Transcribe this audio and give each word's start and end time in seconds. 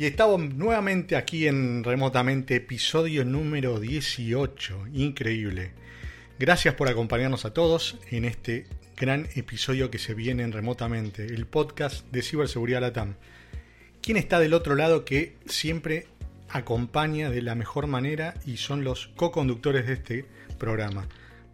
Y 0.00 0.06
estamos 0.06 0.54
nuevamente 0.54 1.16
aquí 1.16 1.48
en 1.48 1.82
Remotamente, 1.82 2.54
episodio 2.54 3.24
número 3.24 3.80
18. 3.80 4.86
Increíble. 4.92 5.72
Gracias 6.38 6.76
por 6.76 6.88
acompañarnos 6.88 7.44
a 7.44 7.52
todos 7.52 7.98
en 8.12 8.24
este 8.24 8.68
gran 8.96 9.26
episodio 9.34 9.90
que 9.90 9.98
se 9.98 10.14
viene 10.14 10.44
en 10.44 10.52
Remotamente, 10.52 11.24
el 11.26 11.46
podcast 11.46 12.06
de 12.12 12.22
Ciberseguridad 12.22 12.80
Latam. 12.80 13.16
¿Quién 14.00 14.18
está 14.18 14.38
del 14.38 14.54
otro 14.54 14.76
lado 14.76 15.04
que 15.04 15.34
siempre 15.46 16.06
acompaña 16.48 17.28
de 17.28 17.42
la 17.42 17.56
mejor 17.56 17.88
manera 17.88 18.34
y 18.46 18.58
son 18.58 18.84
los 18.84 19.08
co-conductores 19.16 19.88
de 19.88 19.94
este 19.94 20.24
programa? 20.60 21.08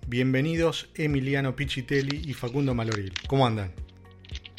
Bienvenidos 0.07 0.91
Emiliano 0.97 1.57
Pichitelli 1.57 2.29
y 2.29 2.35
Facundo 2.35 2.75
Maloril. 2.75 3.15
¿Cómo 3.27 3.47
andan? 3.47 3.73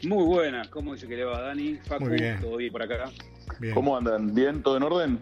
Muy 0.04 0.26
buenas, 0.26 0.70
¿cómo 0.70 0.96
dice 0.96 1.08
que 1.08 1.18
le 1.18 1.24
va 1.24 1.40
Dani? 1.40 1.76
Facu, 1.86 2.06
Muy 2.06 2.18
bien. 2.18 2.40
¿todo 2.42 2.58
bien 2.58 2.72
por 2.72 2.82
acá? 2.82 3.12
¿Cómo 3.74 3.98
andan? 3.98 4.34
¿Bien? 4.34 4.62
¿Todo 4.62 4.78
en 4.78 4.84
orden? 4.84 5.20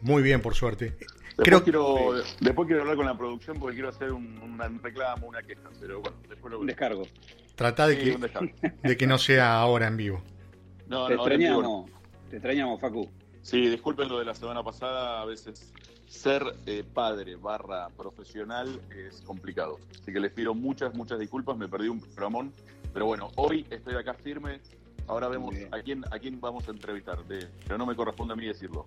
Muy 0.00 0.22
bien, 0.22 0.40
por 0.40 0.54
suerte. 0.54 0.96
Después, 1.36 1.46
Creo... 1.48 1.64
quiero, 1.64 2.12
después 2.40 2.66
quiero 2.66 2.82
hablar 2.82 2.96
con 2.96 3.06
la 3.06 3.18
producción 3.18 3.58
porque 3.58 3.74
quiero 3.74 3.88
hacer 3.88 4.12
un, 4.12 4.58
reclamo, 4.82 5.26
una 5.26 5.42
queja, 5.42 5.68
pero 5.80 6.00
bueno, 6.00 6.16
después 6.28 6.52
lo 6.52 6.60
Un 6.60 6.66
descargo. 6.66 7.06
Trata 7.56 7.86
de, 7.86 7.98
que, 7.98 8.18
de 8.82 8.96
que 8.96 9.06
no 9.06 9.18
sea 9.18 9.54
ahora 9.58 9.88
en 9.88 9.96
vivo. 9.96 10.22
No, 10.86 11.06
te 11.06 11.14
extrañamos, 11.14 11.90
te 12.30 12.36
extrañamos, 12.36 12.80
Facu. 12.80 13.08
Sí, 13.42 13.68
disculpen 13.68 14.08
lo 14.08 14.18
de 14.18 14.24
la 14.24 14.34
semana 14.34 14.62
pasada, 14.62 15.20
a 15.20 15.24
veces 15.24 15.72
ser 16.06 16.42
eh, 16.66 16.84
padre 16.84 17.36
barra 17.36 17.88
profesional 17.88 18.80
es 18.90 19.20
complicado. 19.22 19.78
Así 19.90 20.12
que 20.12 20.20
les 20.20 20.32
pido 20.32 20.54
muchas, 20.54 20.94
muchas 20.94 21.18
disculpas, 21.18 21.56
me 21.56 21.68
perdí 21.68 21.88
un 21.88 22.00
programón. 22.00 22.52
Pero 22.92 23.06
bueno, 23.06 23.30
hoy 23.36 23.66
estoy 23.70 23.94
acá 23.94 24.14
firme, 24.14 24.60
Ahora 25.06 25.28
vemos 25.28 25.54
a 25.70 25.80
quién, 25.80 26.04
a 26.10 26.18
quién 26.18 26.40
vamos 26.40 26.66
a 26.68 26.70
entrevistar, 26.70 27.18
pero 27.26 27.78
no 27.78 27.86
me 27.86 27.94
corresponde 27.94 28.32
a 28.32 28.36
mí 28.36 28.46
decirlo. 28.46 28.86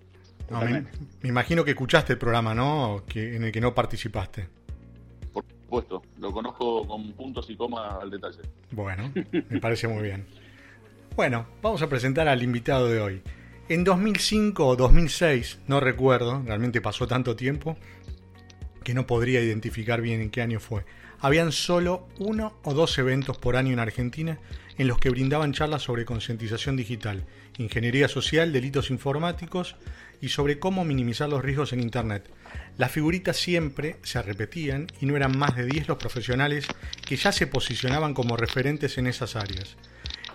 me, 0.50 0.86
imagino 1.28 1.64
que 1.64 1.72
escuchaste 1.72 2.14
el 2.14 2.20
programa, 2.20 2.56
¿no? 2.56 3.04
Que, 3.08 3.36
en 3.36 3.44
el 3.44 3.52
que 3.52 3.62
no 3.62 3.74
participaste. 3.76 4.48
Por 5.32 5.46
supuesto, 5.48 6.02
lo 6.20 6.32
conozco 6.32 6.88
con 6.88 7.12
puntos 7.14 7.50
y 7.50 7.56
comas 7.56 8.02
al 8.02 8.10
detalle. 8.10 8.40
Bueno, 8.72 9.12
me 9.50 9.60
parece 9.60 9.88
muy 9.88 10.04
bien. 10.04 10.26
Bueno, 11.16 11.48
vamos 11.62 11.82
a 11.82 11.90
presentar 11.90 12.28
al 12.28 12.42
invitado 12.42 12.88
de 12.88 13.00
hoy. 13.00 13.22
En 13.70 13.84
2005 13.84 14.66
o 14.66 14.76
2006, 14.76 15.60
no 15.68 15.80
recuerdo, 15.80 16.42
realmente 16.46 16.80
pasó 16.80 17.06
tanto 17.06 17.36
tiempo 17.36 17.76
que 18.84 18.94
no 18.94 19.06
podría 19.06 19.42
identificar 19.42 20.00
bien 20.02 20.22
en 20.22 20.30
qué 20.30 20.42
año 20.42 20.60
fue. 20.62 20.86
Habían 21.20 21.52
solo 21.52 22.08
uno 22.20 22.54
o 22.64 22.74
dos 22.74 22.98
eventos 22.98 23.38
por 23.38 23.58
año 23.58 23.74
en 23.74 23.80
Argentina 23.80 24.40
en 24.78 24.88
los 24.88 25.00
que 25.00 25.10
brindaban 25.10 25.54
charlas 25.54 25.82
sobre 25.82 26.06
concientización 26.06 26.76
digital, 26.76 27.26
ingeniería 27.58 28.08
social, 28.08 28.54
delitos 28.54 28.92
informáticos 28.92 29.76
y 30.22 30.30
sobre 30.30 30.60
cómo 30.60 30.86
minimizar 30.86 31.30
los 31.30 31.44
riesgos 31.44 31.74
en 31.74 31.82
Internet. 31.82 32.30
Las 32.78 32.92
figuritas 32.92 33.38
siempre 33.38 33.98
se 34.04 34.22
repetían 34.22 34.88
y 35.02 35.06
no 35.06 35.16
eran 35.16 35.38
más 35.38 35.56
de 35.56 35.66
10 35.66 35.88
los 35.88 35.98
profesionales 35.98 36.68
que 37.06 37.16
ya 37.16 37.32
se 37.32 37.48
posicionaban 37.48 38.14
como 38.14 38.38
referentes 38.38 38.98
en 38.98 39.08
esas 39.08 39.36
áreas. 39.36 39.78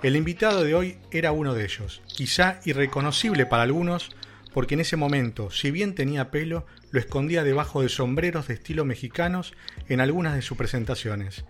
El 0.03 0.17
invitado 0.17 0.65
de 0.65 0.75
hoy 0.75 0.99
era 1.13 1.31
uno 1.31 1.55
de 1.55 1.65
ellos, 1.65 2.03
quizá 2.09 2.61
irreconocible 2.65 3.47
para 3.47 3.63
algunos, 3.63 4.11
porque 4.53 4.75
en 4.75 4.81
ese 4.81 4.97
momento, 4.97 5.51
si 5.53 5.71
bien 5.71 5.95
tenía 5.95 6.31
pelo, 6.31 6.67
lo 6.91 6.99
escondía 6.99 7.45
debajo 7.45 7.83
de 7.83 7.89
sombreros 7.89 8.49
de 8.49 8.55
estilo 8.55 8.85
mexicanos 8.85 9.55
en 9.89 10.01
algunas 10.01 10.35
de 10.35 10.43
sus 10.43 10.59
presentaciones 10.59 11.45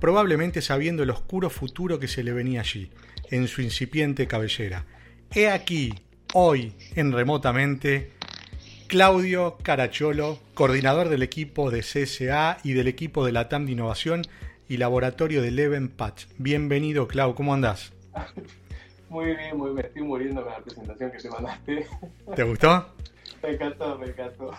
probablemente 0.00 0.62
sabiendo 0.62 1.02
el 1.02 1.10
oscuro 1.10 1.50
futuro 1.50 1.98
que 1.98 2.08
se 2.08 2.22
le 2.22 2.32
venía 2.32 2.60
allí, 2.60 2.90
en 3.30 3.48
su 3.48 3.62
incipiente 3.62 4.26
cabellera. 4.26 4.84
He 5.34 5.48
aquí, 5.48 5.94
hoy, 6.32 6.74
en 6.94 7.12
remotamente, 7.12 8.12
Claudio 8.86 9.58
Caracholo, 9.62 10.38
coordinador 10.54 11.08
del 11.08 11.22
equipo 11.22 11.70
de 11.70 11.80
CSA 11.80 12.58
y 12.62 12.72
del 12.72 12.88
equipo 12.88 13.26
de 13.26 13.32
la 13.32 13.48
TAM 13.48 13.66
de 13.66 13.72
Innovación 13.72 14.22
y 14.68 14.76
Laboratorio 14.76 15.42
de 15.42 15.50
Leven 15.50 15.88
Patch. 15.88 16.26
Bienvenido, 16.38 17.08
Clau, 17.08 17.34
¿cómo 17.34 17.54
andás? 17.54 17.92
Muy 19.08 19.26
bien, 19.26 19.56
muy 19.56 19.66
bien, 19.66 19.74
me 19.76 19.80
estoy 19.82 20.02
muriendo 20.02 20.42
con 20.42 20.52
la 20.52 20.58
presentación 20.58 21.12
que 21.12 21.18
te 21.18 21.30
mandaste. 21.30 21.86
¿Te 22.34 22.42
gustó? 22.42 22.92
Me 23.42 23.50
encantó, 23.50 23.98
me 23.98 24.06
encantó. 24.06 24.50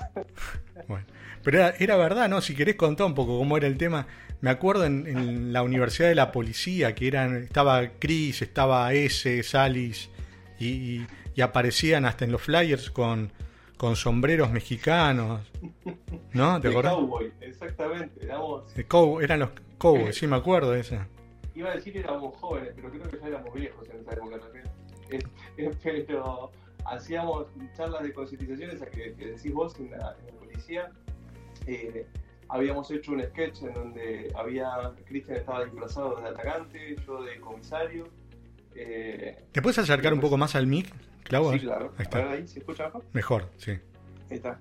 Bueno, 0.87 1.05
pero 1.43 1.57
era, 1.57 1.75
era 1.79 1.97
verdad, 1.97 2.29
¿no? 2.29 2.41
Si 2.41 2.55
querés 2.55 2.75
contar 2.75 3.07
un 3.07 3.15
poco 3.15 3.37
cómo 3.37 3.57
era 3.57 3.67
el 3.67 3.77
tema 3.77 4.07
me 4.41 4.49
acuerdo 4.49 4.85
en, 4.85 5.51
la 5.51 5.63
Universidad 5.63 6.09
de 6.09 6.15
la 6.15 6.31
Policía 6.31 6.93
que 6.93 7.07
eran, 7.07 7.35
estaba 7.37 7.89
Chris, 7.99 8.41
estaba 8.41 8.93
S, 8.93 9.43
Salis, 9.43 10.09
y, 10.59 11.05
aparecían 11.41 12.05
hasta 12.05 12.25
en 12.25 12.31
los 12.31 12.41
flyers 12.41 12.89
con, 12.89 13.31
con 13.77 13.95
sombreros 13.95 14.51
mexicanos. 14.51 15.41
¿No? 16.33 16.59
¿Te 16.59 16.69
acuerdas? 16.69 16.93
Cowboy, 16.93 17.31
exactamente. 17.41 18.25
Éramos... 18.25 18.73
eran 19.21 19.39
los 19.39 19.49
cowboys, 19.77 20.15
sí, 20.15 20.25
me 20.27 20.35
acuerdo 20.35 20.71
de 20.71 20.79
esa. 20.79 21.07
Iba 21.53 21.71
a 21.71 21.75
decir 21.75 21.93
que 21.93 21.99
éramos 21.99 22.35
jóvenes, 22.37 22.73
pero 22.75 22.89
creo 22.91 23.03
que 23.03 23.19
ya 23.19 23.27
éramos 23.27 23.53
viejos 23.53 23.87
en 23.89 24.01
esa 24.01 24.13
época 24.13 24.39
también. 24.39 24.65
Pero 25.55 26.51
hacíamos 26.87 27.47
charlas 27.75 28.03
de 28.03 28.13
concientización, 28.13 28.71
esas 28.71 28.89
que, 28.89 29.11
decís 29.11 29.53
vos 29.53 29.77
en 29.79 29.91
la, 29.91 30.15
en 30.19 30.25
la 30.27 30.39
policía. 30.39 30.91
Eh, 31.65 32.07
habíamos 32.49 32.89
hecho 32.91 33.11
un 33.11 33.23
sketch 33.23 33.63
en 33.63 33.73
donde 33.73 34.31
había 34.35 34.93
Cristian 35.05 35.37
estaba 35.37 35.65
disfrazado 35.65 36.15
de 36.21 36.29
atacante, 36.29 36.95
yo 37.05 37.21
de 37.23 37.39
comisario. 37.39 38.07
Eh, 38.75 39.45
¿Te 39.51 39.61
puedes 39.61 39.77
acercar 39.79 40.13
un 40.13 40.21
poco 40.21 40.37
más 40.37 40.55
al 40.55 40.67
mic, 40.67 40.93
Clau? 41.23 41.51
Sí, 41.53 41.59
claro. 41.59 41.93
Ahí 41.97 42.03
está. 42.03 42.31
ahí, 42.31 42.47
¿se 42.47 42.59
escucha 42.59 42.85
mejor? 42.85 43.03
Mejor, 43.13 43.49
sí. 43.57 43.71
Ahí 43.71 44.37
está. 44.37 44.59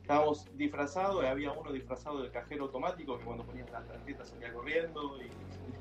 Estábamos 0.00 0.46
disfrazados, 0.56 1.22
había 1.22 1.52
uno 1.52 1.70
disfrazado 1.70 2.22
de 2.22 2.30
cajero 2.30 2.64
automático 2.64 3.18
que 3.18 3.24
cuando 3.24 3.44
ponías 3.44 3.70
las 3.70 3.86
tarjetas 3.86 4.30
salía 4.30 4.52
corriendo 4.54 5.18
y, 5.20 5.28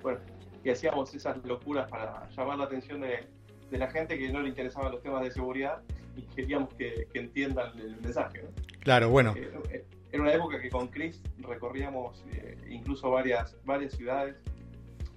bueno, 0.03 0.19
y 0.65 0.69
hacíamos 0.69 1.13
esas 1.15 1.37
locuras 1.45 1.89
para 1.89 2.29
llamar 2.29 2.57
la 2.57 2.65
atención 2.65 2.99
de, 2.99 3.25
de, 3.69 3.77
la 3.77 3.89
gente 3.89 4.17
que 4.17 4.29
no 4.29 4.41
le 4.41 4.49
interesaban 4.49 4.91
los 4.91 5.01
temas 5.01 5.23
de 5.23 5.31
seguridad 5.31 5.81
y 6.15 6.21
queríamos 6.35 6.73
que, 6.73 7.07
que 7.11 7.19
entiendan 7.19 7.77
el 7.79 7.97
mensaje. 8.01 8.43
¿no? 8.43 8.49
Claro, 8.81 9.09
bueno. 9.09 9.33
Eh, 9.35 9.51
eh, 9.71 9.85
era 10.11 10.23
una 10.23 10.33
época 10.33 10.61
que 10.61 10.69
con 10.69 10.87
Chris 10.87 11.21
recorríamos 11.39 12.23
eh, 12.31 12.57
incluso 12.69 13.11
varias, 13.11 13.55
varias 13.65 13.93
ciudades 13.93 14.37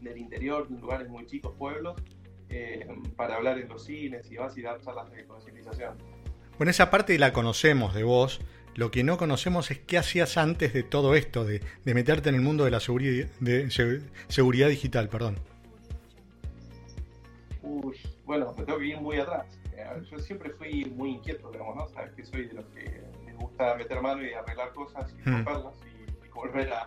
del 0.00 0.18
interior, 0.18 0.70
lugares 0.70 1.08
muy 1.08 1.26
chicos, 1.26 1.54
pueblos, 1.56 1.96
eh, 2.48 2.86
para 3.16 3.36
hablar 3.36 3.58
en 3.58 3.68
los 3.68 3.84
cines 3.84 4.30
y 4.30 4.36
vas 4.36 4.56
y 4.58 4.62
dar 4.62 4.80
charlas 4.80 5.10
de 5.12 5.24
concientización. 5.24 5.96
Bueno, 6.58 6.70
esa 6.70 6.90
parte 6.90 7.18
la 7.18 7.32
conocemos 7.32 7.94
de 7.94 8.02
vos. 8.02 8.40
Lo 8.74 8.90
que 8.90 9.04
no 9.04 9.18
conocemos 9.18 9.70
es 9.70 9.78
qué 9.78 9.98
hacías 9.98 10.36
antes 10.36 10.72
de 10.72 10.82
todo 10.82 11.14
esto, 11.14 11.44
de, 11.44 11.60
meterte 11.84 12.28
en 12.28 12.34
el 12.34 12.40
mundo 12.40 12.64
de 12.64 12.70
la 12.70 12.80
seguridad, 12.80 13.28
de 13.40 13.70
seguridad 14.28 14.68
digital, 14.68 15.08
perdón. 15.08 15.36
Uy, 17.62 17.96
bueno, 18.30 18.54
me 18.56 18.62
tengo 18.62 18.78
que 18.78 18.86
ir 18.86 19.00
muy 19.00 19.18
atrás. 19.18 19.58
Eh, 19.76 20.02
yo 20.08 20.16
siempre 20.20 20.50
fui 20.50 20.84
muy 20.84 21.14
inquieto, 21.14 21.50
digamos, 21.50 21.74
¿no? 21.74 21.88
Sabes 21.88 22.12
que 22.12 22.24
soy 22.24 22.46
de 22.46 22.54
los 22.54 22.64
que 22.66 23.02
gusta 23.34 23.74
meter 23.74 24.00
mano 24.00 24.22
y 24.22 24.32
arreglar 24.32 24.72
cosas 24.72 25.12
y 25.18 25.28
hmm. 25.28 25.32
romperlas 25.32 25.74
y, 25.84 26.28
volver 26.28 26.72
a, 26.72 26.86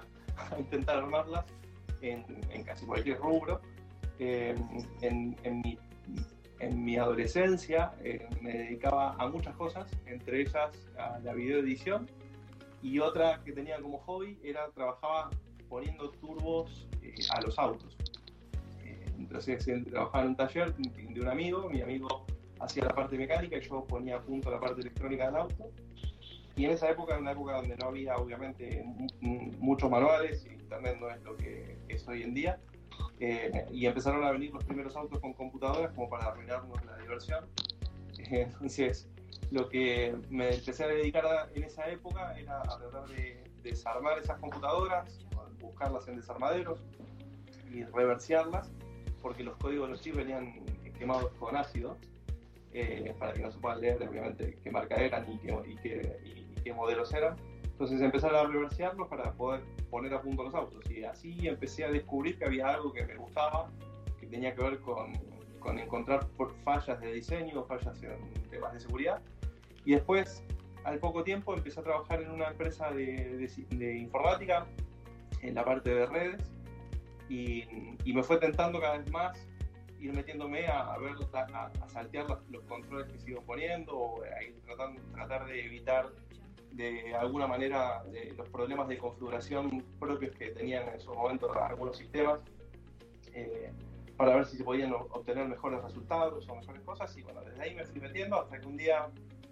intentar 0.58 1.00
armarlas 1.00 1.44
en, 2.00 2.24
casi 2.64 2.86
cualquier 2.86 3.18
rubro. 3.18 3.60
Eh, 4.20 4.56
en, 5.02 5.36
mi, 5.62 5.78
en, 6.60 6.86
mi, 6.86 6.96
adolescencia 6.96 7.92
eh, 8.00 8.26
me 8.40 8.54
dedicaba 8.54 9.14
a 9.20 9.28
muchas 9.28 9.54
cosas, 9.58 9.92
entre 10.06 10.44
ellas 10.44 10.72
a 10.98 11.20
la 11.20 11.34
videoedición 11.34 12.10
y 12.82 13.00
otra 13.00 13.42
que 13.44 13.52
tenía 13.52 13.82
como 13.82 13.98
hobby 13.98 14.40
era 14.46 14.70
trabajaba 14.70 15.30
poniendo 15.68 16.10
turbos 16.12 16.88
eh, 17.02 17.16
a 17.32 17.42
los 17.42 17.60
autos. 17.60 17.98
Entonces 19.34 19.86
trabajaba 19.86 20.24
en 20.24 20.30
un 20.30 20.36
taller 20.36 20.76
de 20.76 21.22
un 21.22 21.28
amigo, 21.28 21.70
mi 21.70 21.82
amigo 21.82 22.26
hacía 22.60 22.86
la 22.86 22.94
parte 22.94 23.18
mecánica 23.18 23.58
y 23.58 23.62
yo 23.62 23.84
ponía 23.86 24.18
a 24.18 24.22
punto 24.22 24.52
la 24.52 24.60
parte 24.60 24.82
electrónica 24.82 25.26
del 25.26 25.36
auto 25.38 25.72
y 26.56 26.66
en 26.66 26.72
esa 26.72 26.90
época, 26.90 27.16
en 27.16 27.22
una 27.22 27.32
época 27.32 27.56
donde 27.56 27.76
no 27.78 27.88
había 27.88 28.16
obviamente 28.18 28.86
muchos 29.22 29.90
manuales, 29.90 30.46
y 30.46 30.54
Internet 30.54 30.98
no 31.00 31.10
es 31.10 31.22
lo 31.24 31.36
que 31.36 31.80
es 31.88 32.08
hoy 32.08 32.22
en 32.22 32.36
día, 32.36 32.60
eh, 33.20 33.66
y 33.72 33.88
empezaron 33.88 34.24
a 34.24 34.32
venir 34.32 34.54
los 34.54 34.64
primeros 34.64 34.96
autos 34.96 35.20
con 35.20 35.34
computadoras 35.34 35.92
como 35.94 36.10
para 36.10 36.28
arruinarnos 36.28 36.86
la 36.86 36.96
diversión. 36.98 37.46
entonces, 38.18 39.10
lo 39.50 39.68
que 39.68 40.16
me 40.30 40.54
empecé 40.54 40.84
a 40.84 40.88
dedicar 40.88 41.50
en 41.56 41.64
esa 41.64 41.90
época 41.90 42.38
era 42.38 42.62
a 42.62 42.78
tratar 42.78 43.08
de 43.08 43.44
desarmar 43.64 44.20
esas 44.20 44.40
computadoras, 44.40 45.26
buscarlas 45.60 46.08
en 46.08 46.18
desarmaderos 46.18 46.80
y 47.72 47.84
reversiarlas 47.86 48.72
porque 49.24 49.44
los 49.44 49.58
códigos 49.58 49.88
de 49.88 49.92
los 49.94 50.02
chips 50.02 50.18
venían 50.18 50.54
quemados 51.00 51.32
con 51.40 51.56
ácido, 51.56 51.98
eh, 52.74 53.16
para 53.18 53.34
que 53.34 53.42
no 53.42 53.52
se 53.52 53.58
puedan 53.58 53.82
leer, 53.82 54.04
obviamente, 54.08 54.58
qué 54.62 54.70
marca 54.70 54.96
eran 54.96 55.32
y 55.32 55.38
qué, 55.40 56.20
y 56.24 56.62
qué, 56.62 56.74
modelos 56.74 57.12
eran. 57.14 57.38
Entonces 57.64 58.02
empezaron 58.02 58.46
a 58.46 58.52
reversearlos 58.52 59.08
para 59.08 59.32
poder 59.34 59.62
poner 59.90 60.14
a 60.14 60.22
punto 60.22 60.44
los 60.44 60.54
autos. 60.54 60.84
Y 60.92 61.04
así 61.06 61.48
empecé 61.48 61.86
a 61.86 61.92
descubrir 61.92 62.38
que 62.38 62.46
había 62.46 62.68
algo 62.68 62.92
que 62.92 63.06
me 63.06 63.16
gustaba, 63.16 63.72
que 64.20 64.28
tenía 64.28 64.54
que 64.54 64.62
ver 64.62 64.80
con, 64.82 65.14
con 65.60 65.80
encontrar 65.80 66.28
fallas 66.64 67.00
de 67.00 67.14
diseño, 67.14 67.64
fallas 67.64 68.04
en 68.04 68.50
temas 68.50 68.74
de 68.74 68.80
seguridad. 68.82 69.22
Y 69.86 69.94
después, 69.94 70.44
al 70.84 71.00
poco 71.00 71.24
tiempo, 71.24 71.54
empecé 71.54 71.80
a 71.80 71.84
trabajar 71.84 72.22
en 72.22 72.32
una 72.32 72.50
empresa 72.50 72.92
de, 72.92 73.50
de, 73.70 73.98
informática, 73.98 74.66
en 75.42 75.56
la 75.56 75.64
parte 75.64 75.94
de 75.94 76.06
redes, 76.06 76.52
y, 77.30 77.66
y, 78.04 78.14
me 78.14 78.24
fue 78.24 78.38
tentando 78.38 78.80
cada 78.80 78.98
vez 78.98 79.10
más 79.12 79.48
ir 80.00 80.14
metiéndome 80.14 80.68
a, 80.68 80.98
ver, 80.98 81.16
a, 81.34 81.90
saltear 81.90 82.28
los, 82.50 82.64
controles 82.64 83.12
que 83.12 83.20
sigo 83.20 83.42
poniendo, 83.42 83.98
o 83.98 84.24
a 84.24 84.44
ir 84.44 84.60
tratando, 84.66 85.02
tratar 85.14 85.46
de 85.46 85.66
evitar 85.66 86.10
de 86.72 87.16
alguna 87.16 87.48
manera 87.48 88.04
los 88.36 88.50
problemas 88.50 88.88
de 88.88 88.98
configuración 88.98 89.84
propios 90.00 90.36
que 90.36 90.50
tenían 90.50 90.88
en 90.88 90.96
esos 90.96 91.16
momentos 91.16 91.56
algunos 91.56 91.98
sistemas. 91.98 92.40
Eh, 93.34 93.72
para 94.18 94.36
ver 94.36 94.46
si 94.46 94.58
se 94.58 94.64
podían 94.64 94.94
obtener 94.94 95.48
mejores 95.48 95.82
resultados 95.84 96.48
o 96.48 96.56
mejores 96.56 96.82
cosas. 96.84 97.16
Y 97.18 97.24
bueno, 97.24 97.42
desde 97.42 97.62
ahí 97.62 97.76
me 97.76 97.86
fui 97.86 98.00
metiendo 98.00 98.40
hasta 98.42 98.60
que 98.60 98.68
un 98.68 98.78
día, 98.78 99.08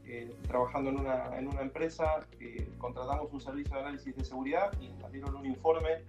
eh, 0.05 0.31
trabajando 0.47 0.91
en 0.91 0.99
una, 0.99 1.37
en 1.37 1.47
una 1.47 1.61
empresa, 1.61 2.19
eh, 2.39 2.67
contratamos 2.77 3.31
un 3.33 3.41
servicio 3.41 3.73
de 3.73 3.81
análisis 3.81 4.15
de 4.15 4.23
seguridad 4.23 4.71
y 4.79 4.89
nos 4.89 5.11
dieron 5.11 5.35
un 5.35 5.45
informe 5.45 6.03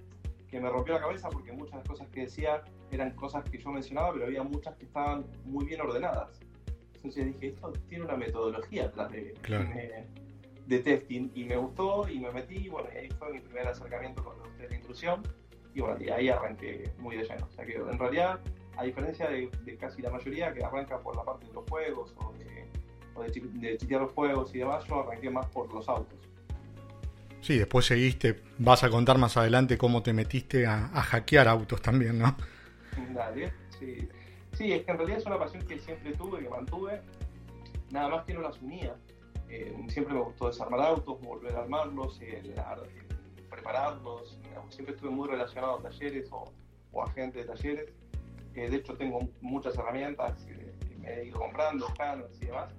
que 0.52 0.60
me 0.60 0.68
rompió 0.68 0.92
la 0.92 1.00
cabeza 1.00 1.30
porque 1.30 1.50
muchas 1.50 1.70
de 1.70 1.78
las 1.78 1.88
cosas 1.88 2.08
que 2.08 2.20
decía 2.20 2.62
eran 2.90 3.12
cosas 3.12 3.42
que 3.48 3.56
yo 3.56 3.70
mencionaba, 3.70 4.12
pero 4.12 4.26
había 4.26 4.42
muchas 4.42 4.76
que 4.76 4.84
estaban 4.84 5.24
muy 5.46 5.64
bien 5.64 5.80
ordenadas. 5.80 6.40
Entonces 6.96 7.24
dije, 7.24 7.48
esto 7.48 7.72
tiene 7.88 8.04
una 8.04 8.18
metodología 8.18 8.84
atrás 8.84 9.10
de, 9.10 9.34
de, 10.66 10.78
testing 10.80 11.30
y 11.34 11.44
me 11.44 11.56
gustó 11.56 12.06
y 12.06 12.20
me 12.20 12.30
metí 12.32 12.56
y 12.56 12.68
bueno, 12.68 12.90
ahí 12.94 13.08
fue 13.18 13.32
mi 13.32 13.40
primer 13.40 13.66
acercamiento 13.66 14.22
con 14.22 14.38
los 14.40 14.54
test 14.58 14.70
de 14.70 14.76
intrusión 14.76 15.22
y 15.74 15.80
bueno, 15.80 15.96
y 15.98 16.10
ahí 16.10 16.28
arranqué 16.28 16.92
muy 16.98 17.16
de 17.16 17.24
lleno. 17.24 17.46
O 17.46 17.50
sea 17.50 17.64
que 17.64 17.76
en 17.76 17.98
realidad, 17.98 18.38
a 18.76 18.84
diferencia 18.84 19.30
de, 19.30 19.48
casi 19.80 20.02
la 20.02 20.10
mayoría 20.10 20.52
que 20.52 20.62
arranca 20.62 21.00
por 21.00 21.16
la 21.16 21.24
parte 21.24 21.46
de 21.46 21.54
los 21.54 21.64
juegos 21.70 22.14
o 22.18 22.30
de, 22.34 22.68
o 23.14 23.22
de, 23.22 23.78
chiquear 23.78 24.02
los 24.02 24.12
juegos 24.12 24.54
y 24.54 24.58
demás, 24.58 24.84
yo 24.84 25.00
arranqué 25.00 25.30
más 25.30 25.46
por 25.46 25.72
los 25.72 25.88
autos. 25.88 26.18
Sí, 27.42 27.58
después 27.58 27.86
seguiste, 27.86 28.40
vas 28.58 28.84
a 28.84 28.88
contar 28.88 29.18
más 29.18 29.36
adelante 29.36 29.76
cómo 29.76 30.00
te 30.00 30.12
metiste 30.12 30.64
a, 30.64 30.86
hackear 30.88 31.48
autos 31.48 31.82
también, 31.82 32.16
¿no? 32.20 32.36
Dale, 33.12 33.52
sí. 33.78 34.08
Sí, 34.52 34.72
es 34.72 34.84
que 34.84 34.92
en 34.92 34.98
realidad 34.98 35.18
es 35.18 35.26
una 35.26 35.38
pasión 35.38 35.66
que 35.66 35.78
siempre 35.80 36.12
tuve, 36.12 36.40
que 36.40 36.48
mantuve, 36.48 37.02
nada 37.90 38.08
más 38.10 38.24
que 38.24 38.34
no 38.34 38.42
las 38.42 38.62
unía. 38.62 38.94
Eh, 39.48 39.74
siempre 39.88 40.14
me 40.14 40.20
gustó 40.20 40.46
desarmar 40.46 40.80
autos, 40.82 41.20
volver 41.20 41.56
a 41.56 41.62
armarlos, 41.62 42.20
el, 42.20 42.54
prepararlos. 43.50 44.38
Siempre 44.68 44.94
estuve 44.94 45.10
muy 45.10 45.28
relacionado 45.28 45.78
a 45.78 45.82
talleres 45.82 46.28
o, 46.30 46.44
o 46.92 47.02
agente 47.02 47.40
de 47.40 47.44
talleres. 47.44 47.90
de 48.54 48.76
hecho, 48.76 48.94
tengo 48.94 49.18
muchas 49.40 49.76
herramientas 49.76 50.44
que, 50.44 50.72
me 50.98 51.12
he 51.12 51.24
ido 51.26 51.40
comprando, 51.40 51.88
scanners 51.88 52.40
y 52.40 52.46
demás. 52.46 52.72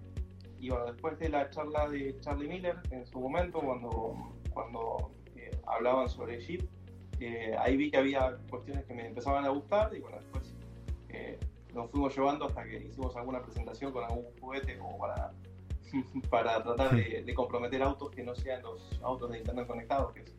Y 0.58 0.70
bueno, 0.70 0.86
después 0.86 1.20
de 1.20 1.28
la 1.28 1.50
charla 1.50 1.90
de 1.90 2.18
Charlie 2.22 2.48
Miller, 2.48 2.78
en 2.92 3.06
su 3.06 3.20
momento, 3.20 3.60
cuando, 3.60 4.34
cuando 4.54 5.12
eh, 5.36 5.52
hablaban 5.66 6.10
sobre 6.10 6.40
Jeep, 6.40 6.68
eh, 7.20 7.56
ahí 7.60 7.78
vi 7.78 7.92
que 7.92 7.98
había 7.98 8.38
cuestiones 8.50 8.86
que 8.86 8.94
me 8.94 9.08
empezaban 9.08 9.46
a 9.46 9.50
gustar 9.50 9.96
y 9.96 10.00
bueno, 10.00 10.18
después 10.18 10.54
eh, 11.10 11.38
nos 11.74 11.90
fuimos 11.90 12.16
llevando 12.16 12.46
hasta 12.46 12.64
que 12.64 12.78
hicimos 12.78 13.16
alguna 13.16 13.42
presentación 13.42 13.92
con 13.92 14.04
algún 14.04 14.26
juguete 14.40 14.78
como 14.78 14.98
para, 14.98 15.32
para 16.30 16.64
tratar 16.64 16.96
de, 16.96 17.24
de, 17.24 17.34
comprometer 17.34 17.82
autos 17.82 18.12
que 18.12 18.24
no 18.24 18.36
sean 18.36 18.62
los 18.62 19.00
autos 19.04 19.32
de 19.32 19.40
internet 19.40 19.68
conectados, 19.68 20.14
que 20.14 20.22
es 20.22 20.36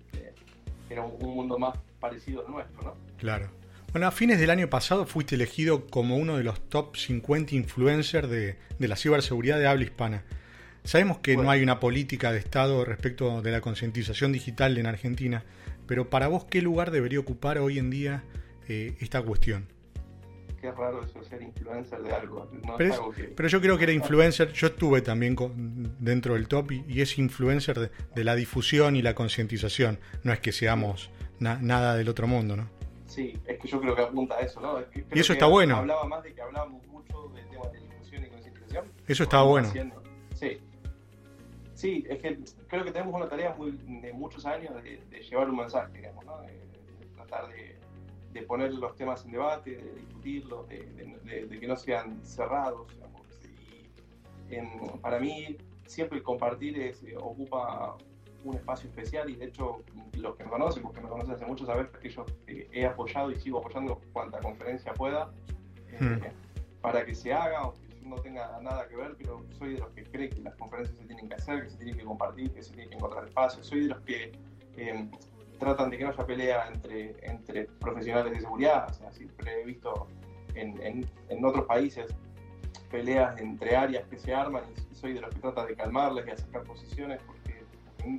era 0.90 1.02
un, 1.04 1.34
mundo 1.34 1.58
más 1.58 1.76
parecido 2.00 2.44
al 2.44 2.52
nuestro, 2.52 2.82
¿no? 2.82 2.94
Claro. 3.18 3.48
Bueno, 3.92 4.06
a 4.08 4.10
fines 4.10 4.40
del 4.40 4.50
año 4.50 4.68
pasado 4.68 5.06
fuiste 5.06 5.36
elegido 5.36 5.86
como 5.86 6.16
uno 6.16 6.36
de 6.36 6.44
los 6.44 6.68
top 6.68 6.96
50 6.96 7.54
influencers 7.54 8.28
de, 8.28 8.56
la 8.78 8.96
ciberseguridad 8.96 9.58
de 9.58 9.66
habla 9.66 9.84
hispana. 9.84 10.24
Sabemos 10.84 11.18
que 11.18 11.34
no 11.38 11.50
hay 11.50 11.62
una 11.62 11.80
política 11.80 12.30
de 12.30 12.38
Estado 12.38 12.84
respecto 12.84 13.40
de 13.40 13.50
la 13.50 13.62
concientización 13.62 14.32
digital 14.32 14.76
en 14.76 14.84
Argentina, 14.84 15.42
pero 15.86 16.10
para 16.10 16.28
vos, 16.28 16.44
¿qué 16.44 16.60
lugar 16.60 16.90
debería 16.90 17.18
ocupar 17.18 17.56
hoy 17.58 17.78
en 17.78 17.88
día 17.88 18.22
eh, 18.68 18.94
esta 19.00 19.22
cuestión? 19.22 19.66
Qué 20.60 20.70
raro 20.70 21.02
eso, 21.02 21.24
ser 21.24 21.40
influencer 21.42 22.02
de 22.02 22.12
algo. 22.12 22.50
pero, 22.76 23.48
yo 23.48 23.60
creo 23.62 23.78
que 23.78 23.84
era 23.84 23.92
influencer, 23.92 24.52
yo 24.52 24.66
estuve 24.66 25.00
también 25.00 25.36
dentro 25.98 26.34
del 26.34 26.48
top 26.48 26.72
y, 26.72 27.00
es 27.00 27.18
influencer 27.18 27.90
de, 28.14 28.24
la 28.24 28.34
difusión 28.34 28.94
y 28.94 29.00
la 29.00 29.14
concientización. 29.14 29.98
No 30.22 30.34
es 30.34 30.40
que 30.40 30.52
seamos 30.52 31.10
nada 31.38 31.96
del 31.96 32.10
otro 32.10 32.26
mundo, 32.26 32.56
¿no? 32.56 32.68
Sí, 33.06 33.38
es 33.46 33.58
que 33.58 33.68
yo 33.68 33.80
creo 33.80 33.94
que 33.94 34.02
apunta 34.02 34.36
a 34.36 34.40
eso, 34.40 34.60
¿no? 34.60 34.80
y 35.14 35.18
eso 35.18 35.32
está 35.32 35.46
bueno. 35.46 35.76
Hablaba 35.76 36.04
más 36.04 36.22
de 36.22 36.34
que 36.34 36.42
hablábamos 36.42 36.86
mucho 36.88 37.30
del 37.34 37.48
tema 37.48 37.68
de 37.68 37.80
difusión 37.80 38.24
y 38.24 38.28
concientización. 38.28 38.84
Eso 39.06 39.22
está 39.22 39.42
bueno. 39.42 39.72
Sí. 40.34 40.58
Sí, 41.84 42.04
es 42.08 42.18
que 42.22 42.38
creo 42.68 42.84
que 42.84 42.92
tenemos 42.92 43.14
una 43.14 43.28
tarea 43.28 43.54
muy, 43.54 43.72
de 43.72 44.12
muchos 44.12 44.46
años 44.46 44.72
de, 44.82 45.20
llevar 45.20 45.50
un 45.50 45.56
mensaje, 45.56 45.92
digamos, 45.92 46.24
¿no? 46.24 46.40
de 46.40 46.58
tratar 47.14 47.48
de 47.48 47.74
de 48.34 48.42
poner 48.42 48.74
los 48.74 48.94
temas 48.96 49.24
en 49.24 49.30
debate, 49.30 49.76
de 49.76 49.94
discutirlos, 49.94 50.68
de, 50.68 51.58
que 51.60 51.66
no 51.68 51.76
sean 51.76 52.22
cerrados. 52.24 52.88
Y 54.50 54.56
para 54.98 55.20
mí, 55.20 55.56
siempre 55.86 56.18
el 56.18 56.24
compartir 56.24 56.78
es, 56.78 57.02
eh, 57.04 57.16
ocupa 57.16 57.96
un 58.44 58.54
espacio 58.56 58.90
especial 58.90 59.30
y 59.30 59.36
de 59.36 59.46
hecho 59.46 59.82
los 60.18 60.36
que 60.36 60.44
me 60.44 60.50
conocen, 60.50 60.82
porque 60.82 61.00
me 61.00 61.08
conocen 61.08 61.34
hace 61.34 61.46
mucho, 61.46 61.64
saben 61.64 61.88
que 62.02 62.10
yo 62.10 62.26
eh, 62.46 62.68
he 62.72 62.84
apoyado 62.84 63.30
y 63.30 63.36
sigo 63.36 63.58
apoyando 63.60 64.00
cuanta 64.12 64.38
conferencia 64.40 64.92
pueda 64.92 65.32
eh, 65.88 65.98
hmm. 66.00 66.80
para 66.82 67.06
que 67.06 67.14
se 67.14 67.32
haga, 67.32 67.70
no 68.04 68.16
tenga 68.16 68.58
nada 68.60 68.86
que 68.88 68.96
ver, 68.96 69.16
pero 69.16 69.44
soy 69.58 69.74
de 69.74 69.80
los 69.80 69.90
que 69.90 70.04
cree 70.04 70.30
que 70.30 70.40
las 70.42 70.54
conferencias 70.56 70.98
se 70.98 71.04
tienen 71.04 71.28
que 71.28 71.34
hacer, 71.34 71.64
que 71.64 71.70
se 71.70 71.76
tienen 71.76 71.96
que 71.96 72.04
compartir, 72.04 72.52
que 72.52 72.62
se 72.62 72.70
tienen 72.70 72.90
que 72.90 72.96
encontrar 72.96 73.24
espacios, 73.24 73.66
soy 73.66 73.82
de 73.82 73.88
los 73.88 74.00
que 74.02 74.32
tratan 75.58 75.90
de 75.90 75.98
que 75.98 76.04
no 76.04 76.10
haya 76.10 76.26
pelea 76.26 76.68
entre, 76.68 77.14
entre 77.26 77.64
profesionales 77.80 78.32
de 78.32 78.40
seguridad. 78.40 78.88
O 78.90 78.92
sea, 78.92 79.12
siempre 79.12 79.62
he 79.62 79.64
visto 79.64 80.06
en, 80.54 81.06
en, 81.28 81.44
otros 81.44 81.66
países 81.66 82.14
peleas 82.90 83.40
entre 83.40 83.76
áreas 83.76 84.06
que 84.08 84.18
se 84.18 84.34
arman 84.34 84.64
y 84.90 84.94
soy 84.94 85.14
de 85.14 85.20
los 85.20 85.30
que 85.30 85.40
trata 85.40 85.66
de 85.66 85.74
calmarles 85.74 86.26
y 86.26 86.30
acercar 86.30 86.62
posiciones 86.64 87.20
porque 87.26 87.64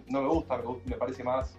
no 0.08 0.22
me 0.22 0.28
gusta, 0.28 0.62
me, 0.86 0.98
parece 0.98 1.24
más, 1.24 1.58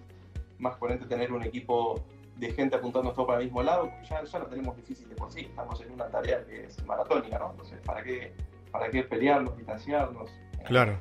más 0.59 0.77
coherente 0.77 1.07
tener 1.07 1.33
un 1.33 1.43
equipo 1.43 2.05
de 2.37 2.53
gente 2.53 2.77
apuntando 2.77 3.13
todo 3.13 3.27
para 3.27 3.41
el 3.41 3.47
mismo 3.47 3.63
lado, 3.63 3.91
porque 3.91 4.07
ya, 4.09 4.23
ya 4.23 4.39
lo 4.39 4.47
tenemos 4.47 4.77
difícil 4.77 5.09
de 5.09 5.15
por 5.15 5.33
sí, 5.33 5.41
estamos 5.41 5.81
en 5.81 5.93
una 5.93 6.07
tarea 6.09 6.45
que 6.45 6.65
es 6.65 6.85
maratónica, 6.85 7.39
¿no? 7.39 7.51
Entonces, 7.51 7.79
¿para 7.85 8.03
qué, 8.03 8.33
para 8.71 8.91
qué 8.91 9.03
pelearnos, 9.03 9.57
distanciarnos? 9.57 10.31
Claro. 10.67 10.99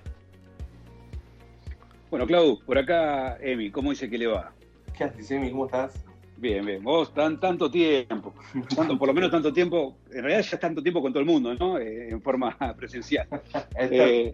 Bueno, 2.10 2.25
Clau, 2.25 2.60
por 2.65 2.77
acá, 2.77 3.38
Emi, 3.42 3.72
¿cómo 3.72 3.89
dice 3.89 4.10
que 4.10 4.18
le 4.18 4.27
va? 4.27 4.54
¿Qué 4.98 5.04
haces, 5.04 5.30
Emi? 5.32 5.51
¿Cómo 5.51 5.65
estás? 5.65 6.06
Bien, 6.38 6.65
bien. 6.65 6.84
Vos, 6.84 7.13
tan, 7.13 7.39
tanto 7.39 7.72
tiempo, 7.72 8.34
tanto, 8.75 8.98
por 8.98 9.08
lo 9.08 9.13
menos 9.13 9.32
tanto 9.32 9.51
tiempo, 9.51 9.98
en 10.08 10.24
realidad 10.24 10.42
ya 10.42 10.56
es 10.56 10.60
tanto 10.60 10.82
tiempo 10.82 11.01
con 11.01 11.12
todo 11.12 11.22
el 11.22 11.25
mundo, 11.25 11.54
¿no? 11.56 11.77
Eh, 11.80 12.10
en 12.10 12.22
forma 12.22 12.56
presencial. 12.77 13.27
Eh, 13.77 14.34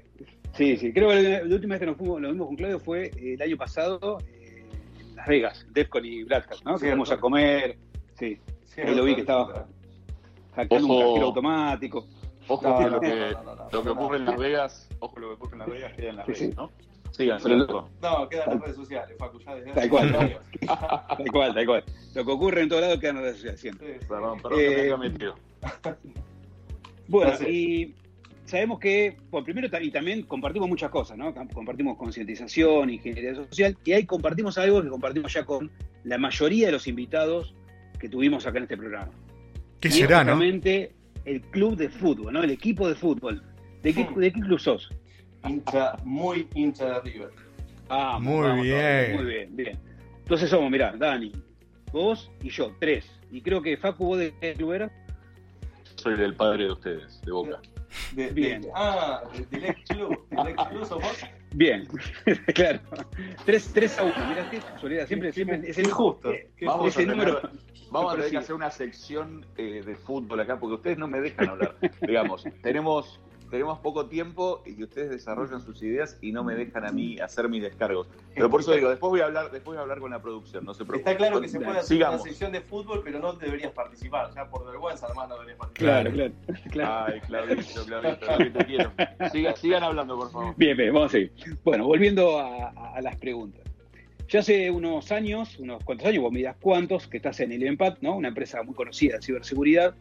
sí, 0.53 0.77
sí. 0.77 0.93
Creo 0.93 1.09
que 1.09 1.43
la, 1.45 1.55
última 1.55 1.75
vez 1.75 1.79
que 1.79 1.85
nos, 1.85 1.97
fuimos, 1.97 2.21
nos 2.21 2.31
vimos 2.31 2.47
con 2.47 2.55
Claudio 2.55 2.79
fue 2.79 3.05
eh, 3.07 3.33
el 3.33 3.41
año 3.41 3.57
pasado 3.57 4.17
Las 5.21 5.27
Vegas, 5.27 5.67
Defcon 5.69 6.03
y 6.03 6.23
Black 6.23 6.63
¿no? 6.65 6.79
Que 6.79 6.87
fuimos 6.87 7.11
a 7.11 7.17
comer. 7.19 7.77
Sí. 8.17 8.39
Ahí 8.77 8.95
lo 8.95 9.03
vi 9.03 9.13
que 9.13 9.21
estaba 9.21 9.67
hackeando 10.55 10.87
un 10.87 10.99
cajero 10.99 11.25
automático. 11.27 12.07
Ojo 12.47 12.67
no, 12.67 12.89
lo, 12.89 12.99
que, 12.99 13.35
lo 13.71 13.83
que 13.83 13.89
ocurre 13.89 14.17
en 14.17 14.25
Las 14.25 14.37
Vegas, 14.37 14.89
ojo 14.99 15.19
lo 15.19 15.27
que 15.27 15.33
ocurre 15.35 15.53
en 15.53 15.59
Las 15.59 15.69
Vegas 15.69 15.93
queda 15.93 16.09
en 16.09 16.15
Las 16.15 16.27
Vegas, 16.27 16.55
¿no? 16.55 16.71
no, 18.01 18.29
queda 18.29 18.45
en 18.45 18.49
las 18.49 18.61
redes 18.61 18.75
sociales, 18.75 19.15
Facu, 19.19 19.39
ya 19.39 19.55
desde 19.55 19.73
tal 19.73 19.89
cual, 19.89 20.11
tal 20.67 21.31
cual, 21.31 21.53
tal 21.53 21.65
cual. 21.67 21.83
Lo 22.15 22.25
que 22.25 22.31
ocurre 22.31 22.61
en 22.61 22.69
todos 22.69 22.81
lados 22.81 22.99
queda 22.99 23.09
en 23.11 23.15
las 23.17 23.23
redes 23.25 23.35
sociales, 23.37 23.61
siempre. 23.61 23.99
perdón, 24.07 24.41
perdón 24.41 24.59
eh, 24.59 25.13
que 25.19 25.95
Bueno, 27.07 27.31
y 27.47 27.93
sabemos 28.51 28.79
que, 28.79 29.17
bueno, 29.29 29.45
primero, 29.45 29.69
y 29.81 29.91
también 29.91 30.23
compartimos 30.23 30.67
muchas 30.67 30.91
cosas, 30.91 31.17
¿no? 31.17 31.33
Compartimos 31.53 31.97
concientización, 31.97 32.89
ingeniería 32.89 33.33
social, 33.33 33.77
y 33.85 33.93
ahí 33.93 34.05
compartimos 34.05 34.57
algo 34.57 34.83
que 34.83 34.89
compartimos 34.89 35.33
ya 35.33 35.45
con 35.45 35.71
la 36.03 36.17
mayoría 36.17 36.65
de 36.65 36.73
los 36.73 36.85
invitados 36.85 37.55
que 37.97 38.09
tuvimos 38.09 38.45
acá 38.45 38.57
en 38.57 38.63
este 38.63 38.75
programa. 38.75 39.11
¿Qué 39.79 39.89
será, 39.89 40.23
no? 40.23 40.39
el 40.43 41.41
club 41.51 41.77
de 41.77 41.87
fútbol, 41.87 42.33
¿no? 42.33 42.43
El 42.43 42.51
equipo 42.51 42.89
de 42.89 42.95
fútbol. 42.95 43.41
¿De 43.83 43.93
qué, 43.93 44.07
¿De 44.15 44.33
qué 44.33 44.41
club 44.41 44.59
sos? 44.59 44.89
hincha, 45.47 45.95
muy 46.03 46.47
hincha 46.53 46.99
de 46.99 47.11
River. 47.11 47.29
Ah, 47.89 48.19
muy 48.19 48.63
bien. 48.63 49.15
Muy 49.15 49.25
bien, 49.25 49.55
bien. 49.55 49.79
Entonces 50.19 50.49
somos, 50.49 50.69
mirá, 50.69 50.93
Dani, 50.97 51.31
vos 51.91 52.29
y 52.41 52.49
yo, 52.49 52.75
tres. 52.79 53.05
Y 53.31 53.41
creo 53.41 53.61
que 53.61 53.77
Facu, 53.77 54.05
vos 54.05 54.19
de 54.19 54.33
qué 54.41 54.53
club 54.53 54.73
eras? 54.73 54.91
Soy 55.95 56.19
el 56.19 56.35
padre 56.35 56.65
de 56.65 56.71
ustedes, 56.71 57.21
de 57.21 57.31
Boca. 57.31 57.61
Bien. 58.33 58.65
ah, 58.75 59.23
del 59.49 59.65
ex 59.65 59.81
club. 59.89 60.27
Del 60.29 60.47
ex 60.47 60.63
club 60.69 60.85
somos. 60.85 61.25
Bien, 61.53 61.85
claro. 62.55 62.79
3, 63.45 63.99
a 63.99 64.03
1, 64.03 64.13
mira 64.29 64.49
qué 64.49 64.59
casualidad. 64.59 65.07
Siempre, 65.07 65.33
siempre 65.33 65.61
es 65.65 65.77
el 65.77 65.91
justo. 65.91 66.31
Vamos, 66.61 66.95
a 66.95 66.97
tener, 66.97 67.17
número, 67.17 67.41
vamos 67.91 68.13
a 68.13 68.15
tener 68.15 68.31
que 68.31 68.37
hacer 68.37 68.55
una 68.55 68.71
sección 68.71 69.45
eh, 69.57 69.83
de 69.85 69.95
fútbol 69.95 70.39
acá 70.39 70.57
porque 70.59 70.75
ustedes 70.75 70.97
no 70.97 71.07
me 71.07 71.19
dejan 71.19 71.49
hablar. 71.49 71.75
Digamos, 72.01 72.45
tenemos 72.61 73.19
tenemos 73.51 73.79
poco 73.79 74.07
tiempo 74.07 74.63
y 74.65 74.81
ustedes 74.81 75.11
desarrollan 75.11 75.61
sus 75.61 75.83
ideas 75.83 76.17
y 76.21 76.31
no 76.31 76.43
me 76.43 76.55
dejan 76.55 76.85
a 76.85 76.91
mí 76.91 77.19
hacer 77.19 77.49
mis 77.49 77.61
descargos. 77.61 78.07
Pero 78.33 78.49
por 78.49 78.61
eso 78.61 78.71
digo, 78.71 78.89
después 78.89 79.09
voy 79.11 79.19
a 79.19 79.25
hablar, 79.25 79.51
después 79.51 79.75
voy 79.75 79.77
a 79.77 79.81
hablar 79.81 79.99
con 79.99 80.09
la 80.09 80.21
producción, 80.21 80.65
no 80.65 80.73
se 80.73 80.85
preocupen. 80.85 81.11
Está 81.11 81.17
claro 81.17 81.41
que 81.41 81.49
se 81.49 81.59
puede 81.59 81.79
hacer 81.79 81.97
una 81.97 82.17
sección 82.17 82.51
de 82.53 82.61
fútbol, 82.61 83.01
pero 83.03 83.19
no 83.19 83.33
deberías 83.33 83.73
participar, 83.73 84.33
ya 84.33 84.49
por 84.49 84.65
vergüenza 84.65 85.05
además 85.05 85.29
no 85.29 85.35
deberías 85.35 85.59
participar. 85.59 86.11
Claro, 86.11 86.33
claro. 86.71 87.13
Ay, 87.13 87.19
Claudito, 87.19 87.85
Claudito, 87.85 88.25
lo 88.31 88.37
que 88.37 88.49
te 88.49 88.65
quiero. 88.65 88.91
Sigan, 89.57 89.83
hablando, 89.83 90.17
por 90.17 90.31
favor. 90.31 90.53
Bien, 90.55 90.75
bien, 90.77 90.93
vamos 90.93 91.09
a 91.09 91.11
seguir. 91.11 91.31
Bueno, 91.63 91.85
volviendo 91.85 92.39
a, 92.39 92.99
las 93.01 93.17
preguntas. 93.17 93.61
Ya 94.29 94.39
hace 94.39 94.71
unos 94.71 95.11
años, 95.11 95.59
unos 95.59 95.83
cuantos 95.83 96.07
años, 96.07 96.23
vos 96.23 96.31
me 96.31 96.39
dirás 96.39 96.55
cuántos, 96.61 97.05
que 97.07 97.17
estás 97.17 97.41
en 97.41 97.51
el 97.51 97.63
Empat, 97.63 97.97
¿no? 97.99 98.15
Una 98.15 98.29
empresa 98.29 98.63
muy 98.63 98.73
conocida 98.73 99.17
de 99.17 99.21
ciberseguridad. 99.21 99.93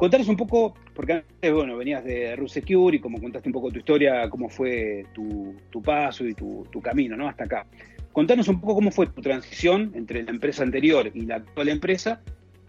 Contanos 0.00 0.28
un 0.28 0.36
poco, 0.38 0.72
porque 0.94 1.12
antes, 1.12 1.52
bueno, 1.52 1.76
venías 1.76 2.02
de 2.02 2.34
Secure 2.48 2.96
y 2.96 3.00
como 3.00 3.20
contaste 3.20 3.50
un 3.50 3.52
poco 3.52 3.70
tu 3.70 3.80
historia, 3.80 4.30
cómo 4.30 4.48
fue 4.48 5.04
tu, 5.12 5.54
paso 5.84 6.24
y 6.24 6.32
tu, 6.32 6.64
camino, 6.82 7.18
¿no? 7.18 7.28
Hasta 7.28 7.44
acá. 7.44 7.66
Contanos 8.10 8.48
un 8.48 8.62
poco 8.62 8.76
cómo 8.76 8.90
fue 8.92 9.08
tu 9.08 9.20
transición 9.20 9.92
entre 9.94 10.22
la 10.22 10.30
empresa 10.30 10.62
anterior 10.62 11.10
y 11.12 11.26
la 11.26 11.34
actual 11.36 11.68
empresa 11.68 12.22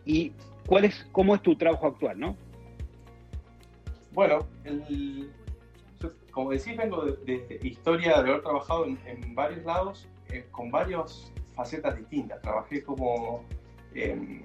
y 0.03 0.33
cuál 0.65 0.83
es, 0.83 1.07
cómo 1.13 1.33
es 1.33 1.41
tu 1.41 1.55
trabajo 1.55 1.87
actual, 1.87 2.19
¿no? 2.19 2.35
Bueno, 4.11 4.45
como 6.31 6.51
decís, 6.51 6.75
vengo 6.75 7.05
de, 7.05 7.59
historia 7.63 8.21
de 8.23 8.29
haber 8.29 8.41
trabajado 8.41 8.85
en, 8.85 9.35
varios 9.35 9.63
lados 9.63 10.05
eh, 10.27 10.47
con 10.51 10.69
varias 10.69 11.31
facetas 11.55 11.95
distintas. 11.95 12.41
Trabajé 12.41 12.83
como 12.83 13.45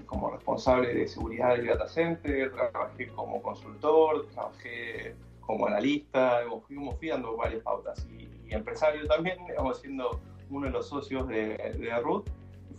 como 0.07 0.31
responsable 0.31 0.95
de 0.95 1.07
seguridad 1.07 1.57
del 1.57 1.67
data 1.67 1.87
center, 1.87 2.53
trabajé 2.53 3.09
como 3.09 3.41
consultor, 3.43 4.27
trabajé 4.33 5.15
como 5.41 5.67
analista, 5.67 6.41
fuimos 6.67 6.97
fui 6.97 7.09
dando 7.09 7.37
varias 7.37 7.63
pautas 7.63 8.07
y, 8.11 8.29
empresario 8.49 9.07
también, 9.09 9.39
digamos, 9.47 9.81
siendo 9.81 10.21
uno 10.51 10.67
de 10.67 10.73
los 10.73 10.89
socios 10.89 11.27
de, 11.27 11.57
de 11.57 12.01
Root. 12.01 12.31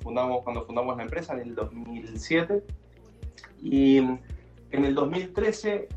Fundamos, 0.01 0.43
cuando 0.43 0.65
fundamos 0.65 0.95
la 0.95 1.03
empresa 1.03 1.33
en 1.33 1.41
el 1.41 1.55
2007 1.55 2.63
y 3.61 3.97
en 3.97 4.21
el 4.71 4.95
2013 4.95 5.89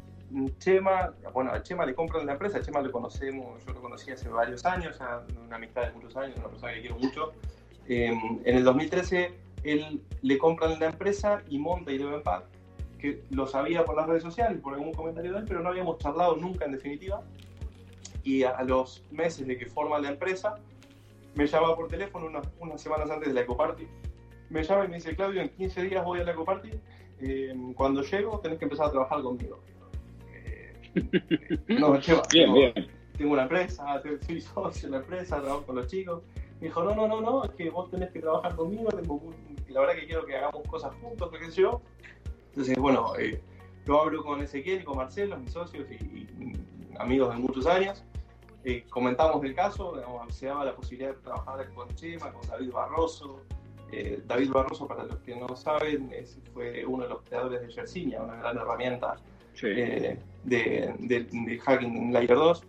Chema, 0.58 1.12
bueno, 1.32 1.50
a 1.50 1.62
Chema 1.62 1.84
le 1.84 1.94
compran 1.94 2.24
la 2.26 2.32
empresa, 2.32 2.58
a 2.58 2.62
Chema 2.62 2.80
lo 2.80 2.92
conocemos, 2.92 3.64
yo 3.64 3.72
lo 3.72 3.80
conocí 3.80 4.10
hace 4.10 4.28
varios 4.28 4.64
años, 4.64 4.98
una 5.44 5.56
amistad 5.56 5.86
de 5.88 5.92
muchos 5.92 6.16
años, 6.16 6.36
una 6.38 6.48
persona 6.48 6.74
que 6.74 6.80
quiero 6.80 6.96
mucho. 6.96 7.32
en 7.88 8.40
el 8.44 8.62
2013 8.62 9.34
él 9.64 10.02
le 10.22 10.38
compran 10.38 10.78
la 10.78 10.86
empresa 10.86 11.42
y 11.48 11.58
monta 11.58 11.92
Pack, 12.24 12.44
que 12.98 13.22
lo 13.30 13.46
sabía 13.46 13.84
por 13.84 13.96
las 13.96 14.06
redes 14.06 14.22
sociales, 14.22 14.60
por 14.60 14.74
algún 14.74 14.92
comentario 14.92 15.32
de 15.32 15.38
él, 15.38 15.44
pero 15.46 15.60
no 15.60 15.70
habíamos 15.70 15.98
charlado 15.98 16.36
nunca 16.36 16.66
en 16.66 16.72
definitiva. 16.72 17.22
Y 18.22 18.42
a, 18.42 18.62
los 18.62 19.04
meses 19.10 19.46
de 19.46 19.56
que 19.56 19.66
forma 19.66 19.98
la 19.98 20.10
empresa, 20.10 20.56
me 21.34 21.46
llama 21.46 21.74
por 21.74 21.88
teléfono 21.88 22.26
unas, 22.60 22.80
semanas 22.80 23.10
antes 23.10 23.28
de 23.28 23.34
la 23.34 23.40
Ecoparty. 23.42 23.86
Me 24.50 24.62
llama 24.62 24.84
y 24.84 24.88
me 24.88 24.94
dice, 24.96 25.16
Claudio, 25.16 25.40
en 25.40 25.48
15 25.48 25.82
días 25.82 26.04
voy 26.04 26.20
a 26.20 26.24
la 26.24 26.32
Ecoparty. 26.32 26.70
Eh, 27.22 27.54
cuando 27.74 28.02
llego 28.02 28.38
tenés 28.40 28.58
que 28.58 28.64
empezar 28.64 28.86
a 28.86 28.90
trabajar 28.90 29.22
conmigo. 29.22 29.60
Eh, 30.34 30.72
no, 31.68 31.98
lleva, 32.00 32.22
bien, 32.30 32.52
bien. 32.52 32.74
tengo 33.16 33.32
una 33.32 33.42
empresa, 33.42 34.02
soy 34.26 34.40
socio 34.40 34.88
de 34.88 34.96
la 34.96 35.02
empresa, 35.02 35.40
trabajo 35.40 35.64
con 35.64 35.76
los 35.76 35.86
chicos. 35.86 36.22
Me 36.60 36.66
dijo, 36.66 36.82
no, 36.82 36.94
no, 36.94 37.08
no, 37.08 37.20
no, 37.22 37.44
es 37.44 37.50
que 37.52 37.70
vos 37.70 37.90
tenés 37.90 38.10
que 38.10 38.20
trabajar 38.20 38.54
conmigo, 38.54 38.90
la 39.70 39.80
verdad 39.80 39.94
que 39.94 40.06
quiero 40.06 40.24
que 40.26 40.36
hagamos 40.36 40.66
cosas 40.68 40.92
juntos, 41.00 41.30
qué 41.30 41.50
sé 41.50 41.62
yo. 41.62 41.80
Entonces, 42.48 42.76
bueno, 42.78 43.12
eh, 43.18 43.40
yo 43.86 44.00
hablo 44.00 44.24
con 44.24 44.42
Ezequiel 44.42 44.82
y 44.82 44.84
con 44.84 44.96
Marcelo, 44.96 45.38
mis 45.38 45.52
socios 45.52 45.86
y, 45.90 46.26
amigos 46.98 47.34
de 47.34 47.40
muchos 47.40 47.66
años. 47.66 48.04
Eh, 48.64 48.84
comentamos 48.90 49.42
el 49.44 49.54
caso, 49.54 49.94
se 50.28 50.46
daba 50.46 50.64
la 50.64 50.74
posibilidad 50.74 51.14
de 51.14 51.20
trabajar 51.22 51.72
con 51.72 51.88
Chema, 51.94 52.32
con 52.32 52.46
David 52.48 52.72
Barroso. 52.72 53.40
Eh, 53.92 54.22
David 54.26 54.50
Barroso, 54.50 54.86
para 54.86 55.04
los 55.04 55.16
que 55.20 55.34
no 55.34 55.56
saben, 55.56 56.12
fue 56.52 56.84
uno 56.84 57.04
de 57.04 57.08
los 57.10 57.22
creadores 57.22 57.62
de 57.62 57.72
Yersinia, 57.72 58.22
una 58.22 58.36
gran 58.36 58.56
herramienta 58.56 59.16
de, 59.62 60.18
de, 60.44 61.60
hacking 61.64 62.12
Layer 62.12 62.36
2, 62.36 62.64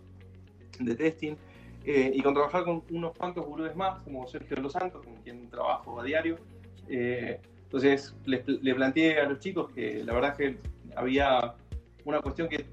de 0.80 0.94
testing. 0.94 1.36
Eh, 1.84 2.12
y 2.14 2.22
con 2.22 2.32
trabajar 2.32 2.64
con 2.64 2.82
unos 2.90 3.12
cuantos 3.16 3.44
gurúes 3.44 3.74
más, 3.74 4.00
como 4.02 4.26
Sergio 4.28 4.56
de 4.56 4.62
los 4.62 4.72
Santos, 4.72 5.04
con 5.04 5.16
quien 5.16 5.48
trabajo 5.50 6.00
a 6.00 6.04
diario. 6.04 6.36
Eh, 6.88 7.40
entonces 7.64 8.14
le, 8.26 8.74
planteé 8.74 9.18
a 9.18 9.28
los 9.28 9.38
chicos 9.38 9.70
que 9.74 10.04
la 10.04 10.12
verdad 10.12 10.36
que 10.36 10.58
había 10.94 11.54
una 12.04 12.20
cuestión 12.20 12.48
que 12.48 12.66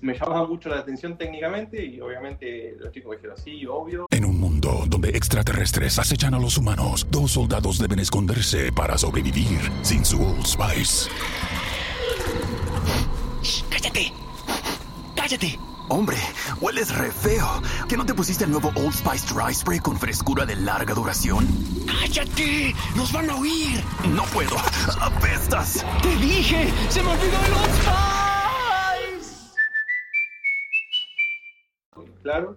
me 0.00 0.14
llamaba 0.14 0.46
mucho 0.46 0.68
la 0.68 0.78
atención 0.78 1.18
técnicamente 1.18 1.84
y 1.84 2.00
obviamente 2.00 2.76
los 2.78 2.90
chicos 2.92 3.10
me 3.10 3.16
dijeron, 3.16 3.36
sí, 3.36 3.66
obvio. 3.66 4.06
En 4.10 4.24
un 4.24 4.38
mundo 4.38 4.84
donde 4.86 5.10
extraterrestres 5.10 5.98
acechan 5.98 6.34
a 6.34 6.38
los 6.38 6.56
humanos, 6.56 7.06
dos 7.10 7.32
soldados 7.32 7.78
deben 7.78 7.98
esconderse 7.98 8.72
para 8.72 8.96
sobrevivir 8.96 9.58
sin 9.82 10.04
su 10.04 10.22
Old 10.22 10.46
Spice. 10.46 11.10
¡Cállate! 13.70 14.12
¡Cállate! 15.14 15.58
Hombre, 15.88 16.16
hueles 16.60 16.96
re 16.96 17.10
feo. 17.12 17.62
¿Que 17.88 17.96
no 17.96 18.04
te 18.04 18.14
pusiste 18.14 18.44
el 18.44 18.50
nuevo 18.50 18.72
Old 18.74 18.92
Spice 18.92 19.32
Dry 19.32 19.54
Spray 19.54 19.78
con 19.78 19.98
frescura 19.98 20.44
de 20.44 20.56
larga 20.56 20.94
duración? 20.94 21.46
¡Cállate! 22.06 22.72
¡Nos 22.94 23.12
van 23.12 23.28
a 23.30 23.34
oír! 23.34 23.80
No 24.14 24.22
puedo. 24.32 24.56
¡Apestas! 25.00 25.84
¡Te 26.04 26.10
dije! 26.24 26.68
¡Se 26.88 27.02
me 27.02 27.10
olvidó 27.10 27.36
el 27.44 27.52
Old! 32.04 32.22
Claro. 32.22 32.56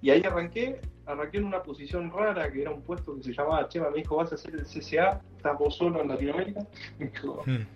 Y 0.00 0.08
ahí 0.08 0.22
arranqué. 0.24 0.80
Arranqué 1.04 1.36
en 1.36 1.44
una 1.44 1.62
posición 1.62 2.10
rara, 2.10 2.50
que 2.50 2.62
era 2.62 2.70
un 2.70 2.80
puesto 2.80 3.14
que 3.16 3.22
se 3.24 3.34
llamaba 3.34 3.68
Chema. 3.68 3.90
Me 3.90 3.98
dijo, 3.98 4.16
vas 4.16 4.32
a 4.32 4.36
hacer 4.36 4.54
el 4.54 4.64
CCA. 4.64 5.20
Estás 5.36 5.58
vos 5.58 5.76
solo 5.76 6.00
en 6.00 6.08
Latinoamérica. 6.08 6.66
Me 6.98 7.06
dijo, 7.10 7.42
hmm. 7.44 7.66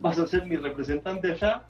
vas 0.00 0.18
a 0.18 0.26
ser 0.26 0.44
mi 0.44 0.56
representante 0.56 1.32
allá 1.32 1.64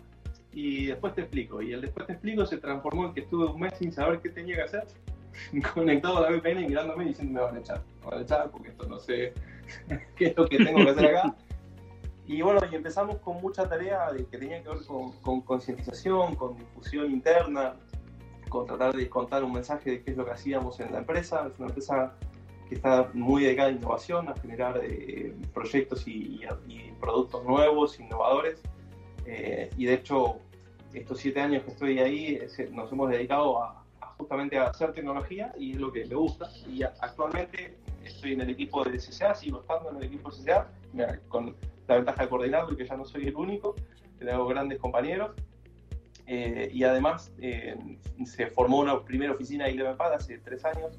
y 0.52 0.86
después 0.86 1.14
te 1.14 1.20
explico. 1.20 1.62
Y 1.62 1.74
el 1.74 1.80
después 1.80 2.08
te 2.08 2.14
explico 2.14 2.44
se 2.44 2.56
transformó 2.56 3.06
en 3.06 3.14
que 3.14 3.20
estuve 3.20 3.46
un 3.46 3.60
mes 3.60 3.74
sin 3.78 3.92
saber 3.92 4.20
qué 4.20 4.30
tenía 4.30 4.56
que 4.56 4.62
hacer, 4.62 4.84
conectado 5.74 6.18
a 6.18 6.30
la 6.30 6.36
VPN 6.36 6.60
y 6.60 6.68
mirándome 6.68 7.04
y 7.04 7.08
diciendo 7.08 7.34
me 7.34 7.46
van 7.46 7.56
a 7.56 7.60
echar, 7.60 7.82
me 8.00 8.10
van 8.10 8.18
a 8.18 8.22
echar 8.22 8.50
porque 8.50 8.68
esto 8.68 8.86
no 8.86 8.98
sé 8.98 9.32
qué 10.16 10.26
es 10.26 10.36
lo 10.36 10.48
que 10.48 10.58
tengo 10.58 10.84
que 10.84 10.90
hacer 10.90 11.06
acá. 11.16 11.34
Y 12.26 12.40
bueno, 12.40 12.60
y 12.70 12.74
empezamos 12.74 13.18
con 13.18 13.40
mucha 13.42 13.68
tarea 13.68 14.10
de, 14.10 14.24
que 14.24 14.38
tenía 14.38 14.62
que 14.62 14.70
ver 14.70 14.78
con 14.86 15.42
concientización, 15.42 16.34
con, 16.36 16.56
difusión 16.56 17.10
interna, 17.10 17.74
con 18.48 18.66
tratar 18.66 18.94
de 18.94 19.10
contar 19.10 19.44
un 19.44 19.52
mensaje 19.52 19.90
de 19.90 20.02
qué 20.02 20.12
es 20.12 20.16
lo 20.16 20.24
que 20.24 20.30
hacíamos 20.30 20.80
en 20.80 20.92
la 20.92 21.00
empresa. 21.00 21.46
Es 21.52 21.58
una 21.58 21.68
empresa 21.68 22.14
que 22.66 22.76
está 22.76 23.10
muy 23.12 23.44
dedicada 23.44 23.68
a 23.68 23.72
innovación, 23.72 24.28
a 24.30 24.34
generar 24.36 24.80
eh, 24.82 25.36
proyectos 25.52 26.08
y, 26.08 26.40
productos 26.98 27.44
nuevos, 27.44 28.00
innovadores. 28.00 28.62
Eh, 29.26 29.68
y 29.76 29.84
de 29.84 29.92
hecho, 29.92 30.38
estos 30.94 31.18
siete 31.18 31.42
años 31.42 31.62
que 31.64 31.72
estoy 31.72 31.98
ahí 31.98 32.38
nos 32.70 32.90
hemos 32.90 33.10
dedicado 33.10 33.62
a, 33.62 33.83
justamente 34.24 34.56
a 34.58 34.68
hacer 34.68 34.92
tecnología 34.92 35.52
y 35.58 35.72
es 35.72 35.78
lo 35.78 35.92
que 35.92 36.06
me 36.06 36.14
gusta. 36.14 36.48
Y 36.66 36.82
actualmente 36.82 37.76
estoy 38.02 38.32
en 38.32 38.40
el 38.40 38.50
equipo 38.50 38.82
de 38.82 38.96
CCA, 38.96 39.34
sigo 39.34 39.60
estando 39.60 39.90
en 39.90 39.96
el 39.96 40.04
equipo 40.04 40.30
de 40.30 40.42
CCA, 40.42 40.70
con 41.28 41.54
la 41.86 41.96
ventaja 41.96 42.22
de 42.22 42.28
coordinarlo 42.30 42.74
que 42.74 42.86
ya 42.86 42.96
no 42.96 43.04
soy 43.04 43.28
el 43.28 43.36
único, 43.36 43.74
tengo 44.18 44.46
grandes 44.46 44.78
compañeros. 44.78 45.32
Eh, 46.26 46.70
y 46.72 46.84
además 46.84 47.32
eh, 47.38 47.76
se 48.24 48.46
formó 48.46 48.78
una 48.78 49.04
primera 49.04 49.32
oficina 49.32 49.66
de 49.66 49.72
Ilevenpad 49.72 50.14
hace 50.14 50.38
tres 50.38 50.64
años 50.64 50.98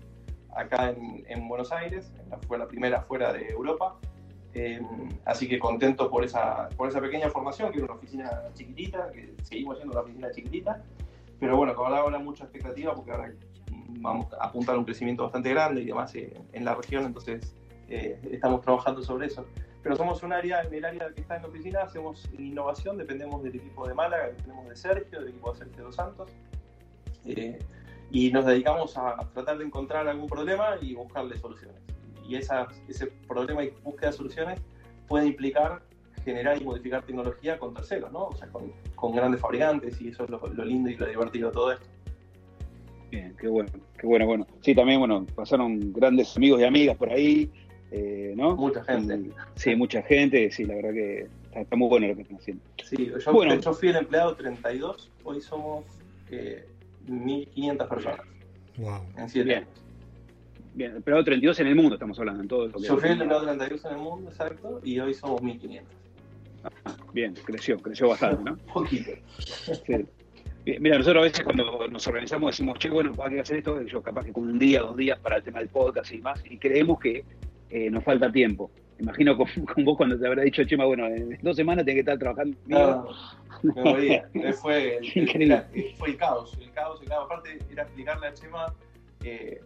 acá 0.55 0.91
en, 0.91 1.25
en 1.27 1.47
Buenos 1.47 1.71
Aires, 1.71 2.11
fue 2.47 2.59
la 2.59 2.67
primera 2.67 3.01
fuera 3.01 3.33
de 3.33 3.49
Europa 3.49 3.97
eh, 4.55 4.81
así 5.25 5.49
que 5.49 5.59
contento 5.59 6.09
por 6.09 6.23
esa, 6.23 6.69
por 6.77 6.87
esa 6.87 7.01
pequeña 7.01 7.29
formación, 7.29 7.71
que 7.71 7.79
era 7.79 7.85
una 7.87 7.95
oficina 7.95 8.41
chiquitita, 8.53 9.11
que 9.11 9.35
seguimos 9.43 9.75
siendo 9.75 9.91
una 9.91 10.01
oficina 10.01 10.31
chiquitita, 10.31 10.81
pero 11.39 11.57
bueno, 11.57 11.73
ahora 11.73 11.99
habrá 11.99 12.19
mucha 12.19 12.45
expectativa 12.45 12.93
porque 12.93 13.11
ahora 13.11 13.33
vamos 13.99 14.31
a 14.33 14.45
apuntar 14.45 14.75
a 14.75 14.77
un 14.79 14.85
crecimiento 14.85 15.23
bastante 15.23 15.49
grande 15.49 15.81
y 15.81 15.85
demás 15.85 16.13
eh, 16.15 16.33
en 16.53 16.65
la 16.65 16.75
región, 16.75 17.05
entonces 17.05 17.55
eh, 17.89 18.19
estamos 18.31 18.61
trabajando 18.61 19.01
sobre 19.01 19.27
eso. 19.27 19.45
Pero 19.83 19.95
somos 19.95 20.23
un 20.23 20.33
área, 20.33 20.63
en 20.63 20.73
el 20.73 20.83
área 20.83 21.13
que 21.13 21.21
está 21.21 21.35
en 21.35 21.43
la 21.43 21.47
oficina, 21.47 21.81
hacemos 21.81 22.27
innovación, 22.39 22.97
dependemos 22.97 23.43
del 23.43 23.55
equipo 23.55 23.87
de 23.87 23.93
Málaga, 23.93 24.27
dependemos 24.27 24.67
de 24.67 24.75
Sergio, 24.75 25.19
del 25.19 25.29
equipo 25.29 25.51
de 25.51 25.57
Sergio 25.59 25.83
Dos 25.83 25.95
Santos, 25.95 26.31
y 28.11 28.31
nos 28.31 28.45
dedicamos 28.45 28.97
a 28.97 29.17
tratar 29.33 29.59
de 29.59 29.65
encontrar 29.65 30.07
algún 30.07 30.27
problema 30.27 30.77
y 30.81 30.95
buscarle 30.95 31.37
soluciones 31.37 31.85
y 32.27 32.35
ese 32.35 33.07
problema 33.27 33.63
y 33.63 33.69
búsqueda 33.83 34.11
de 34.11 34.17
soluciones 34.17 34.61
puede 35.07 35.27
implicar 35.27 35.81
generar 36.25 36.59
y 36.59 36.65
modificar 36.65 37.03
tecnología 37.03 37.57
con 37.57 37.73
terceros, 37.73 38.11
¿no? 38.11 38.25
O 38.25 38.35
sea, 38.35 38.47
con, 38.47 38.73
con 38.95 39.15
grandes 39.15 39.39
fabricantes 39.39 40.01
y 40.01 40.09
eso 40.09 40.23
es 40.23 40.29
lo, 40.29 40.41
lo, 40.47 40.65
lindo 40.65 40.89
y 40.89 40.97
lo 40.97 41.05
divertido 41.05 41.49
de 41.49 41.53
todo 41.53 41.71
esto. 41.71 41.85
Bien, 43.11 43.35
qué 43.39 43.47
bueno, 43.47 43.69
qué 43.97 44.07
bueno, 44.07 44.25
bueno. 44.25 44.47
Sí, 44.61 44.73
también, 44.73 44.99
bueno, 44.99 45.25
pasaron 45.35 45.93
grandes 45.93 46.35
amigos 46.35 46.59
y 46.59 46.63
amigas 46.63 46.97
por 46.97 47.11
ahí, 47.11 47.49
eh, 47.91 48.33
¿no? 48.35 48.55
Mucha 48.55 48.83
gente. 48.83 49.31
sí, 49.55 49.75
mucha 49.75 50.01
gente, 50.01 50.51
sí, 50.51 50.65
la 50.65 50.75
verdad 50.75 50.93
que 50.93 51.27
está, 51.53 51.75
muy 51.75 51.87
bueno 51.87 52.07
lo 52.07 52.15
que 52.15 52.23
están 52.23 52.37
haciendo. 52.37 52.63
Sí, 52.83 53.11
yo, 53.23 53.31
bueno, 53.31 53.55
yo 53.55 53.73
fui 53.73 53.89
el 53.89 53.97
empleado 53.97 54.35
32, 54.35 55.11
hoy 55.23 55.39
somos 55.39 55.85
eh, 56.31 56.65
1.500 57.07 57.87
personas. 57.87 58.21
Wow. 58.77 59.01
En 59.17 59.29
7 59.29 59.55
años. 59.55 59.69
Bien, 60.73 60.91
el 60.91 60.97
empleado 60.97 61.23
32 61.23 61.59
en 61.61 61.67
el 61.67 61.75
mundo 61.75 61.95
estamos 61.95 62.19
hablando, 62.19 62.41
en 62.41 62.47
todo 62.49 62.67
lo 62.67 62.73
que 62.73 62.87
Yo 62.87 62.97
fui 62.97 63.09
el 63.09 63.21
empleado 63.21 63.45
32 63.45 63.85
en 63.85 63.91
el 63.91 63.97
mundo, 63.97 64.29
exacto, 64.29 64.81
y 64.83 64.99
hoy 64.99 65.13
somos 65.13 65.41
1.500. 65.41 65.83
Ah, 66.85 66.95
bien, 67.13 67.33
creció, 67.45 67.79
creció 67.79 68.09
bastante, 68.09 68.43
¿no? 68.43 68.53
Un 68.53 68.59
poquito. 68.73 69.11
Sí. 69.37 70.05
Mira, 70.79 70.97
nosotros 70.97 71.21
a 71.21 71.25
veces 71.25 71.43
cuando 71.43 71.87
nos 71.87 72.07
organizamos 72.07 72.51
decimos, 72.51 72.79
che, 72.79 72.89
bueno, 72.89 73.11
hay 73.23 73.35
que 73.35 73.39
hacer 73.39 73.57
esto, 73.57 73.81
yo 73.83 74.01
capaz 74.01 74.25
que 74.25 74.33
con 74.33 74.45
un 74.49 74.57
día, 74.57 74.81
dos 74.81 74.97
días 74.97 75.19
para 75.19 75.37
el 75.37 75.43
tema 75.43 75.59
del 75.59 75.69
podcast 75.69 76.11
y 76.11 76.17
más, 76.19 76.43
y 76.49 76.57
creemos 76.57 76.99
que 76.99 77.23
eh, 77.69 77.89
nos 77.91 78.03
falta 78.03 78.31
tiempo. 78.31 78.71
Imagino 78.99 79.37
con, 79.37 79.47
con, 79.73 79.85
vos 79.85 79.97
cuando 79.97 80.17
te 80.17 80.25
habrá 80.25 80.41
dicho, 80.41 80.63
Chema, 80.63 80.85
bueno, 80.85 81.05
en 81.05 81.37
dos 81.41 81.55
semanas 81.55 81.85
tenés 81.85 81.97
que 81.97 82.11
estar 82.11 82.17
trabajando. 82.17 82.57
No, 82.65 83.07
me 83.61 83.83
moría. 83.83 84.27
Fue, 84.59 84.97
el, 84.97 85.13
fue 85.13 86.09
el 86.09 86.17
caos, 86.17 86.57
el 86.59 86.71
caos, 86.71 86.99
el 87.01 87.09
caos. 87.09 87.25
Aparte, 87.25 87.59
era 87.71 87.83
explicarle 87.83 88.27
a 88.27 88.33
Chema, 88.33 88.73
eh, 89.23 89.61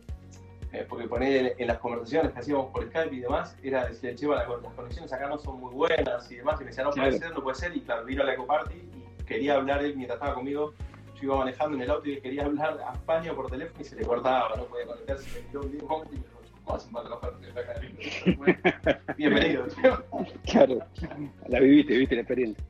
eh, 0.72 0.86
porque 0.88 1.08
poner 1.08 1.56
en 1.58 1.68
las 1.68 1.80
conversaciones 1.80 2.32
que 2.32 2.40
hacíamos 2.40 2.72
por 2.72 2.86
Skype 2.88 3.16
y 3.16 3.20
demás, 3.20 3.58
era 3.64 3.88
decirle, 3.88 4.16
Chema, 4.16 4.36
las 4.36 4.74
conexiones 4.76 5.12
acá 5.12 5.28
no 5.28 5.38
son 5.38 5.60
muy 5.60 5.74
buenas 5.74 6.32
y 6.32 6.36
demás. 6.36 6.60
Y 6.60 6.64
me 6.64 6.70
decía, 6.70 6.84
no 6.84 6.92
puede 6.92 7.12
ser, 7.14 7.34
no 7.34 7.42
puede 7.42 7.56
ser. 7.56 7.76
Y 7.76 7.82
claro, 7.82 8.06
vino 8.06 8.24
a 8.24 8.26
la 8.26 8.34
Ecoparty 8.34 8.76
y 8.76 9.24
quería 9.24 9.56
hablar 9.56 9.84
él 9.84 9.96
mientras 9.96 10.18
estaba 10.18 10.36
conmigo 10.36 10.74
yo 11.20 11.28
iba 11.28 11.38
manejando 11.38 11.76
en 11.76 11.84
el 11.84 11.92
auto 11.92 12.10
y 12.10 12.20
quería 12.22 12.46
hablar 12.46 12.80
a 12.88 12.94
España 12.94 13.34
por 13.34 13.50
teléfono 13.50 13.82
y 13.82 13.84
se 13.84 13.96
le 13.96 14.04
cortaba, 14.04 14.56
no 14.56 14.66
podía 14.66 14.86
conectarse, 14.86 15.44
me 15.52 15.60
un 15.60 15.72
limón 15.72 16.08
y 16.08 16.12
me 16.12 16.18
dijo, 16.18 16.40
¿cómo 16.64 16.76
hacen 16.76 16.92
para 16.92 17.08
trabajar 17.08 17.36
Bienvenido. 19.18 19.68
claro, 20.46 20.80
la 21.48 21.60
viviste, 21.60 21.94
viviste 21.94 22.16
la 22.16 22.22
experiencia. 22.22 22.64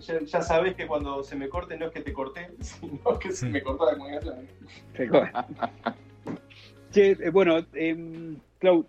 ya, 0.00 0.20
ya, 0.20 0.42
sabes 0.42 0.74
que 0.74 0.86
cuando 0.86 1.22
se 1.22 1.36
me 1.36 1.48
corte 1.48 1.76
no 1.76 1.86
es 1.86 1.92
que 1.92 2.00
te 2.00 2.12
corté, 2.12 2.50
sino 2.60 3.18
que 3.18 3.32
se 3.32 3.46
me 3.46 3.62
cortó 3.62 3.86
la 3.86 3.96
comunicación. 3.98 4.48
Che, 6.90 7.16
eh, 7.20 7.30
bueno, 7.30 7.66
eh, 7.74 8.36
Clau, 8.58 8.86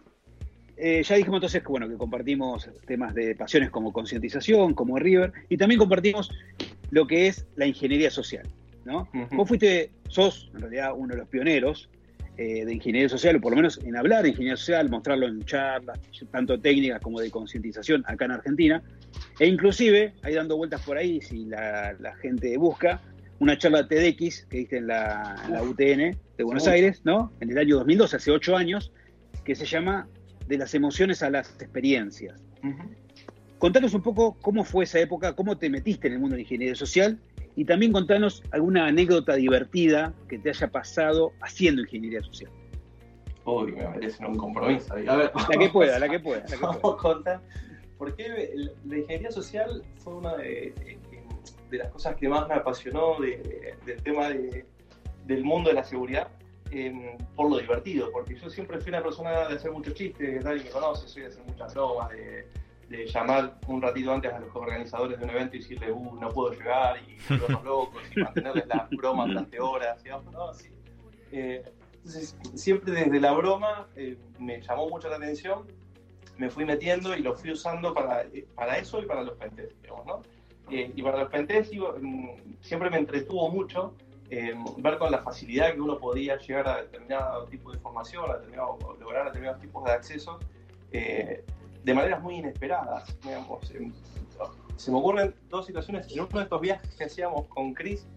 eh, 0.77 1.03
ya 1.03 1.15
dijimos 1.15 1.37
entonces 1.37 1.61
que, 1.61 1.67
bueno, 1.69 1.87
que 1.87 1.95
compartimos 1.95 2.69
temas 2.87 3.13
de 3.13 3.35
pasiones 3.35 3.69
como 3.69 3.93
concientización, 3.93 4.73
como 4.73 4.97
River, 4.97 5.31
y 5.47 5.57
también 5.57 5.77
compartimos 5.77 6.31
lo 6.89 7.05
que 7.05 7.27
es 7.27 7.45
la 7.55 7.65
ingeniería 7.67 8.09
social. 8.09 8.47
¿no? 8.83 9.07
Vos 9.31 9.47
fuiste, 9.47 9.91
sos 10.07 10.49
en 10.55 10.61
realidad 10.61 10.93
uno 10.95 11.13
de 11.13 11.19
los 11.19 11.29
pioneros 11.29 11.87
eh, 12.37 12.65
de 12.65 12.73
ingeniería 12.73 13.09
social, 13.09 13.35
o 13.35 13.41
por 13.41 13.51
lo 13.51 13.57
menos 13.57 13.79
en 13.83 13.95
hablar 13.95 14.23
de 14.23 14.29
ingeniería 14.29 14.57
social, 14.57 14.89
mostrarlo 14.89 15.27
en 15.27 15.43
charlas, 15.45 15.99
tanto 16.31 16.59
técnicas 16.59 16.99
como 16.99 17.19
de 17.19 17.29
concientización 17.29 18.03
acá 18.07 18.25
en 18.25 18.31
Argentina, 18.31 18.81
e 19.37 19.45
inclusive, 19.45 20.13
ahí 20.23 20.33
dando 20.33 20.57
vueltas 20.57 20.81
por 20.81 20.97
ahí, 20.97 21.21
si 21.21 21.45
la, 21.45 21.93
la 21.99 22.15
gente 22.15 22.57
busca, 22.57 23.01
una 23.41 23.57
charla 23.57 23.87
TEDx 23.87 24.45
que 24.45 24.57
diste 24.59 24.77
en 24.77 24.85
la, 24.85 25.35
en 25.45 25.53
la 25.53 25.63
UTN 25.63 26.15
de 26.37 26.43
Buenos 26.43 26.67
Aires, 26.67 27.01
¿no? 27.05 27.33
En 27.39 27.49
el 27.49 27.57
año 27.57 27.77
2012, 27.77 28.17
hace 28.17 28.29
ocho 28.29 28.55
años, 28.55 28.93
que 29.43 29.55
se 29.55 29.65
llama 29.65 30.07
De 30.47 30.59
las 30.59 30.75
emociones 30.75 31.23
a 31.23 31.31
las 31.31 31.49
experiencias. 31.59 32.39
Contanos 33.57 33.95
un 33.95 34.03
poco 34.03 34.37
cómo 34.41 34.63
fue 34.63 34.83
esa 34.83 34.99
época, 34.99 35.33
cómo 35.33 35.57
te 35.57 35.71
metiste 35.71 36.07
en 36.07 36.13
el 36.13 36.19
mundo 36.19 36.35
de 36.35 36.37
la 36.37 36.43
ingeniería 36.43 36.75
social 36.75 37.17
y 37.55 37.65
también 37.65 37.91
contanos 37.91 38.43
alguna 38.51 38.85
anécdota 38.85 39.33
divertida 39.33 40.13
que 40.29 40.37
te 40.37 40.49
haya 40.49 40.67
pasado 40.67 41.33
haciendo 41.41 41.81
ingeniería 41.81 42.21
social. 42.21 42.51
Uy, 43.45 43.71
me 43.71 43.83
parece 43.85 44.23
un 44.23 44.37
compromiso. 44.37 44.93
A 44.93 44.97
ver, 45.15 45.31
la 45.33 45.57
que 45.57 45.69
pueda, 45.69 45.97
la 45.97 46.07
que 46.07 46.19
pueda. 46.27 46.41
La 46.41 46.57
que 46.57 46.57
Vamos 46.57 46.77
a 46.77 47.01
contar. 47.01 47.41
Porque 47.97 48.53
la 48.85 48.97
ingeniería 48.97 49.31
social 49.31 49.83
fue 49.97 50.15
una 50.15 50.37
de, 50.37 50.99
de, 51.71 51.77
las 51.77 51.89
cosas 51.89 52.15
que 52.15 52.29
más 52.29 52.47
me 52.47 52.55
apasionó 52.55 53.19
de, 53.19 53.75
del 53.85 54.03
tema 54.03 54.29
del 54.29 55.43
mundo 55.43 55.69
de 55.69 55.75
la 55.75 55.83
seguridad. 55.83 56.27
Eh, 56.73 57.17
por 57.35 57.49
lo 57.49 57.57
divertido, 57.57 58.09
porque 58.13 58.33
yo 58.33 58.49
siempre 58.49 58.79
fui 58.79 58.91
una 58.91 59.03
persona 59.03 59.49
de 59.49 59.55
hacer 59.55 59.71
muchos 59.71 59.93
chistes, 59.93 60.41
nadie 60.41 60.63
me 60.63 60.69
conoce, 60.69 61.05
soy 61.05 61.23
de 61.23 61.27
hacer 61.27 61.43
muchas 61.43 61.73
bromas, 61.73 62.09
de, 62.11 62.47
de 62.91 63.07
llamar 63.07 63.57
un 63.67 63.81
ratito 63.81 64.13
antes 64.13 64.31
a 64.33 64.39
los 64.39 64.55
organizadores 64.55 65.17
de 65.17 65.23
un 65.23 65.31
evento 65.31 65.55
y 65.55 65.59
decirle, 65.59 65.91
uh, 65.91 66.15
no 66.15 66.29
puedo 66.29 66.53
llegar, 66.53 66.97
y 67.07 67.17
los 67.33 67.63
locos, 67.63 68.01
y 68.15 68.19
mantenerles 68.19 68.67
la 68.67 68.87
broma 68.91 69.25
durante 69.25 69.59
horas, 69.59 70.03
digamos, 70.03 70.31
¿no? 70.33 70.49
Así. 70.49 70.69
Eh, 71.31 71.63
entonces, 71.95 72.37
siempre 72.55 72.91
desde 72.91 73.19
la 73.19 73.31
broma 73.31 73.87
eh, 73.95 74.17
me 74.39 74.61
llamó 74.61 74.89
mucho 74.89 75.07
la 75.09 75.15
atención, 75.15 75.67
me 76.37 76.49
fui 76.49 76.65
metiendo 76.65 77.15
y 77.15 77.21
lo 77.21 77.35
fui 77.35 77.51
usando 77.51 77.93
para, 77.93 78.25
para 78.55 78.77
eso 78.77 79.01
y 79.01 79.05
para 79.05 79.23
los 79.23 79.37
pentes, 79.37 79.73
digamos, 79.81 80.05
¿no? 80.05 80.21
Eh, 80.71 80.91
y 80.95 81.03
para 81.03 81.25
mm, 81.25 82.29
siempre 82.61 82.89
me 82.89 82.97
entretuvo 82.97 83.49
mucho 83.49 83.93
ver 84.77 84.97
con 84.97 85.11
la 85.11 85.17
facilidad 85.17 85.73
que 85.73 85.81
uno 85.81 85.97
podía 85.97 86.37
llegar 86.37 86.65
a 86.65 86.81
determinado 86.83 87.45
tipo 87.47 87.69
de 87.69 87.77
información, 87.77 88.31
a 88.31 88.35
determinado, 88.35 88.77
lograr 88.97 89.25
determinados 89.25 89.59
tipos 89.59 89.83
de 89.83 89.91
acceso 89.91 90.39
de 90.89 91.93
maneras 91.93 92.21
muy 92.21 92.35
inesperadas. 92.35 93.13
Digamos. 93.21 93.73
Se 94.81 94.89
me 94.91 94.97
ocurren 94.97 95.35
dos 95.49 95.67
situaciones. 95.67 96.11
En 96.11 96.21
uno 96.21 96.29
de 96.31 96.43
estos 96.43 96.59
viajes 96.59 96.95
que 96.95 97.03
hacíamos 97.03 97.45
con 97.47 97.73
Chris, 97.73 98.07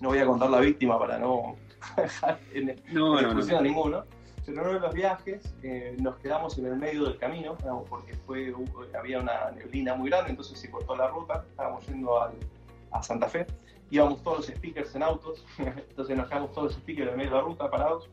no 0.00 0.08
voy 0.08 0.18
a 0.18 0.26
contar 0.26 0.48
la 0.48 0.60
víctima 0.60 0.98
para 0.98 1.18
no 1.18 1.56
dejar 1.96 2.40
en, 2.54 2.80
no, 2.92 3.20
no, 3.20 3.34
no, 3.34 3.58
a 3.58 3.60
ninguno. 3.60 4.04
En 4.46 4.58
uno 4.58 4.72
de 4.72 4.80
los 4.80 4.92
viajes 4.92 5.54
eh, 5.62 5.96
nos 6.00 6.16
quedamos 6.16 6.58
en 6.58 6.66
el 6.66 6.76
medio 6.76 7.04
del 7.04 7.16
camino, 7.16 7.56
porque 7.88 8.14
fue, 8.14 8.52
había 8.98 9.20
una 9.20 9.52
neblina 9.52 9.94
muy 9.94 10.10
grande, 10.10 10.30
entonces 10.30 10.58
se 10.58 10.70
cortó 10.70 10.96
la 10.96 11.06
ruta, 11.08 11.44
estábamos 11.48 11.86
yendo 11.86 12.20
al, 12.20 12.32
a 12.90 13.02
Santa 13.02 13.28
Fe, 13.28 13.46
íbamos 13.90 14.22
todos 14.22 14.38
los 14.38 14.46
speakers 14.46 14.94
en 14.96 15.04
autos, 15.04 15.44
entonces 15.58 16.16
nos 16.16 16.26
quedamos 16.28 16.50
todos 16.52 16.72
los 16.72 16.74
speakers 16.74 17.12
en 17.12 17.16
medio 17.16 17.30
de 17.30 17.36
la 17.36 17.42
ruta 17.42 17.70
parados, 17.70 18.10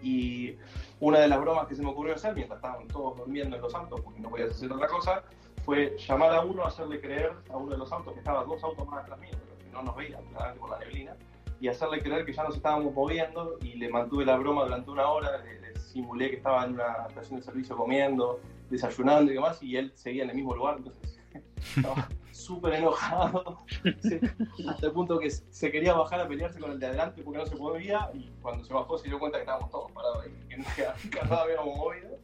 y 0.00 0.56
una 1.00 1.18
de 1.18 1.26
las 1.26 1.40
bromas 1.40 1.66
que 1.66 1.74
se 1.74 1.82
me 1.82 1.90
ocurrió 1.90 2.14
hacer 2.14 2.32
mientras 2.34 2.58
estaban 2.58 2.86
todos 2.86 3.18
durmiendo 3.18 3.56
en 3.56 3.62
los 3.62 3.74
autos, 3.74 4.00
porque 4.02 4.20
no 4.20 4.30
podías 4.30 4.50
hacer 4.50 4.72
otra 4.72 4.86
cosa, 4.86 5.24
fue 5.64 5.96
llamar 5.98 6.32
a 6.34 6.42
uno, 6.42 6.64
hacerle 6.64 7.00
creer 7.00 7.32
a 7.50 7.56
uno 7.56 7.72
de 7.72 7.78
los 7.78 7.90
autos 7.90 8.12
que 8.12 8.20
estaba 8.20 8.44
dos 8.44 8.62
autos 8.62 8.86
más 8.86 9.02
atrás 9.02 9.18
mío, 9.18 9.32
pero 9.32 9.58
que 9.58 9.70
no 9.72 9.82
nos 9.82 9.96
veía, 9.96 10.20
claramente 10.30 10.60
por 10.60 10.70
la 10.70 10.78
neblina, 10.78 11.16
y 11.60 11.68
hacerle 11.68 12.02
creer 12.02 12.24
que 12.24 12.32
ya 12.32 12.44
nos 12.44 12.56
estábamos 12.56 12.92
moviendo 12.92 13.58
y 13.62 13.76
le 13.76 13.88
mantuve 13.88 14.24
la 14.24 14.36
broma 14.36 14.64
durante 14.64 14.90
una 14.90 15.08
hora, 15.08 15.42
le, 15.42 15.78
simulé 15.78 16.30
que 16.30 16.36
estaba 16.36 16.64
en 16.64 16.74
una 16.74 17.06
estación 17.08 17.40
de 17.40 17.46
servicio 17.46 17.76
comiendo, 17.76 18.40
desayunando 18.68 19.30
y 19.30 19.34
demás, 19.34 19.62
y 19.62 19.76
él 19.76 19.92
seguía 19.94 20.24
en 20.24 20.30
el 20.30 20.36
mismo 20.36 20.54
lugar, 20.54 20.76
entonces 20.78 21.18
estaba 21.76 22.08
súper 22.32 22.74
enojado, 22.74 23.64
hasta 24.68 24.86
el 24.86 24.92
punto 24.92 25.18
que 25.18 25.30
se 25.30 25.72
quería 25.72 25.94
bajar 25.94 26.20
a 26.20 26.28
pelearse 26.28 26.60
con 26.60 26.72
el 26.72 26.78
de 26.78 26.86
adelante 26.86 27.22
porque 27.22 27.38
no 27.38 27.46
se 27.46 27.56
podía, 27.56 28.10
y 28.12 28.30
cuando 28.42 28.62
se 28.64 28.74
bajó 28.74 28.98
se 28.98 29.08
dio 29.08 29.18
cuenta 29.18 29.38
que 29.38 29.42
estábamos 29.42 29.70
todos 29.70 29.90
parados 29.92 30.24
ahí, 30.24 30.32
que 30.48 30.56
nunca 30.58 30.94
habíamos 31.42 31.76
movido. 31.76 32.18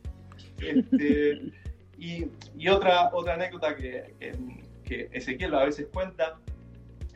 Este, 0.58 1.52
y, 1.98 2.26
y, 2.56 2.68
otra, 2.68 3.10
otra 3.12 3.34
anécdota 3.34 3.74
que, 3.76 4.14
que, 4.84 5.08
Ezequiel 5.12 5.54
a 5.54 5.64
veces 5.64 5.88
cuenta, 5.92 6.38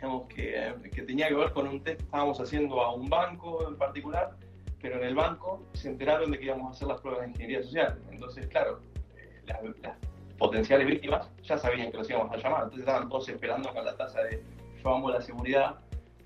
digamos, 0.07 0.29
que, 0.29 0.91
que, 0.91 1.03
tenía 1.03 1.29
que 1.29 1.35
ver 1.35 1.53
con 1.53 1.67
un 1.67 1.83
test 1.83 1.99
que 1.99 2.05
estábamos 2.05 2.41
haciendo 2.41 2.81
a 2.81 2.95
un 2.95 3.09
banco 3.09 3.67
en 3.69 3.77
particular, 3.77 4.37
pero 4.81 4.97
en 4.97 5.05
el 5.05 5.15
banco 5.15 5.63
se 5.73 5.89
enteraron 5.89 6.31
de 6.31 6.39
que 6.39 6.47
íbamos 6.47 6.69
a 6.69 6.71
hacer 6.71 6.89
las 6.89 7.01
pruebas 7.01 7.23
de 7.23 7.29
ingeniería 7.29 7.63
social. 7.63 7.99
Entonces, 8.11 8.47
claro, 8.47 8.81
eh, 9.17 9.43
las, 9.47 9.63
las 9.83 9.97
potenciales 10.39 10.87
víctimas 10.87 11.29
ya 11.43 11.59
sabían 11.59 11.91
que 11.91 11.99
los 11.99 12.09
íbamos 12.09 12.33
a 12.33 12.37
llamar, 12.37 12.65
entonces 12.65 12.81
estaban 12.81 13.09
todos 13.09 13.29
esperando 13.29 13.73
con 13.73 13.85
la 13.85 13.97
tasa 13.97 14.23
de 14.23 14.43
yo 14.83 15.11
la 15.11 15.21
seguridad, 15.21 15.77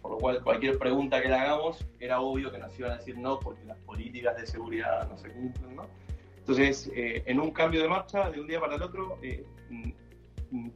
por 0.03 0.13
lo 0.13 0.19
cual 0.19 0.43
cualquier 0.43 0.79
pregunta 0.79 1.23
que 1.23 1.29
le 1.29 1.35
hagamos 1.35 1.87
era 1.99 2.21
obvio 2.21 2.53
que 2.53 2.59
nos 2.59 2.79
iban 2.79 2.93
a 2.93 2.97
decir 2.97 3.17
no 3.17 3.41
porque 3.41 3.65
las 3.65 3.79
políticas 3.79 4.37
de 4.37 4.47
seguridad 4.47 5.09
no 5.09 5.17
se 5.17 5.31
cumplen, 5.31 5.77
¿no? 5.77 5.87
Entonces, 6.39 6.91
eh, 6.95 7.23
en 7.27 7.41
un 7.41 7.53
cambio 7.53 7.83
de 7.83 7.89
marcha, 7.89 8.31
de 8.31 8.41
un 8.41 8.47
día 8.47 8.61
para 8.61 8.75
el 8.75 8.83
otro, 8.83 9.19
eh, 9.23 9.45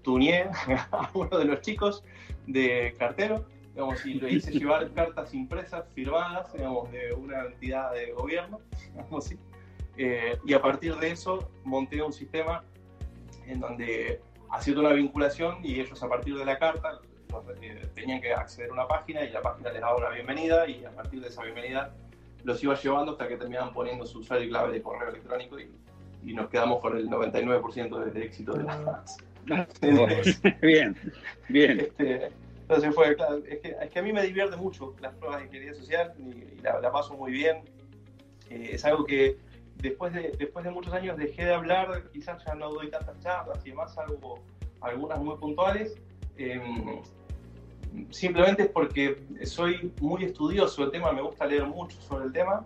tuneé 0.02 0.48
a 0.92 1.10
uno 1.14 1.38
de 1.38 1.44
los 1.44 1.60
chicos 1.60 2.04
de 2.46 2.94
cartero, 2.98 3.46
digamos, 3.72 4.04
y 4.06 4.14
le 4.14 4.32
hice 4.32 4.52
llevar 4.52 4.90
cartas 4.94 5.34
impresas, 5.34 5.84
firmadas, 5.94 6.52
digamos, 6.52 6.90
de 6.92 7.12
una 7.14 7.44
entidad 7.44 7.92
de 7.92 8.12
gobierno, 8.12 8.60
digamos, 8.92 9.24
¿sí? 9.24 9.38
eh, 9.96 10.38
y 10.44 10.54
a 10.54 10.62
partir 10.62 10.96
de 10.96 11.10
eso 11.10 11.50
monté 11.64 12.02
un 12.02 12.12
sistema 12.12 12.64
en 13.46 13.60
donde 13.60 14.20
hacía 14.50 14.78
una 14.78 14.92
vinculación 14.92 15.58
y 15.64 15.80
ellos 15.80 16.02
a 16.02 16.08
partir 16.08 16.36
de 16.36 16.44
la 16.44 16.58
carta 16.58 17.00
eh, 17.60 17.88
tenían 17.94 18.20
que 18.20 18.32
acceder 18.32 18.70
a 18.70 18.72
una 18.72 18.88
página 18.88 19.24
y 19.24 19.30
la 19.30 19.42
página 19.42 19.70
les 19.70 19.80
daba 19.80 19.96
una 19.96 20.10
bienvenida 20.10 20.68
y 20.68 20.84
a 20.84 20.90
partir 20.90 21.20
de 21.20 21.28
esa 21.28 21.42
bienvenida 21.42 21.92
los 22.44 22.62
iba 22.62 22.74
llevando 22.74 23.12
hasta 23.12 23.26
que 23.26 23.36
terminaban 23.36 23.72
poniendo 23.72 24.06
su 24.06 24.20
usuario 24.20 24.46
y 24.46 24.50
clave 24.50 24.72
de 24.72 24.82
correo 24.82 25.08
electrónico 25.08 25.58
y, 25.58 25.70
y 26.24 26.32
nos 26.32 26.48
quedamos 26.48 26.80
con 26.80 26.96
el 26.96 27.08
99% 27.08 28.12
de, 28.12 28.24
éxito 28.24 28.52
de 28.52 28.64
la, 28.64 29.04
bien, 30.62 30.96
bien. 31.48 31.80
Este, 31.80 32.30
entonces 32.62 32.94
fue, 32.94 33.14
claro, 33.14 33.42
es 33.46 33.90
que, 33.90 33.98
a 33.98 34.02
mí 34.02 34.12
me 34.12 34.22
divierte 34.22 34.56
mucho 34.56 34.94
las 35.00 35.14
pruebas 35.14 35.40
de 35.40 35.46
ingeniería 35.46 35.74
social 35.74 36.14
y, 36.18 36.60
la, 36.62 36.80
la, 36.80 36.90
paso 36.90 37.14
muy 37.14 37.32
bien. 37.32 37.62
Eh, 38.50 38.70
es 38.72 38.84
algo 38.84 39.04
que 39.04 39.36
después 39.76 40.12
de, 40.14 40.32
después 40.38 40.64
de 40.64 40.70
muchos 40.70 40.92
años 40.92 41.16
dejé 41.16 41.44
de 41.44 41.54
hablar, 41.54 42.04
quizás 42.12 42.42
ya 42.44 42.54
no 42.54 42.70
doy 42.70 42.90
tantas 42.90 43.18
charlas 43.20 43.58
y 43.64 43.70
demás, 43.70 43.96
algo, 43.98 44.42
algunas 44.80 45.18
muy 45.18 45.36
puntuales. 45.36 45.94
Eh, 46.36 46.60
simplemente 48.10 48.62
es 48.62 48.68
porque 48.68 49.22
soy 49.44 49.92
muy 50.00 50.24
estudioso 50.24 50.82
del 50.82 50.90
tema, 50.90 51.12
me 51.12 51.22
gusta 51.22 51.46
leer 51.46 51.66
mucho 51.66 52.00
sobre 52.00 52.26
el 52.26 52.32
tema. 52.32 52.62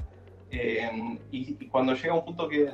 Y, 0.51 1.57
y, 1.61 1.69
cuando 1.69 1.95
llega 1.95 2.15
un 2.15 2.25
punto 2.25 2.49
que 2.49 2.73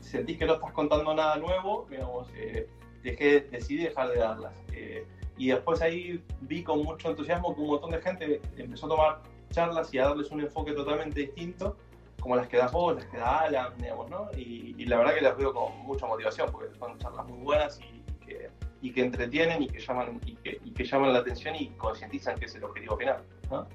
sentís 0.00 0.38
que 0.38 0.46
no 0.46 0.54
estás 0.54 0.72
contando 0.72 1.14
nada 1.14 1.36
nuevo, 1.36 1.86
digamos, 1.90 2.28
eh, 2.34 2.68
dejé, 3.04 3.42
decidí 3.42 3.84
dejar 3.84 4.08
de 4.10 4.18
darlas. 4.18 4.52
Eh, 4.72 5.06
y 5.36 5.48
después 5.48 5.80
ahí 5.82 6.22
vi 6.40 6.62
con 6.62 6.82
mucho 6.82 7.10
entusiasmo 7.10 7.54
que 7.54 7.60
un 7.60 7.68
montón 7.68 7.90
de 7.90 8.00
gente 8.00 8.40
empezó 8.56 8.86
a 8.86 8.88
tomar 8.88 9.22
charlas 9.50 9.92
y 9.92 9.98
a 9.98 10.08
darles 10.08 10.30
un 10.30 10.40
enfoque 10.40 10.72
totalmente 10.72 11.20
distinto, 11.20 11.76
como 12.20 12.36
las 12.36 12.48
que 12.48 12.56
das 12.56 12.72
vos, 12.72 12.96
las 12.96 13.04
que 13.06 13.18
da 13.18 13.40
Alan, 13.40 13.76
digamos, 13.78 14.10
¿no? 14.10 14.28
Y, 14.36 14.74
y 14.78 14.86
la 14.86 14.98
verdad 14.98 15.14
que 15.14 15.20
las 15.20 15.36
veo 15.36 15.52
con 15.52 15.76
mucha 15.86 16.06
motivación, 16.06 16.50
porque 16.50 16.74
son 16.76 16.98
charlas 16.98 17.26
muy 17.26 17.38
buenas 17.38 17.78
y, 17.80 18.24
que, 18.24 18.50
y 18.80 18.92
que, 18.92 19.02
entretienen 19.02 19.62
y 19.62 19.68
que, 19.68 19.80
llaman, 19.80 20.20
y 20.24 20.34
que, 20.36 20.60
y 20.64 20.70
que 20.70 20.84
llaman 20.84 21.12
la 21.12 21.18
atención 21.18 21.54
y 21.56 21.68
concientizan 21.76 22.38
que 22.38 22.46
es 22.46 22.54
el 22.54 22.64
objetivo 22.64 22.96
final, 22.96 23.22
¿no? 23.50 23.66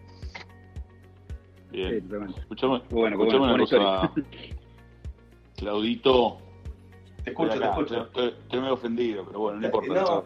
Bien. 1.71 2.03
Sí, 2.09 2.39
escuchame, 2.39 2.81
bueno, 2.89 3.15
escuchame 3.15 3.39
bueno, 3.39 3.53
una 3.53 3.63
cosa, 3.63 4.13
Claudito. 5.55 6.48
Te 7.23 7.31
escucho, 7.31 7.59
te 7.59 7.65
escucho. 7.65 8.01
Estoy, 8.03 8.27
estoy 8.27 8.59
medio 8.59 8.73
ofendido, 8.73 9.25
pero 9.25 9.39
bueno, 9.39 9.59
no 9.59 9.65
importa. 9.65 9.93
No, 9.93 10.25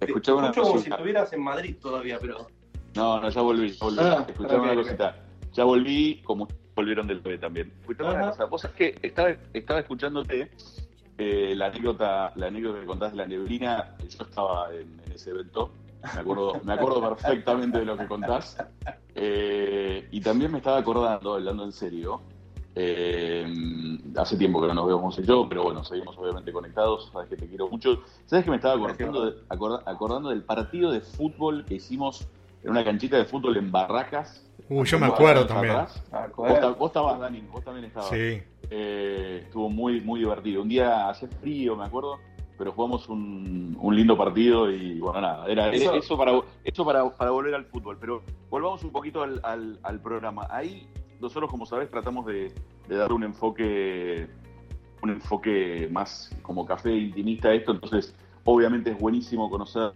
escuchame 0.00 0.38
una 0.38 0.52
como 0.52 0.78
si 0.78 0.90
estuvieras 0.90 1.32
en 1.32 1.42
Madrid 1.42 1.76
todavía, 1.80 2.18
pero. 2.20 2.46
No, 2.94 3.20
no, 3.20 3.28
ya 3.28 3.40
volví, 3.40 3.70
ya 3.70 3.84
volví. 3.84 3.98
Ah, 4.00 4.24
escuchame 4.28 4.58
okay, 4.58 4.70
una 4.70 4.82
cosita. 4.82 5.08
Okay. 5.08 5.50
Ya 5.52 5.64
volví, 5.64 6.22
como 6.24 6.48
volvieron 6.74 7.06
del 7.06 7.22
TV 7.22 7.38
también. 7.38 7.72
Escuchame 7.80 8.14
una 8.14 8.30
cosa. 8.30 8.44
Vos 8.46 8.62
sabés 8.62 8.76
que 8.76 8.98
estaba, 9.02 9.30
estaba 9.52 9.80
escuchándote 9.80 10.50
eh, 11.18 11.54
la 11.56 11.66
anécdota, 11.66 12.32
la 12.36 12.46
anécdota 12.46 12.80
que 12.80 12.86
contás 12.86 13.10
de 13.12 13.16
la 13.18 13.26
neblina. 13.26 13.96
Yo 14.08 14.24
estaba 14.24 14.72
en, 14.72 15.00
en 15.06 15.12
ese 15.12 15.30
evento. 15.30 15.72
Me 16.14 16.20
acuerdo, 16.20 16.60
me 16.62 16.72
acuerdo 16.72 17.00
perfectamente 17.00 17.78
de 17.78 17.84
lo 17.84 17.96
que 17.96 18.06
contás. 18.06 18.56
Eh, 19.14 20.08
y 20.12 20.20
también 20.20 20.52
me 20.52 20.58
estaba 20.58 20.78
acordando, 20.78 21.34
hablando 21.34 21.64
en 21.64 21.72
serio, 21.72 22.22
eh, 22.74 23.46
hace 24.16 24.36
tiempo 24.36 24.60
que 24.60 24.68
no 24.68 24.74
nos 24.74 24.86
vemos 24.86 25.16
yo, 25.16 25.48
pero 25.48 25.64
bueno, 25.64 25.82
seguimos 25.84 26.16
obviamente 26.18 26.52
conectados. 26.52 27.10
Sabes 27.12 27.28
que 27.28 27.36
te 27.36 27.48
quiero 27.48 27.68
mucho. 27.68 28.02
Sabes 28.26 28.44
que 28.44 28.50
me 28.50 28.56
estaba 28.56 28.74
acordando, 28.74 29.30
de, 29.30 29.42
acord, 29.48 29.82
acordando 29.86 30.28
del 30.30 30.42
partido 30.42 30.90
de 30.92 31.00
fútbol 31.00 31.64
que 31.64 31.74
hicimos 31.74 32.28
en 32.62 32.70
una 32.70 32.84
canchita 32.84 33.16
de 33.16 33.24
fútbol 33.24 33.56
en 33.56 33.70
Barracas. 33.70 34.44
Uh, 34.68 34.84
yo 34.84 34.98
me 34.98 35.06
acuerdo 35.06 35.46
también. 35.46 35.74
Vos, 36.36 36.78
vos, 36.78 36.88
estabas, 36.88 37.18
Dani, 37.18 37.40
vos 37.50 37.64
también 37.64 37.86
estabas. 37.86 38.10
Sí. 38.10 38.42
Eh, 38.70 39.42
estuvo 39.44 39.70
muy, 39.70 40.00
muy 40.00 40.20
divertido. 40.20 40.62
Un 40.62 40.68
día 40.68 41.08
hace 41.08 41.26
frío, 41.26 41.74
me 41.74 41.86
acuerdo, 41.86 42.18
pero 42.58 42.72
jugamos 42.72 43.08
un, 43.08 43.76
un 43.80 43.96
lindo 43.96 44.16
partido 44.16 44.70
y 44.70 44.98
bueno, 44.98 45.20
nada, 45.20 45.46
era 45.46 45.72
eso, 45.72 45.94
eso 45.94 46.18
para, 46.18 46.38
eso 46.64 46.84
para, 46.84 47.08
para 47.10 47.30
volver 47.30 47.54
al 47.54 47.64
fútbol. 47.64 47.96
Pero 47.98 48.22
volvamos 48.50 48.84
un 48.84 48.90
poquito 48.90 49.22
al, 49.22 49.40
al, 49.42 49.78
al 49.82 50.00
programa. 50.00 50.46
Ahí 50.50 50.86
nosotros, 51.20 51.50
como 51.50 51.66
sabes, 51.66 51.90
tratamos 51.90 52.26
de, 52.26 52.52
de 52.88 52.96
dar 52.96 53.12
un 53.12 53.24
enfoque 53.24 54.28
un 55.00 55.10
enfoque 55.10 55.88
más 55.92 56.30
como 56.42 56.66
café 56.66 56.92
intimista 56.92 57.48
a 57.48 57.54
esto, 57.54 57.72
entonces 57.72 58.14
obviamente 58.44 58.90
es 58.90 58.98
buenísimo 58.98 59.48
conocer 59.48 59.92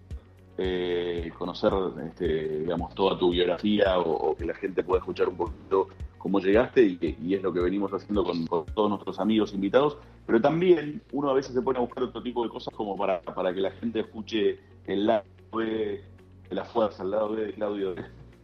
eh, 0.58 1.32
conocer 1.38 1.72
este, 2.06 2.60
digamos 2.60 2.94
toda 2.94 3.18
tu 3.18 3.30
biografía 3.30 3.98
o, 3.98 4.36
que 4.36 4.44
la 4.44 4.54
gente 4.54 4.84
pueda 4.84 5.00
escuchar 5.00 5.28
un 5.28 5.36
poquito 5.36 5.88
cómo 6.18 6.40
llegaste 6.40 6.98
y, 7.00 7.34
es 7.34 7.42
lo 7.42 7.52
que 7.52 7.60
venimos 7.60 7.90
haciendo 7.92 8.22
con, 8.22 8.44
todos 8.46 8.90
nuestros 8.90 9.18
amigos 9.18 9.54
invitados, 9.54 9.96
pero 10.26 10.40
también 10.40 11.02
uno 11.10 11.30
a 11.30 11.34
veces 11.34 11.54
se 11.54 11.62
pone 11.62 11.78
a 11.78 11.82
buscar 11.82 12.04
otro 12.04 12.22
tipo 12.22 12.44
de 12.44 12.50
cosas 12.50 12.72
como 12.74 12.96
para, 12.96 13.22
para 13.22 13.52
que 13.52 13.60
la 13.60 13.70
gente 13.72 14.00
escuche 14.00 14.60
el 14.86 15.06
lado 15.06 15.24
de, 15.56 16.04
la 16.50 16.64
fuerza, 16.64 17.02
el 17.02 17.10
lado 17.10 17.34
de 17.34 17.52
Claudio. 17.54 17.94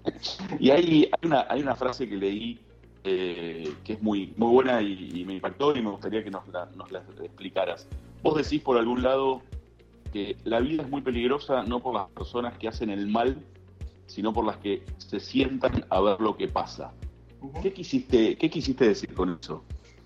y 0.59 0.71
hay, 0.71 1.11
hay, 1.13 1.29
una, 1.29 1.47
hay 1.49 1.61
una 1.61 1.77
frase 1.77 2.09
que 2.09 2.17
leí 2.17 2.59
eh, 3.11 3.73
que 3.85 3.95
es 3.95 4.03
muy, 4.03 4.35
muy 4.37 4.53
buena 4.53 4.83
y, 4.83 5.11
y, 5.15 5.25
me 5.25 5.35
impactó 5.35 5.75
y 5.75 5.81
me 5.81 5.91
gustaría 5.91 6.23
que 6.23 6.31
nos 6.31 6.47
la, 6.49 6.67
nos 6.77 6.91
la 6.93 6.99
explicaras. 7.23 7.89
Vos 8.23 8.37
decís 8.37 8.61
por 8.63 8.77
algún 8.77 9.03
lado 9.03 9.41
que 10.13 10.37
la 10.45 10.61
vida 10.61 10.83
es 10.83 10.91
muy 10.91 11.01
peligrosa 11.01 11.63
no 11.63 11.81
por 11.81 11.95
las 11.95 12.09
personas 12.11 12.59
que 12.59 12.69
hacen 12.69 12.91
el 12.91 13.07
mal, 13.07 13.39
sino 14.07 14.33
por 14.33 14.45
las 14.45 14.59
que 14.59 14.83
se 14.99 15.21
sientan 15.21 15.87
a 15.89 16.01
ver 16.01 16.21
lo 16.21 16.37
que 16.37 16.49
pasa. 16.49 16.93
Uh 17.41 17.51
-huh. 17.51 17.63
¿Qué, 17.63 17.73
quisiste, 17.73 18.37
¿Qué 18.37 18.51
quisiste 18.51 18.89
decir 18.89 19.15
con 19.15 19.39
eso? 19.41 19.65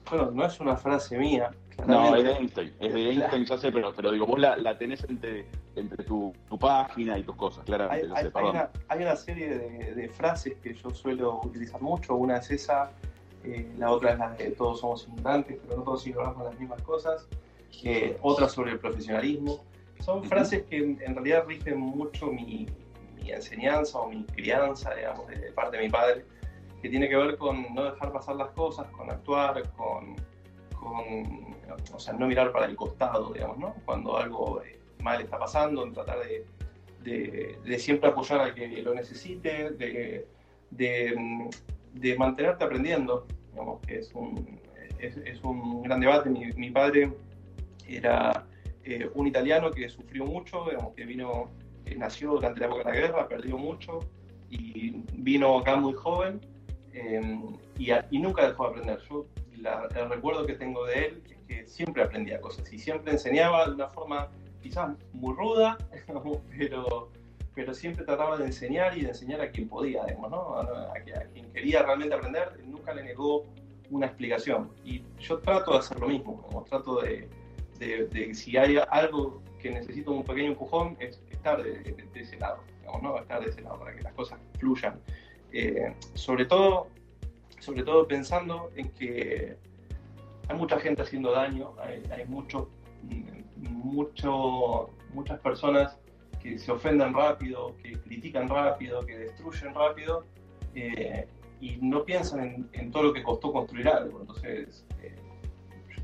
Bueno, 0.08 0.30
no 0.30 0.44
es 0.44 0.60
una 0.60 0.76
frase 0.76 1.18
mía. 1.18 1.50
No, 1.86 2.14
es 2.16 2.24
de 2.24 2.32
Einstein, 2.32 2.72
es 2.80 2.94
de 2.94 3.10
Einstein, 3.10 3.44
ya 3.44 3.58
sé, 3.58 3.72
pero, 3.72 3.92
pero 3.94 4.12
digo, 4.12 4.26
vos 4.26 4.38
la, 4.38 4.56
la 4.56 4.76
tenés 4.78 5.04
entre, 5.04 5.46
entre 5.74 6.04
tu, 6.04 6.32
tu, 6.48 6.58
página 6.58 7.18
y 7.18 7.22
tus 7.22 7.36
cosas, 7.36 7.64
claramente. 7.64 8.08
Hay, 8.14 8.24
sé, 8.24 8.30
hay, 8.34 8.44
una, 8.44 8.70
hay 8.88 9.02
una, 9.02 9.16
serie 9.16 9.58
de, 9.58 9.94
de, 9.94 10.08
frases 10.08 10.54
que 10.62 10.74
yo 10.74 10.90
suelo 10.90 11.40
utilizar 11.42 11.80
mucho, 11.80 12.14
una 12.14 12.36
es 12.38 12.50
esa, 12.50 12.92
eh, 13.44 13.70
la 13.78 13.90
otra 13.90 14.12
es 14.12 14.18
la 14.18 14.30
de 14.30 14.50
todos 14.52 14.80
somos 14.80 15.06
inmigrantes, 15.08 15.58
pero 15.62 15.78
no 15.78 15.82
todos 15.82 16.06
ignoramos 16.06 16.44
las 16.44 16.58
mismas 16.58 16.82
cosas, 16.82 17.26
eh, 17.84 18.16
otra 18.22 18.48
sobre 18.48 18.72
el 18.72 18.78
profesionalismo. 18.78 19.64
Son 20.00 20.18
uh 20.18 20.22
-huh. 20.22 20.28
frases 20.28 20.62
que 20.64 20.76
en, 20.78 20.98
en, 21.00 21.14
realidad 21.14 21.44
rigen 21.46 21.78
mucho 21.78 22.26
mi, 22.26 22.66
mi, 23.14 23.30
enseñanza 23.30 23.98
o 23.98 24.08
mi 24.08 24.24
crianza, 24.24 24.94
digamos, 24.94 25.26
de, 25.28 25.36
de 25.36 25.52
parte 25.52 25.76
de 25.76 25.84
mi 25.84 25.90
padre, 25.90 26.24
que 26.80 26.88
tiene 26.88 27.08
que 27.08 27.16
ver 27.16 27.38
con 27.38 27.72
no 27.74 27.84
dejar 27.84 28.12
pasar 28.12 28.36
las 28.36 28.50
cosas, 28.50 28.86
con 28.88 29.10
actuar, 29.10 29.62
con 29.76 30.16
con, 30.82 31.54
o 31.92 31.98
sea, 31.98 32.12
no 32.14 32.26
mirar 32.26 32.52
para 32.52 32.66
el 32.66 32.76
costado, 32.76 33.32
digamos, 33.32 33.58
¿no? 33.58 33.74
Cuando 33.84 34.16
algo 34.16 34.62
mal 35.00 35.20
está 35.20 35.38
pasando, 35.38 35.84
en 35.84 35.92
tratar 35.92 36.18
de, 37.02 37.78
siempre 37.78 38.10
apoyar 38.10 38.40
al 38.40 38.54
que 38.54 38.82
lo 38.82 38.94
necesite, 38.94 39.70
de, 39.70 40.26
mantenerte 42.16 42.64
aprendiendo, 42.64 43.26
digamos, 43.50 43.80
que 43.86 43.98
es 43.98 44.12
un, 44.14 44.60
es, 44.98 45.42
un 45.42 45.82
gran 45.82 46.00
debate. 46.00 46.30
Mi, 46.30 46.70
padre 46.70 47.12
era 47.86 48.46
eh, 48.84 49.10
un 49.14 49.26
italiano 49.26 49.70
que 49.70 49.88
sufrió 49.88 50.24
mucho, 50.24 50.66
digamos, 50.70 50.94
que 50.94 51.04
vino, 51.04 51.50
que 51.84 51.96
nació 51.96 52.32
durante 52.32 52.60
la 52.60 52.66
época 52.66 52.84
de 52.84 52.90
la 52.90 53.00
guerra, 53.00 53.28
perdió 53.28 53.58
mucho 53.58 54.00
y 54.48 55.02
vino 55.14 55.58
acá 55.58 55.76
muy 55.76 55.94
joven 55.94 56.40
eh, 56.92 57.40
y, 57.78 58.18
nunca 58.18 58.46
dejó 58.46 58.64
de 58.64 58.70
aprender. 58.70 59.00
Yo 59.08 59.26
el 59.54 60.10
recuerdo 60.10 60.46
que 60.46 60.54
tengo 60.54 60.84
de 60.86 61.06
él 61.06 61.22
siempre 61.66 62.02
aprendía 62.02 62.40
cosas 62.40 62.72
y 62.72 62.78
siempre 62.78 63.12
enseñaba 63.12 63.66
de 63.66 63.74
una 63.74 63.88
forma 63.88 64.28
quizás 64.62 64.96
muy 65.12 65.34
ruda, 65.34 65.76
pero, 66.58 67.10
pero 67.54 67.74
siempre 67.74 68.04
trataba 68.04 68.36
de 68.36 68.46
enseñar 68.46 68.96
y 68.96 69.02
de 69.02 69.08
enseñar 69.08 69.40
a 69.40 69.50
quien 69.50 69.68
podía, 69.68 70.04
digamos, 70.04 70.32
a, 70.32 70.92
a, 70.92 71.00
quien 71.32 71.50
quería 71.52 71.82
realmente 71.82 72.14
aprender, 72.14 72.60
nunca 72.64 72.94
le 72.94 73.04
negó 73.04 73.44
una 73.90 74.06
explicación. 74.06 74.70
Y 74.84 75.02
yo 75.18 75.38
trato 75.38 75.72
de 75.72 75.78
hacer 75.78 75.98
lo 75.98 76.08
mismo, 76.08 76.64
trato 76.68 77.02
de, 77.02 77.28
de, 77.78 78.34
si 78.34 78.56
hay 78.56 78.78
algo 78.90 79.42
que 79.58 79.70
necesito 79.70 80.12
un 80.12 80.24
pequeño 80.24 80.52
empujón, 80.52 80.96
es 81.00 81.20
estar 81.30 81.62
de, 81.62 81.94
ese 82.14 82.36
lado, 82.38 82.60
¿no? 83.02 83.18
estar 83.18 83.42
de 83.42 83.50
ese 83.50 83.60
lado 83.60 83.78
para 83.78 83.94
que 83.94 84.02
las 84.02 84.12
cosas 84.14 84.38
fluyan. 84.58 85.00
Eh, 85.52 85.92
sobre 86.14 86.46
todo 86.46 86.88
sobre 87.62 87.84
todo 87.84 88.08
pensando 88.08 88.72
en 88.74 88.88
que 88.90 89.56
hay 90.48 90.56
mucha 90.56 90.78
gente 90.78 91.02
haciendo 91.02 91.32
daño, 91.32 91.74
hay, 91.80 92.02
hay 92.10 92.26
mucho, 92.26 92.70
mucho, 93.56 94.90
muchas 95.12 95.38
personas 95.40 95.98
que 96.42 96.58
se 96.58 96.72
ofenden 96.72 97.14
rápido, 97.14 97.76
que 97.82 97.92
critican 97.92 98.48
rápido, 98.48 99.00
que 99.06 99.16
destruyen 99.16 99.74
rápido 99.74 100.24
eh, 100.74 101.28
y 101.60 101.76
no 101.76 102.04
piensan 102.04 102.68
en, 102.72 102.90
todo 102.90 103.04
lo 103.04 103.12
que 103.12 103.22
costó 103.22 103.52
construir 103.52 103.88
algo. 103.88 104.20
Entonces, 104.20 104.84
eh, 105.00 105.14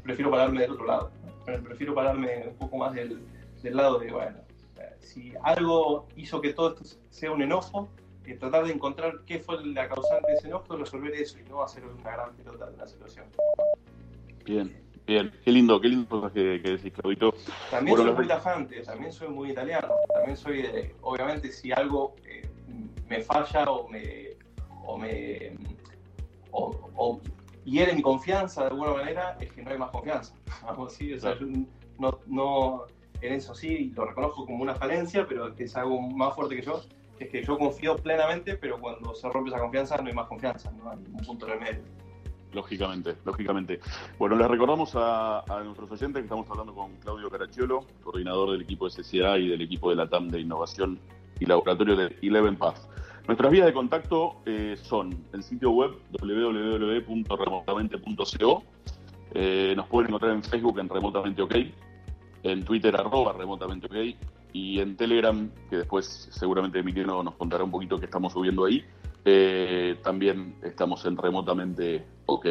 prefiero 0.03 0.31
pararme 0.31 0.61
del 0.61 0.72
otro 0.72 0.87
lado, 0.87 1.11
¿no? 1.24 1.62
prefiero 1.62 1.94
pararme 1.94 2.48
un 2.48 2.57
poco 2.57 2.77
más 2.77 2.94
del, 2.94 3.20
lado 3.64 3.98
de, 3.98 4.12
bueno, 4.12 4.38
si 5.01 5.33
algo 5.42 6.07
hizo 6.16 6.40
que 6.40 6.53
todo 6.53 6.68
esto 6.70 6.98
sea 7.11 7.33
un 7.33 7.42
enojo, 7.42 7.88
eh, 8.24 8.35
tratar 8.35 8.66
de 8.66 8.72
encontrar 8.72 9.22
qué 9.27 9.40
fue 9.40 9.64
la 9.66 9.88
causante 9.88 10.31
de 10.31 10.38
ese 10.38 10.46
enojo, 10.48 10.77
resolver 10.77 11.14
eso 11.14 11.38
y 11.38 11.48
no 11.48 11.62
hacer 11.62 11.85
una 11.85 12.12
gran 12.12 12.33
pelota 12.35 12.66
de 12.66 12.74
una 12.74 12.87
situación. 12.87 13.27
Bien, 14.48 14.74
bien, 15.06 15.30
qué 15.44 15.52
lindo, 15.52 15.78
qué 15.78 15.88
lindo 15.88 16.32
que, 16.32 16.62
que 16.62 16.70
decís, 16.70 16.90
Claudito. 16.94 17.34
También 17.70 17.94
bueno, 17.94 18.11
soy 18.11 18.16
muy 18.16 18.28
tajante, 18.28 18.80
también 18.80 19.12
soy 19.12 19.28
muy 19.28 19.50
italiano, 19.50 19.94
también 20.14 20.38
soy, 20.38 20.62
de, 20.62 20.94
obviamente, 21.02 21.52
si 21.52 21.70
algo 21.70 22.16
eh, 22.24 22.48
me 23.11 23.20
falla 23.20 23.64
o 23.64 23.87
me, 23.88 24.38
o 24.87 24.96
me 24.96 25.52
o, 26.50 26.90
o 26.96 27.20
hiere 27.66 27.92
mi 27.92 28.00
confianza 28.00 28.62
de 28.62 28.68
alguna 28.68 28.92
manera, 28.92 29.37
es 29.38 29.52
que 29.52 29.62
no 29.62 29.70
hay 29.70 29.76
más 29.76 29.90
confianza. 29.90 30.34
Vamos, 30.64 30.94
¿sí? 30.94 31.12
o 31.12 31.20
sea, 31.20 31.38
yo 31.38 31.46
no, 31.98 32.18
no 32.26 32.87
en 33.20 33.34
eso 33.34 33.54
sí 33.54 33.92
lo 33.94 34.06
reconozco 34.06 34.46
como 34.46 34.62
una 34.62 34.76
falencia, 34.76 35.26
pero 35.28 35.54
es 35.58 35.76
algo 35.76 36.00
más 36.00 36.34
fuerte 36.34 36.56
que 36.56 36.62
yo, 36.62 36.80
es 37.18 37.28
que 37.28 37.44
yo 37.44 37.58
confío 37.58 37.96
plenamente, 37.96 38.56
pero 38.56 38.80
cuando 38.80 39.14
se 39.14 39.28
rompe 39.28 39.50
esa 39.50 39.58
confianza 39.58 39.98
no 39.98 40.08
hay 40.08 40.14
más 40.14 40.26
confianza, 40.26 40.70
no 40.70 40.90
hay 40.90 40.96
un 40.96 41.22
punto 41.26 41.52
el 41.52 41.61
medio. 41.61 42.08
Lógicamente, 42.52 43.16
lógicamente. 43.24 43.80
Bueno, 44.18 44.37
les 44.37 44.46
recordamos 44.48 44.92
a, 44.94 45.42
nuestros 45.64 45.90
oyentes 45.90 46.20
que 46.20 46.24
estamos 46.24 46.46
hablando 46.50 46.74
con 46.74 46.96
Claudio 46.96 47.30
Caracciolo, 47.30 47.87
coordinador 48.02 48.50
del 48.52 48.61
equipo 48.62 48.88
de 48.88 49.02
CCA 49.02 49.37
y 49.38 49.48
del 49.48 49.61
equipo 49.61 49.90
de 49.90 49.96
la 49.96 50.08
TAM 50.08 50.28
de 50.28 50.40
Innovación 50.40 50.98
y 51.38 51.44
Laboratorio 51.46 51.94
de 51.96 52.16
Eleven 52.22 52.56
Path. 52.56 52.78
Nuestras 53.26 53.52
vías 53.52 53.66
de 53.66 53.74
contacto 53.74 54.37
eh, 54.46 54.78
son 54.80 55.14
el 55.34 55.42
sitio 55.42 55.72
web 55.72 55.90
www.remotamente.co. 56.18 58.62
Eh, 59.34 59.74
nos 59.76 59.87
pueden 59.88 60.08
encontrar 60.08 60.32
en 60.32 60.42
Facebook 60.42 60.78
en 60.78 60.88
Remotamente 60.88 61.42
OK, 61.42 61.54
en 62.44 62.64
Twitter 62.64 62.96
arroba 62.96 63.34
Remotamente 63.34 63.87
OK 63.87 63.96
y 64.54 64.80
en 64.80 64.96
Telegram, 64.96 65.50
que 65.68 65.76
después 65.76 66.30
seguramente 66.30 66.78
Emiliano 66.78 67.22
nos 67.22 67.34
contará 67.34 67.62
un 67.64 67.70
poquito 67.70 67.98
que 67.98 68.06
estamos 68.06 68.32
subiendo 68.32 68.64
ahí. 68.64 68.82
Eh, 69.24 69.96
también 70.02 70.57
estamos 70.62 71.04
en 71.04 71.16
Remotamente 71.16 72.04
OK. 72.26 72.46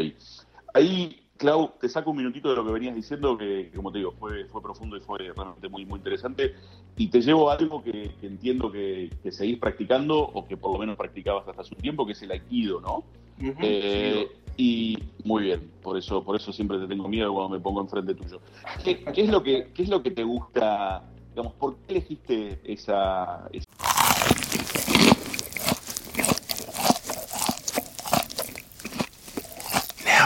Ahí 0.74 1.28
Clau, 1.38 1.74
te 1.80 1.88
saco 1.88 2.12
un 2.12 2.18
minutito 2.18 2.50
de 2.50 2.56
lo 2.56 2.66
que 2.66 2.72
venías 2.72 2.96
diciendo, 2.96 3.38
que 3.38 3.72
como 3.76 3.92
te 3.92 4.00
digo, 4.00 4.12
fue, 4.12 4.46
fue 4.46 4.62
profundo 4.62 4.98
y 4.98 5.00
fue 5.00 5.20
realmente 5.20 5.70
muy, 5.70 5.86
muy 5.86 5.98
interesante. 5.98 6.56
Y 6.98 7.08
te 7.08 7.22
llevo 7.22 7.50
a 7.50 7.54
algo 7.54 7.84
que, 7.84 8.12
entiendo 8.22 8.72
que, 8.72 9.10
seguís 9.30 9.60
practicando, 9.60 10.20
o 10.20 10.46
que 10.48 10.58
por 10.58 10.74
lo 10.74 10.80
menos 10.80 10.98
practicabas 10.98 11.48
hasta 11.48 11.62
hace 11.62 11.76
un 11.76 11.82
tiempo, 11.82 12.06
que 12.06 12.14
es 12.14 12.22
el 12.24 12.32
aikido, 12.32 12.82
¿no? 12.82 13.04
Eh, 13.40 14.28
y 14.58 14.98
muy 15.24 15.44
bien, 15.44 15.72
por 15.84 15.98
eso, 15.98 16.24
por 16.24 16.36
eso 16.36 16.52
siempre 16.52 16.80
te 16.80 16.88
tengo 16.88 17.08
miedo 17.08 17.32
cuando 17.32 17.56
me 17.56 17.62
pongo 17.62 17.82
enfrente 17.82 18.16
tuyo. 18.16 18.42
¿Qué, 18.84 19.04
es, 19.16 19.30
lo 19.30 19.44
que, 19.44 19.70
qué 19.74 19.84
es 19.84 19.90
lo 19.90 20.02
que 20.02 20.12
te 20.12 20.24
gusta, 20.24 21.04
digamos, 21.30 21.54
por 21.54 21.78
qué 21.78 21.94
elegiste 21.94 22.60
esa... 22.64 23.48
esa... 23.52 24.97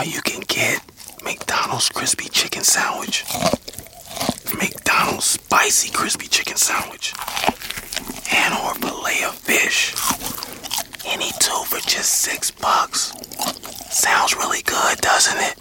You 0.03 0.21
can 0.23 0.41
get 0.47 0.81
McDonald's 1.23 1.89
crispy 1.89 2.27
chicken 2.29 2.63
sandwich, 2.63 3.23
McDonald's 4.57 5.25
spicy 5.25 5.91
crispy 5.91 6.27
chicken 6.27 6.57
sandwich, 6.57 7.13
and 8.33 8.53
or 8.55 8.73
fillet 8.75 9.23
of 9.23 9.35
fish. 9.35 9.93
Any 11.05 11.29
two 11.39 11.63
for 11.65 11.79
just 11.87 12.13
six 12.13 12.49
bucks. 12.49 13.13
Sounds 13.91 14.35
really 14.35 14.63
good, 14.63 14.97
doesn't 15.01 15.37
it? 15.39 15.55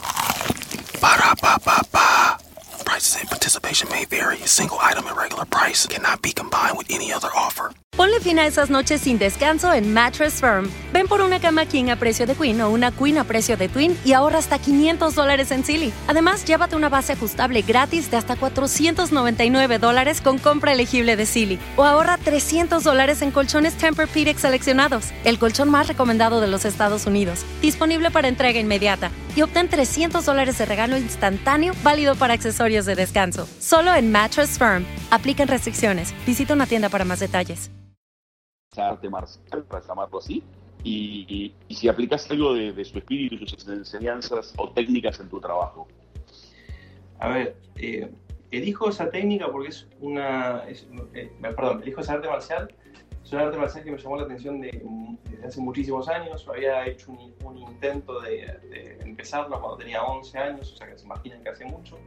Ba 1.00 1.16
da 1.18 1.34
ba 1.34 1.58
ba 1.62 1.82
ba. 1.92 2.38
Prices 2.84 3.20
and 3.20 3.28
participation 3.28 3.88
may 3.90 4.06
vary. 4.06 4.40
A 4.40 4.48
single 4.48 4.78
item 4.80 5.06
at 5.06 5.16
regular 5.16 5.44
price 5.44 5.86
cannot 5.86 6.22
be 6.22 6.32
combined 6.32 6.78
with 6.78 6.90
any 6.90 7.12
other 7.12 7.28
offer. 7.36 7.72
Ponle 8.00 8.18
fin 8.18 8.38
a 8.38 8.46
esas 8.46 8.70
noches 8.70 9.02
sin 9.02 9.18
descanso 9.18 9.74
en 9.74 9.92
Mattress 9.92 10.40
Firm. 10.40 10.70
Ven 10.90 11.06
por 11.06 11.20
una 11.20 11.38
cama 11.38 11.66
king 11.66 11.90
a 11.90 11.96
precio 11.96 12.26
de 12.26 12.34
queen 12.34 12.58
o 12.62 12.70
una 12.70 12.90
queen 12.92 13.18
a 13.18 13.24
precio 13.24 13.58
de 13.58 13.68
twin 13.68 13.94
y 14.06 14.14
ahorra 14.14 14.38
hasta 14.38 14.58
500 14.58 15.14
dólares 15.14 15.50
en 15.50 15.66
Silly. 15.66 15.92
Además, 16.08 16.46
llévate 16.46 16.76
una 16.76 16.88
base 16.88 17.12
ajustable 17.12 17.60
gratis 17.60 18.10
de 18.10 18.16
hasta 18.16 18.36
499 18.36 19.78
dólares 19.78 20.22
con 20.22 20.38
compra 20.38 20.72
elegible 20.72 21.14
de 21.14 21.26
Silly. 21.26 21.58
O 21.76 21.84
ahorra 21.84 22.16
300 22.16 22.82
dólares 22.82 23.20
en 23.20 23.32
colchones 23.32 23.76
Tempur-Pedic 23.76 24.38
seleccionados, 24.38 25.10
el 25.24 25.38
colchón 25.38 25.68
más 25.68 25.86
recomendado 25.86 26.40
de 26.40 26.48
los 26.48 26.64
Estados 26.64 27.04
Unidos. 27.04 27.44
Disponible 27.60 28.10
para 28.10 28.28
entrega 28.28 28.58
inmediata. 28.58 29.10
Y 29.36 29.42
obtén 29.42 29.68
300 29.68 30.24
dólares 30.24 30.56
de 30.56 30.64
regalo 30.64 30.96
instantáneo 30.96 31.74
válido 31.82 32.14
para 32.14 32.32
accesorios 32.32 32.86
de 32.86 32.94
descanso. 32.94 33.46
Solo 33.60 33.94
en 33.94 34.10
Mattress 34.10 34.56
Firm. 34.56 34.86
Aplican 35.10 35.48
restricciones. 35.48 36.14
Visita 36.26 36.54
una 36.54 36.64
tienda 36.64 36.88
para 36.88 37.04
más 37.04 37.20
detalles 37.20 37.70
arte 38.78 39.10
marcial, 39.10 39.64
para 39.64 39.84
llamarlo 39.84 40.18
así, 40.18 40.42
y, 40.84 41.52
si 41.70 41.88
aplicas 41.88 42.30
algo 42.30 42.54
de, 42.54 42.84
su 42.84 42.98
espíritu, 42.98 43.46
sus 43.46 43.66
enseñanzas 43.68 44.54
o 44.56 44.70
técnicas 44.70 45.20
en 45.20 45.28
tu 45.28 45.40
trabajo. 45.40 45.88
A 47.18 47.28
ver, 47.28 47.56
eh, 47.76 48.10
elijo 48.50 48.88
esa 48.88 49.10
técnica 49.10 49.50
porque 49.50 49.68
es 49.68 49.86
una. 50.00 50.64
Eh, 51.14 51.30
perdón, 51.40 51.82
elijo 51.82 52.00
esa 52.00 52.14
arte 52.14 52.28
marcial. 52.28 52.72
Es 53.22 53.32
una 53.32 53.42
arte 53.42 53.58
marcial 53.58 53.84
que 53.84 53.90
me 53.92 53.98
llamó 53.98 54.16
la 54.16 54.22
atención 54.22 54.60
de, 54.60 54.82
desde 55.30 55.46
hace 55.46 55.60
muchísimos 55.60 56.08
años. 56.08 56.48
Había 56.48 56.86
hecho 56.86 57.12
un, 57.12 57.58
intento 57.58 58.20
de, 58.20 58.58
de, 58.70 58.98
empezarlo 59.02 59.60
cuando 59.60 59.76
tenía 59.76 60.02
11 60.02 60.38
años, 60.38 60.72
o 60.72 60.76
sea 60.76 60.88
que 60.88 60.96
se 60.96 61.04
imaginan 61.04 61.42
que 61.42 61.50
hace 61.50 61.66
mucho. 61.66 61.98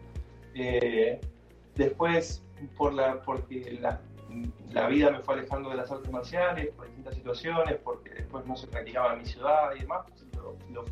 Eh, 0.56 1.22
después, 1.76 2.42
por 2.76 2.94
la, 2.94 3.22
porque 3.22 3.78
la, 3.80 4.02
la 4.72 4.88
vida 4.88 5.12
me 5.12 5.20
fue 5.20 5.36
alejando 5.36 5.70
de 5.70 5.76
las 5.76 5.92
artes 5.92 6.12
marciales 6.12 6.70
por 6.76 6.86
distintas 6.88 7.16
situaciones, 7.16 7.78
porque 7.84 8.10
después 8.10 8.46
no 8.46 8.56
se 8.56 8.68
practicaba 8.68 9.14
en 9.14 9.20
mi 9.20 9.26
ciudad 9.26 9.76
y 9.76 9.82
demás, 9.82 10.06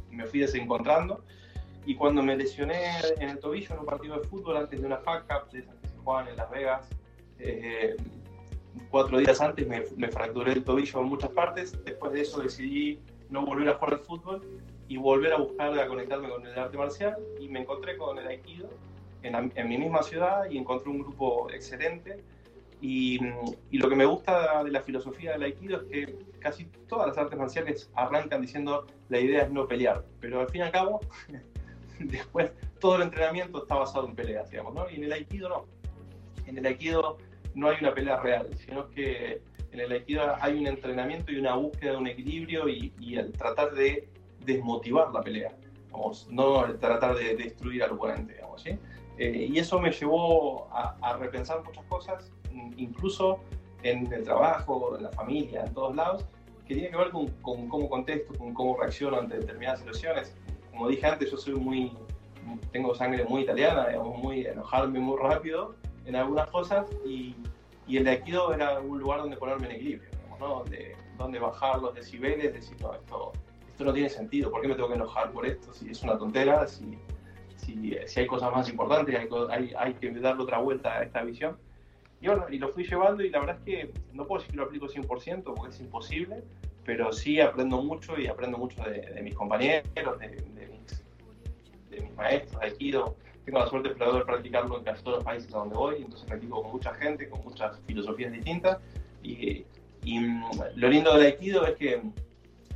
me 0.09 0.25
fui 0.25 0.41
desencontrando. 0.41 1.23
Y 1.85 1.95
cuando 1.95 2.21
me 2.21 2.37
lesioné 2.37 2.99
en 3.17 3.29
el 3.29 3.39
tobillo 3.39 3.73
en 3.73 3.79
un 3.79 3.85
partido 3.85 4.19
de 4.19 4.27
fútbol 4.27 4.57
antes 4.57 4.79
de 4.79 4.85
una 4.85 4.97
FAC 4.97 5.25
Cup 5.27 5.51
de 5.51 5.63
se 5.63 5.97
jugaban 6.03 6.27
en 6.27 6.37
Las 6.37 6.51
Vegas, 6.51 6.89
eh, 7.39 7.95
cuatro 8.91 9.17
días 9.17 9.41
antes 9.41 9.67
me, 9.67 9.83
me, 9.97 10.09
fracturé 10.09 10.53
el 10.53 10.63
tobillo 10.63 10.99
en 10.99 11.07
muchas 11.07 11.31
partes. 11.31 11.83
Después 11.83 12.13
de 12.13 12.21
eso 12.21 12.39
decidí 12.41 12.99
no 13.29 13.45
volver 13.45 13.69
a 13.69 13.73
jugar 13.75 13.95
al 13.95 13.99
fútbol 14.01 14.61
y 14.87 14.97
volver 14.97 15.33
a 15.33 15.37
buscar 15.37 15.77
a 15.79 15.87
conectarme 15.87 16.29
con 16.29 16.45
el 16.45 16.57
arte 16.57 16.77
marcial. 16.77 17.17
Y 17.39 17.49
me 17.49 17.61
encontré 17.61 17.97
con 17.97 18.19
el 18.19 18.27
Aikido 18.27 18.69
en, 19.23 19.51
en 19.55 19.67
mi 19.67 19.77
misma 19.79 20.03
ciudad 20.03 20.47
y 20.51 20.59
encontré 20.59 20.91
un 20.91 20.99
grupo 20.99 21.49
excelente 21.49 22.23
y, 22.81 23.19
lo 23.71 23.89
que 23.89 23.95
me 23.95 24.05
gusta 24.05 24.63
de 24.63 24.71
la 24.71 24.81
filosofía 24.81 25.33
del 25.33 25.43
Aikido 25.43 25.81
es 25.81 25.83
que 25.83 26.15
casi 26.39 26.65
todas 26.87 27.07
las 27.07 27.17
artes 27.17 27.37
marciales 27.37 27.91
arrancan 27.93 28.41
diciendo 28.41 28.87
la 29.09 29.19
idea 29.19 29.43
es 29.43 29.51
no 29.51 29.67
pelear, 29.67 30.03
pero 30.19 30.41
al 30.41 30.49
fin 30.49 30.61
y 30.61 30.63
al 30.63 30.71
cabo, 30.71 30.99
después 31.99 32.51
todo 32.79 32.95
el 32.95 33.03
entrenamiento 33.03 33.61
está 33.61 33.75
basado 33.75 34.07
en 34.07 34.15
peleas, 34.15 34.49
digamos, 34.49 34.73
¿no? 34.73 34.89
Y 34.89 34.95
en 34.95 35.03
el 35.03 35.13
Aikido 35.13 35.49
no. 35.49 35.65
En 36.47 36.57
el 36.57 36.65
Aikido 36.65 37.19
no 37.53 37.69
hay 37.69 37.77
una 37.81 37.93
pelea 37.93 38.19
real, 38.19 38.49
sino 38.57 38.89
que 38.89 39.41
en 39.71 39.79
el 39.79 39.91
Aikido 39.91 40.35
hay 40.41 40.57
un 40.57 40.65
entrenamiento 40.65 41.31
y 41.31 41.37
una 41.37 41.53
búsqueda 41.53 41.91
de 41.91 41.97
un 41.97 42.07
equilibrio 42.07 42.67
y, 42.67 42.91
el 43.15 43.31
tratar 43.33 43.73
de 43.73 44.09
desmotivar 44.43 45.11
la 45.13 45.21
pelea, 45.21 45.55
vamos, 45.91 46.27
no 46.31 46.65
el 46.65 46.79
tratar 46.79 47.15
de 47.15 47.35
destruir 47.35 47.83
al 47.83 47.91
oponente, 47.91 48.33
digamos, 48.33 48.63
¿sí? 48.63 48.71
Eh, 49.19 49.49
y 49.51 49.59
eso 49.59 49.79
me 49.79 49.91
llevó 49.91 50.67
a, 50.71 50.97
a 50.99 51.17
repensar 51.17 51.63
muchas 51.63 51.85
cosas 51.85 52.31
incluso 52.77 53.39
en 53.83 54.11
el 54.11 54.23
trabajo, 54.23 54.95
en 54.97 55.03
la 55.03 55.11
familia, 55.11 55.63
en 55.65 55.73
todos 55.73 55.95
lados, 55.95 56.25
que 56.67 56.75
tiene 56.75 56.89
que 56.89 56.97
ver 56.97 57.09
con, 57.09 57.27
cómo 57.41 57.89
contesto, 57.89 58.33
con 58.37 58.53
cómo 58.53 58.77
reacciono 58.77 59.17
ante 59.17 59.37
determinadas 59.37 59.79
situaciones. 59.79 60.35
Como 60.71 60.87
dije 60.87 61.05
antes, 61.05 61.29
yo 61.29 61.37
soy 61.37 61.55
muy, 61.55 61.91
tengo 62.71 62.95
sangre 62.95 63.25
muy 63.25 63.41
italiana, 63.41 63.87
digamos, 63.87 64.17
muy 64.17 64.45
enojarme 64.45 64.99
muy 64.99 65.17
rápido 65.19 65.75
en 66.05 66.15
algunas 66.15 66.47
cosas 66.47 66.87
y, 67.05 67.35
y 67.87 67.97
el 67.97 68.05
de 68.05 68.11
Aikido 68.11 68.53
era 68.53 68.79
un 68.79 68.99
lugar 68.99 69.19
donde 69.19 69.37
ponerme 69.37 69.65
en 69.65 69.71
equilibrio, 69.73 70.09
¿no? 70.39 70.47
donde, 70.59 70.95
donde 71.17 71.39
bajar 71.39 71.81
los 71.81 71.93
decibeles, 71.93 72.53
decir, 72.53 72.77
no, 72.81 72.93
esto, 72.93 73.31
esto 73.69 73.83
no 73.83 73.93
tiene 73.93 74.09
sentido, 74.09 74.49
¿por 74.49 74.61
qué 74.61 74.67
me 74.67 74.75
tengo 74.75 74.87
que 74.89 74.95
enojar 74.95 75.31
por 75.31 75.45
esto? 75.45 75.73
Si 75.73 75.89
es 75.89 76.01
una 76.03 76.17
tontera, 76.17 76.67
si, 76.67 76.97
si, 77.57 77.95
si 78.05 78.19
hay 78.19 78.27
cosas 78.27 78.51
más 78.51 78.69
importantes, 78.69 79.15
hay, 79.15 79.27
hay, 79.49 79.73
hay 79.77 79.93
que 79.95 80.11
darle 80.11 80.43
otra 80.43 80.59
vuelta 80.59 80.93
a 80.99 81.03
esta 81.03 81.21
visión. 81.23 81.57
Y 82.21 82.27
bueno, 82.27 82.45
y 82.49 82.59
lo 82.59 82.69
fui 82.69 82.83
llevando 82.83 83.23
y 83.23 83.29
la 83.29 83.39
verdad 83.39 83.57
es 83.57 83.63
que 83.63 83.93
no 84.13 84.27
puedo 84.27 84.41
decir 84.41 84.51
que 84.51 84.57
lo 84.57 84.65
aplico 84.65 84.87
100% 84.87 85.43
porque 85.43 85.69
es 85.69 85.79
imposible, 85.81 86.43
pero 86.85 87.11
sí 87.11 87.41
aprendo 87.41 87.81
mucho 87.81 88.17
y 88.17 88.27
aprendo 88.27 88.59
mucho 88.59 88.81
de, 88.83 89.21
mis 89.23 89.33
compañeros, 89.33 89.89
de, 89.95 90.69
mis, 91.89 92.15
maestros 92.15 92.59
de 92.59 92.67
Aikido. 92.67 93.15
Tengo 93.43 93.57
la 93.57 93.67
suerte 93.67 93.89
de 93.89 93.95
poder 93.95 94.23
practicarlo 94.23 94.77
en 94.77 94.83
casi 94.83 95.03
todos 95.03 95.17
los 95.17 95.25
países 95.25 95.51
a 95.55 95.57
donde 95.57 95.75
voy, 95.75 95.95
entonces 95.95 96.27
practico 96.27 96.61
con 96.61 96.71
mucha 96.71 96.93
gente, 96.93 97.27
con 97.27 97.43
muchas 97.43 97.79
filosofías 97.87 98.31
distintas. 98.31 98.77
Y, 99.23 99.65
mm, 100.03 100.43
lo 100.75 100.89
lindo 100.89 101.15
del 101.15 101.25
Aikido 101.25 101.65
es 101.65 101.75
que, 101.75 102.03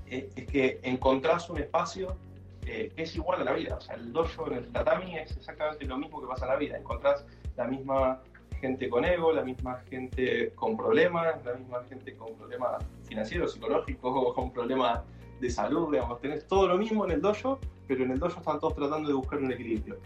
es, 0.08 0.25
que 0.47 0.79
encontrás 0.81 1.51
un 1.51 1.60
espacio 1.60 2.17
eh, 2.65 2.91
que 2.95 3.03
es 3.03 3.15
igual 3.15 3.41
a 3.41 3.43
la 3.43 3.53
vida. 3.53 3.75
O 3.75 3.81
sea, 3.81 3.93
el 3.93 4.12
dojo 4.12 4.47
en 4.47 4.58
el 4.58 4.71
tatami 4.71 5.19
es 5.19 5.38
exactamente 5.38 5.86
lo 5.86 5.97
mismo 5.97 6.19
que 6.19 6.27
pasa 6.27 6.45
en 6.45 6.51
la 6.51 6.58
vida. 6.58 6.77
Encontrás 6.77 7.23
la 7.58 7.67
misma 7.67 8.23
gente 8.65 8.89
con 8.89 9.06
ego, 9.06 9.32
la 9.32 9.43
misma 9.43 9.80
gente 9.89 10.51
con 10.56 10.75
problemas, 10.75 11.43
la 11.45 11.54
misma 11.54 11.84
gente 11.88 12.15
con 12.15 12.36
problemas 12.36 12.84
financieros, 13.08 13.54
psicológicos, 13.54 14.34
con 14.36 14.51
problemas 14.51 15.01
de 15.39 15.49
salud, 15.49 15.91
digamos, 15.91 16.19
tenés 16.19 16.47
todo 16.47 16.67
lo 16.67 16.78
mismo 16.78 17.06
en 17.06 17.12
el 17.12 17.21
dojo, 17.21 17.60
pero 17.88 18.04
en 18.04 18.12
el 18.12 18.19
dojo 18.19 18.39
están 18.39 18.60
todos 18.60 18.75
tratando 18.75 19.08
de 19.08 19.13
buscar 19.13 19.39
un 19.39 19.51
equilibrio. 19.51 19.99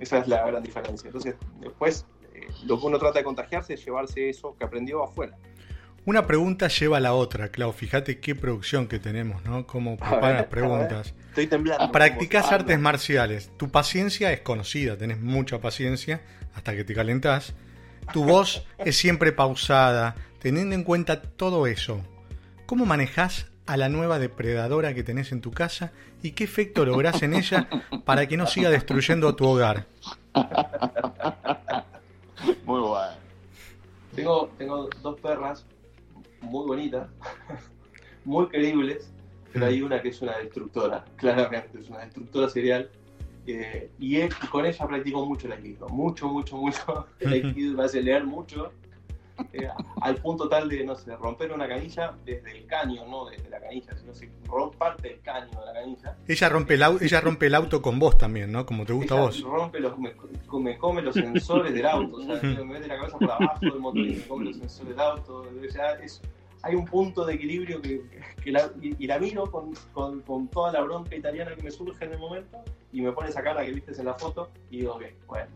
Esa 0.00 0.18
es 0.18 0.26
la 0.26 0.44
gran 0.46 0.62
diferencia. 0.62 1.06
Entonces, 1.06 1.36
después, 1.60 2.06
eh, 2.34 2.48
lo 2.66 2.80
que 2.80 2.86
uno 2.86 2.98
trata 2.98 3.20
de 3.20 3.24
contagiarse 3.24 3.74
es 3.74 3.84
llevarse 3.84 4.30
eso 4.30 4.56
que 4.56 4.64
aprendió 4.64 5.04
afuera. 5.04 5.38
Una 6.04 6.26
pregunta 6.26 6.66
lleva 6.66 6.96
a 6.96 7.00
la 7.00 7.14
otra, 7.14 7.50
Clau. 7.50 7.70
Fíjate 7.72 8.18
qué 8.18 8.34
producción 8.34 8.88
que 8.88 8.98
tenemos, 8.98 9.44
¿no? 9.44 9.68
Cómo 9.68 9.96
preparan 9.96 10.34
las 10.34 10.46
preguntas. 10.46 11.14
Estoy 11.28 11.46
temblando. 11.46 11.92
Practicás 11.92 12.50
artes 12.50 12.76
marciales. 12.80 13.52
Tu 13.56 13.70
paciencia 13.70 14.32
es 14.32 14.40
conocida, 14.40 14.98
tenés 14.98 15.20
mucha 15.20 15.60
paciencia 15.60 16.20
hasta 16.56 16.74
que 16.74 16.82
te 16.82 16.92
calentás. 16.92 17.54
Tu 18.12 18.24
voz 18.24 18.66
es 18.78 18.96
siempre 18.96 19.30
pausada. 19.30 20.16
Teniendo 20.40 20.74
en 20.74 20.82
cuenta 20.82 21.22
todo 21.22 21.68
eso, 21.68 22.00
¿cómo 22.66 22.84
manejas 22.84 23.46
a 23.66 23.76
la 23.76 23.88
nueva 23.88 24.18
depredadora 24.18 24.94
que 24.94 25.04
tenés 25.04 25.30
en 25.30 25.40
tu 25.40 25.52
casa 25.52 25.92
y 26.20 26.32
qué 26.32 26.42
efecto 26.42 26.84
lográs 26.84 27.22
en 27.22 27.34
ella 27.34 27.68
para 28.04 28.26
que 28.26 28.36
no 28.36 28.48
siga 28.48 28.70
destruyendo 28.70 29.36
tu 29.36 29.46
hogar? 29.46 29.86
Muy 32.64 32.80
bueno. 32.80 33.22
Tengo, 34.16 34.50
tengo 34.58 34.90
dos 35.00 35.20
perras 35.20 35.64
muy 36.42 36.66
bonitas, 36.66 37.08
muy 38.24 38.46
creíbles, 38.48 39.10
pero 39.52 39.66
hay 39.66 39.82
una 39.82 40.00
que 40.02 40.08
es 40.08 40.22
una 40.22 40.38
destructora, 40.38 41.04
claramente, 41.16 41.78
es 41.80 41.88
una 41.88 42.00
destructora 42.00 42.48
serial. 42.48 42.90
eh, 43.46 43.90
y 43.98 44.16
él- 44.20 44.32
con 44.50 44.64
ella 44.66 44.86
practico 44.86 45.26
mucho 45.26 45.46
el 45.48 45.54
aikido, 45.54 45.88
mucho, 45.88 46.28
mucho, 46.28 46.56
mucho. 46.56 47.06
El 47.20 47.32
aikido 47.32 47.76
me 47.76 47.84
hace 47.84 48.00
leer 48.00 48.24
mucho, 48.24 48.72
eh, 49.52 49.68
al 50.00 50.16
punto 50.16 50.48
tal 50.48 50.68
de, 50.68 50.84
no 50.84 50.94
sé, 50.94 51.14
romper 51.16 51.52
una 51.52 51.66
canilla 51.68 52.14
desde 52.24 52.58
el 52.58 52.66
caño, 52.66 53.06
no 53.06 53.26
desde 53.26 53.48
la 53.48 53.60
canilla, 53.60 53.92
sino 53.96 54.32
rompe 54.46 54.76
parte 54.76 55.08
del 55.08 55.20
caño 55.20 55.50
de 55.60 55.66
la 55.66 55.72
canilla. 55.72 56.16
Ella 56.26 56.48
rompe, 56.48 56.74
el, 56.74 56.82
ella 57.00 57.20
rompe 57.20 57.46
el 57.46 57.54
auto 57.54 57.80
con 57.82 57.98
vos 57.98 58.18
también, 58.18 58.52
¿no? 58.52 58.66
Como 58.66 58.84
te 58.84 58.92
gusta 58.92 59.14
a 59.14 59.18
Ella 59.18 59.26
vos. 59.26 59.40
rompe 59.42 59.80
los, 59.80 59.98
me, 59.98 60.14
me 60.60 60.78
come 60.78 61.02
los 61.02 61.14
sensores 61.14 61.72
del 61.72 61.86
auto, 61.86 62.16
o 62.16 62.22
sea, 62.22 62.40
me 62.42 62.64
mete 62.64 62.86
la 62.88 62.96
cabeza 62.96 63.18
por 63.18 63.30
abajo 63.30 63.60
del 63.60 63.78
motor 63.78 64.06
y 64.06 64.16
me 64.16 64.26
come 64.26 64.44
los 64.46 64.56
sensores 64.56 64.88
del 64.90 65.00
auto. 65.00 65.46
Sea, 65.70 65.92
es, 65.94 66.20
hay 66.62 66.74
un 66.74 66.84
punto 66.84 67.24
de 67.24 67.34
equilibrio 67.34 67.80
que, 67.80 68.02
que 68.42 68.52
la, 68.52 68.70
y, 68.80 68.94
y 69.02 69.06
la 69.06 69.18
miro 69.18 69.50
con, 69.50 69.72
con, 69.92 70.20
con 70.20 70.48
toda 70.48 70.72
la 70.72 70.80
bronca 70.82 71.14
italiana 71.16 71.54
que 71.56 71.62
me 71.62 71.70
surge 71.70 72.04
en 72.04 72.12
el 72.12 72.18
momento 72.18 72.62
y 72.92 73.00
me 73.00 73.12
pone 73.12 73.30
esa 73.30 73.42
cara 73.42 73.64
que 73.64 73.72
viste 73.72 73.92
en 73.98 74.04
la 74.04 74.14
foto 74.14 74.50
y 74.70 74.78
digo, 74.80 74.94
ok, 74.94 75.02
bueno, 75.26 75.48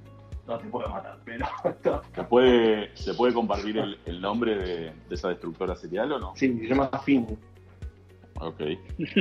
no 0.46 0.59
te 0.59 0.68
puedo 0.68 0.88
matar, 0.88 1.18
pero... 1.24 1.46
¿Se 2.14 2.22
puede, 2.24 2.90
¿se 2.96 3.14
puede 3.14 3.35
compartir 3.35 3.78
el, 3.78 3.98
el 4.06 4.20
nombre 4.20 4.56
de, 4.56 4.76
de 5.09 5.14
esa 5.14 5.28
destructora 5.28 5.74
serial 5.76 6.12
o 6.12 6.18
no? 6.18 6.32
Sí, 6.37 6.59
se 6.59 6.66
llama 6.66 6.88
Finn. 7.04 7.38
Ok. 8.40 8.61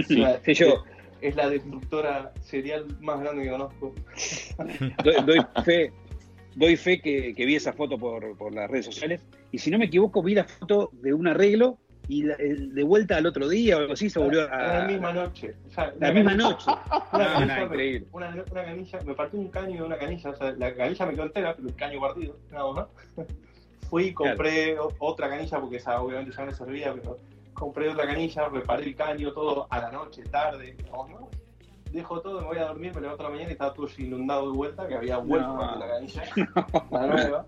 Sí, 0.07 0.23
Sí, 0.43 0.53
yo 0.53 0.83
Es 1.21 1.35
la 1.35 1.49
destructora 1.49 2.33
serial 2.41 2.85
más 2.99 3.19
grande 3.19 3.43
que 3.43 3.49
conozco. 3.49 3.93
doy, 5.03 5.15
doy 5.25 5.45
fe, 5.63 5.91
doy 6.55 6.75
fe 6.75 6.99
que, 6.99 7.33
que 7.33 7.45
vi 7.45 7.55
esa 7.55 7.73
foto 7.73 7.97
por, 7.97 8.37
por 8.37 8.53
las 8.53 8.69
redes 8.69 8.85
sociales. 8.85 9.21
Y 9.51 9.59
si 9.59 9.71
no 9.71 9.77
me 9.77 9.85
equivoco, 9.85 10.21
vi 10.21 10.35
la 10.35 10.43
foto 10.43 10.89
de 10.93 11.13
un 11.13 11.27
arreglo 11.27 11.77
y 12.07 12.23
la- 12.23 12.35
de 12.37 12.83
vuelta 12.83 13.17
al 13.17 13.25
otro 13.25 13.47
día 13.49 13.77
o 13.77 13.79
algo 13.81 13.93
así 13.93 14.09
se 14.09 14.19
volvió 14.19 14.51
a. 14.51 14.79
La 14.81 14.87
misma 14.87 15.11
noche. 15.13 15.55
O 15.67 15.71
sea, 15.71 15.87
La 15.99 16.11
una 16.11 16.11
misma 16.13 16.31
canilla- 16.31 16.49
noche. 16.49 16.65
Una, 17.13 17.23
No, 17.25 17.33
canilla, 17.33 17.57
no, 17.59 17.63
increíble. 17.65 18.07
Una, 18.11 18.29
una 18.51 18.63
canilla, 18.65 18.99
me 19.05 19.13
partió 19.13 19.39
un 19.39 19.47
caño 19.49 19.75
de 19.81 19.83
una 19.83 19.97
canilla, 19.97 20.29
o 20.29 20.35
sea, 20.35 20.51
la 20.53 20.75
canilla 20.75 21.05
me 21.05 21.13
quedó 21.13 21.23
entera, 21.23 21.55
pero 21.55 21.67
el 21.67 21.75
caño 21.75 21.99
partido, 21.99 22.37
nada 22.51 22.71
más. 22.73 22.87
Fui 23.89 24.05
y 24.05 24.13
compré 24.13 24.77
otra 24.99 25.29
canilla, 25.29 25.59
porque 25.59 25.75
esa 25.77 26.01
obviamente 26.01 26.31
ya 26.35 26.39
no 26.41 26.47
me 26.47 26.53
servía, 26.57 26.93
pero 26.93 27.19
compré 27.53 27.89
otra 27.89 28.05
canilla, 28.07 28.49
reparé 28.49 28.83
el 28.83 28.95
caño, 28.95 29.31
todo 29.31 29.67
a 29.69 29.79
la 29.79 29.91
noche, 29.91 30.23
tarde, 30.23 30.75
digamos, 30.77 31.09
¿no? 31.11 31.29
Dejo 31.95 32.19
todo, 32.19 32.41
me 32.41 32.47
voy 32.47 32.57
a 32.57 32.65
dormir, 32.65 32.93
me 32.93 32.99
levanto 32.99 33.23
a 33.23 33.27
la 33.27 33.29
mañana 33.29 33.49
y 33.49 33.53
estaba 33.53 33.73
todo 33.73 33.87
inundado 33.97 34.51
de 34.51 34.57
vuelta, 34.57 34.85
que 34.85 34.95
había 34.95 35.15
vuelto 35.17 35.47
No. 35.55 35.77
la 35.79 35.87
canilla, 35.87 36.23
la 36.91 37.07
nueva. 37.07 37.45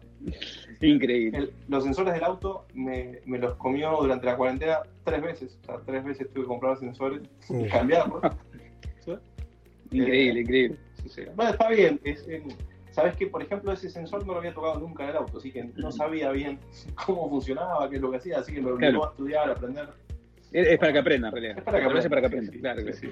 Increíble. 0.80 1.38
El- 1.38 1.54
los 1.68 1.84
sensores 1.84 2.14
del 2.14 2.24
auto 2.24 2.66
me, 2.74 3.20
me 3.26 3.40
los 3.40 3.56
comió 3.56 3.92
durante 4.00 4.26
la 4.26 4.38
cuarentena 4.38 4.80
tres 5.04 5.22
veces, 5.22 5.60
o 5.64 5.66
sea, 5.66 5.80
tres 5.86 6.02
veces 6.06 6.30
tuve 6.32 6.44
que 6.44 6.48
comprar 6.48 6.78
sensores 6.78 7.24
y 7.50 7.68
cambiarlos. 7.68 8.22
Increíble, 9.92 10.40
Eh, 10.40 10.44
increíble. 10.44 10.78
Sí, 11.04 11.10
sí. 11.10 11.22
Bueno, 11.36 11.52
está 11.52 11.68
bien. 11.70 12.00
Es, 12.06 12.26
eh, 12.30 12.42
Sabes 12.92 13.16
que, 13.16 13.28
por 13.28 13.44
ejemplo, 13.44 13.72
ese 13.74 13.90
sensor 13.92 14.26
no 14.26 14.32
lo 14.34 14.40
había 14.40 14.54
tocado 14.54 14.80
nunca 14.80 15.04
en 15.04 15.10
el 15.12 15.18
auto, 15.18 15.38
así 15.38 15.52
que 15.52 15.66
no 15.76 15.92
sabía 15.92 16.32
bien 16.32 16.58
cómo 17.06 17.30
funcionaba, 17.30 17.88
qué 17.90 17.98
es 17.98 18.02
lo 18.02 18.10
que 18.12 18.18
hacía, 18.18 18.40
así 18.40 18.54
que 18.54 18.62
me 18.62 18.72
obligó 18.72 18.80
Claro. 18.92 19.06
a 19.06 19.10
estudiar, 19.10 19.50
a 19.50 19.52
aprender. 19.52 19.90
Es, 20.66 20.80
para 20.80 20.94
que 20.94 21.00
aprendan, 21.00 21.30
en 21.30 21.34
realidad. 21.42 21.58
Es 21.60 21.64
para 21.64 21.80
que 21.80 21.86
aprendan, 21.86 22.10
para 22.10 22.22
que 22.22 22.28
sí, 22.30 22.36
aprendan. 22.36 22.54
sí, 22.54 22.60
claro, 22.60 22.82
sí, 22.94 23.08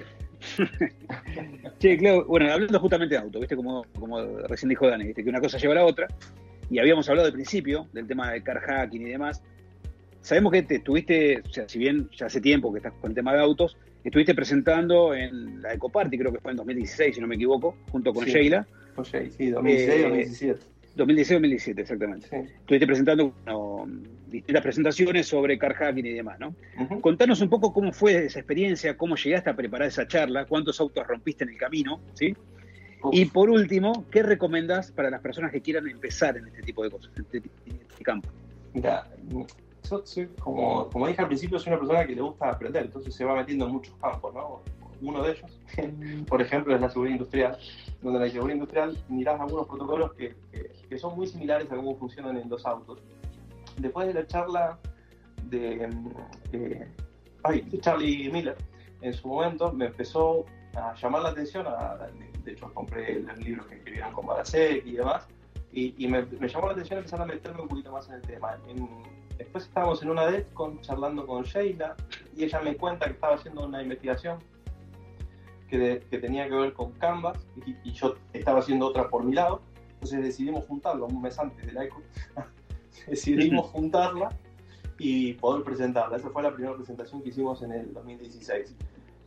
claro. 0.76 1.76
Che, 1.78 2.22
bueno, 2.26 2.52
hablando 2.52 2.80
justamente 2.80 3.14
de 3.14 3.20
auto, 3.20 3.40
¿viste? 3.40 3.56
Como, 3.56 3.84
como 3.98 4.20
recién 4.48 4.68
dijo 4.68 4.88
Dani, 4.88 5.04
¿viste? 5.06 5.22
Que 5.22 5.30
una 5.30 5.40
cosa 5.40 5.58
lleva 5.58 5.72
a 5.74 5.76
la 5.76 5.84
otra. 5.84 6.06
Y 6.70 6.78
habíamos 6.78 7.08
hablado 7.08 7.28
al 7.28 7.32
principio 7.34 7.86
del 7.92 8.06
tema 8.06 8.32
del 8.32 8.42
car 8.42 8.58
hacking 8.60 9.06
y 9.06 9.10
demás. 9.10 9.42
Sabemos 10.20 10.52
que 10.52 10.62
te 10.62 10.76
estuviste, 10.76 11.40
o 11.48 11.52
sea, 11.52 11.68
si 11.68 11.78
bien 11.78 12.08
ya 12.10 12.26
hace 12.26 12.40
tiempo 12.40 12.72
que 12.72 12.78
estás 12.78 12.92
con 12.94 13.10
el 13.10 13.14
tema 13.14 13.32
de 13.32 13.40
autos, 13.40 13.76
estuviste 14.02 14.34
presentando 14.34 15.14
en 15.14 15.62
la 15.62 15.72
Ecoparty, 15.74 16.18
creo 16.18 16.32
que 16.32 16.40
fue 16.40 16.50
en 16.50 16.56
2016, 16.56 17.14
si 17.14 17.20
no 17.20 17.28
me 17.28 17.36
equivoco, 17.36 17.76
junto 17.92 18.12
con 18.12 18.24
Sí. 18.24 18.32
Sheila. 18.32 18.66
Oye, 18.96 19.30
sí, 19.30 19.50
2016, 19.50 19.98
Eh, 19.98 20.02
2017. 20.02 20.60
2016-2017, 20.96 21.78
exactamente. 21.78 22.28
Sí. 22.28 22.36
Estuviste 22.36 22.86
presentando 22.86 23.34
distintas 24.28 24.62
presentaciones 24.62 25.26
sobre 25.26 25.58
car 25.58 25.74
hacking 25.74 26.06
y 26.06 26.12
demás, 26.12 26.38
¿no? 26.40 26.54
Contanos 27.00 27.40
un 27.40 27.48
poco 27.48 27.72
cómo 27.72 27.92
fue 27.92 28.26
esa 28.26 28.38
experiencia, 28.38 28.96
cómo 28.96 29.16
llegaste 29.16 29.50
a 29.50 29.56
preparar 29.56 29.88
esa 29.88 30.06
charla, 30.06 30.46
cuántos 30.46 30.80
autos 30.80 31.06
rompiste 31.06 31.44
en 31.44 31.50
el 31.50 31.58
camino, 31.58 32.00
¿sí? 32.14 32.34
Uf. 33.02 33.14
Y 33.14 33.26
por 33.26 33.50
último, 33.50 34.06
¿qué 34.10 34.22
recomendás 34.22 34.90
para 34.90 35.10
las 35.10 35.20
personas 35.20 35.52
que 35.52 35.60
quieran 35.60 35.86
empezar 35.86 36.36
en 36.38 36.46
este 36.46 36.62
tipo 36.62 36.82
de 36.82 36.90
cosas, 36.90 37.12
en 37.16 37.22
este, 37.24 37.38
en 37.66 37.80
este 37.88 38.02
campo? 38.02 38.28
Mira, 38.72 39.06
yo 39.88 40.02
soy, 40.04 40.28
como, 40.40 40.88
como 40.90 41.06
dije 41.06 41.20
al 41.20 41.28
principio, 41.28 41.58
soy 41.58 41.72
una 41.72 41.80
persona 41.80 42.06
que 42.06 42.14
le 42.14 42.22
gusta 42.22 42.50
aprender, 42.50 42.86
entonces 42.86 43.14
se 43.14 43.24
va 43.24 43.36
metiendo 43.36 43.66
en 43.66 43.72
muchos 43.72 43.94
campos, 43.96 44.34
¿no? 44.34 44.62
Uno 45.02 45.22
de 45.22 45.32
ellos, 45.32 45.60
por 46.28 46.40
ejemplo, 46.42 46.74
es 46.74 46.80
la 46.80 46.88
seguridad 46.90 47.14
industrial, 47.16 47.58
donde 48.02 48.18
en 48.18 48.24
la 48.26 48.30
seguridad 48.30 48.54
industrial 48.54 48.96
mirás 49.08 49.40
algunos 49.40 49.66
protocolos 49.66 50.12
que, 50.14 50.34
que- 50.52 50.70
que 50.88 50.98
son 50.98 51.16
muy 51.16 51.26
similares 51.26 51.70
a 51.72 51.76
cómo 51.76 51.96
funcionan 51.96 52.36
en 52.36 52.48
los 52.48 52.64
autos. 52.64 53.00
Después 53.78 54.06
de 54.06 54.14
la 54.14 54.26
charla 54.26 54.78
de, 55.50 55.88
eh, 56.52 56.88
ay, 57.42 57.60
de 57.62 57.78
Charlie 57.80 58.30
Miller, 58.30 58.56
en 59.02 59.12
su 59.12 59.28
momento 59.28 59.72
me 59.72 59.86
empezó 59.86 60.44
a 60.74 60.94
llamar 60.94 61.22
la 61.22 61.28
atención, 61.30 61.66
a- 61.66 61.96
de, 62.18 62.40
de 62.44 62.52
hecho 62.52 62.72
compré 62.72 63.20
los 63.20 63.36
libros 63.38 63.66
que 63.66 63.74
escribieron 63.76 64.12
con 64.12 64.26
Barasek 64.26 64.86
y 64.86 64.92
demás, 64.92 65.26
y, 65.72 65.94
y 66.02 66.08
me, 66.08 66.22
me 66.40 66.48
llamó 66.48 66.66
la 66.68 66.72
atención 66.72 66.98
empezar 66.98 67.20
a 67.20 67.26
meterme 67.26 67.60
un 67.62 67.68
poquito 67.68 67.90
más 67.92 68.08
en 68.08 68.14
el 68.14 68.22
tema. 68.22 68.56
En- 68.68 68.88
después 69.36 69.64
estábamos 69.64 70.02
en 70.02 70.10
una 70.10 70.26
DEFCON 70.26 70.80
charlando 70.80 71.26
con 71.26 71.42
Sheila 71.42 71.94
y 72.34 72.44
ella 72.44 72.60
me 72.60 72.76
cuenta 72.76 73.06
que 73.06 73.12
estaba 73.12 73.34
haciendo 73.34 73.66
una 73.66 73.82
investigación 73.82 74.38
que, 75.68 75.78
de- 75.78 76.00
que 76.00 76.18
tenía 76.18 76.48
que 76.48 76.54
ver 76.54 76.72
con 76.72 76.92
Canvas 76.92 77.38
y, 77.66 77.76
y 77.88 77.92
yo 77.92 78.14
estaba 78.32 78.60
haciendo 78.60 78.86
otra 78.86 79.08
por 79.08 79.24
mi 79.24 79.34
lado. 79.34 79.62
Entonces 79.94 80.22
decidimos 80.22 80.64
juntarla 80.66 81.04
un 81.06 81.20
mes 81.22 81.38
antes 81.38 81.64
de 81.66 81.72
la 81.72 81.84
ECO. 81.84 82.02
decidimos 83.06 83.66
juntarla 83.66 84.28
y 84.98 85.34
poder 85.34 85.62
presentarla. 85.64 86.16
Esa 86.16 86.30
fue 86.30 86.42
la 86.42 86.52
primera 86.54 86.74
presentación 86.74 87.22
que 87.22 87.28
hicimos 87.30 87.62
en 87.62 87.72
el 87.72 87.92
2016. 87.92 88.74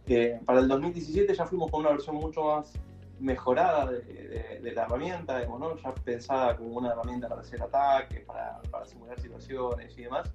Eh, 0.07 0.39
para 0.45 0.59
el 0.59 0.67
2017 0.67 1.33
ya 1.33 1.45
fuimos 1.45 1.69
con 1.69 1.81
una 1.81 1.91
versión 1.91 2.15
mucho 2.15 2.43
más 2.43 2.73
mejorada 3.19 3.91
de, 3.91 4.01
de- 4.01 4.59
de 4.61 4.71
la 4.71 4.83
herramienta, 4.83 5.37
digamos, 5.39 5.59
¿no? 5.59 5.77
ya 5.77 5.93
pensada 5.93 6.55
como 6.55 6.69
una 6.77 6.91
herramienta 6.93 7.27
para 7.27 7.41
hacer 7.41 7.61
ataques, 7.61 8.23
para, 8.25 8.61
para 8.71 8.85
simular 8.85 9.19
situaciones 9.19 9.95
y 9.97 10.03
demás. 10.03 10.31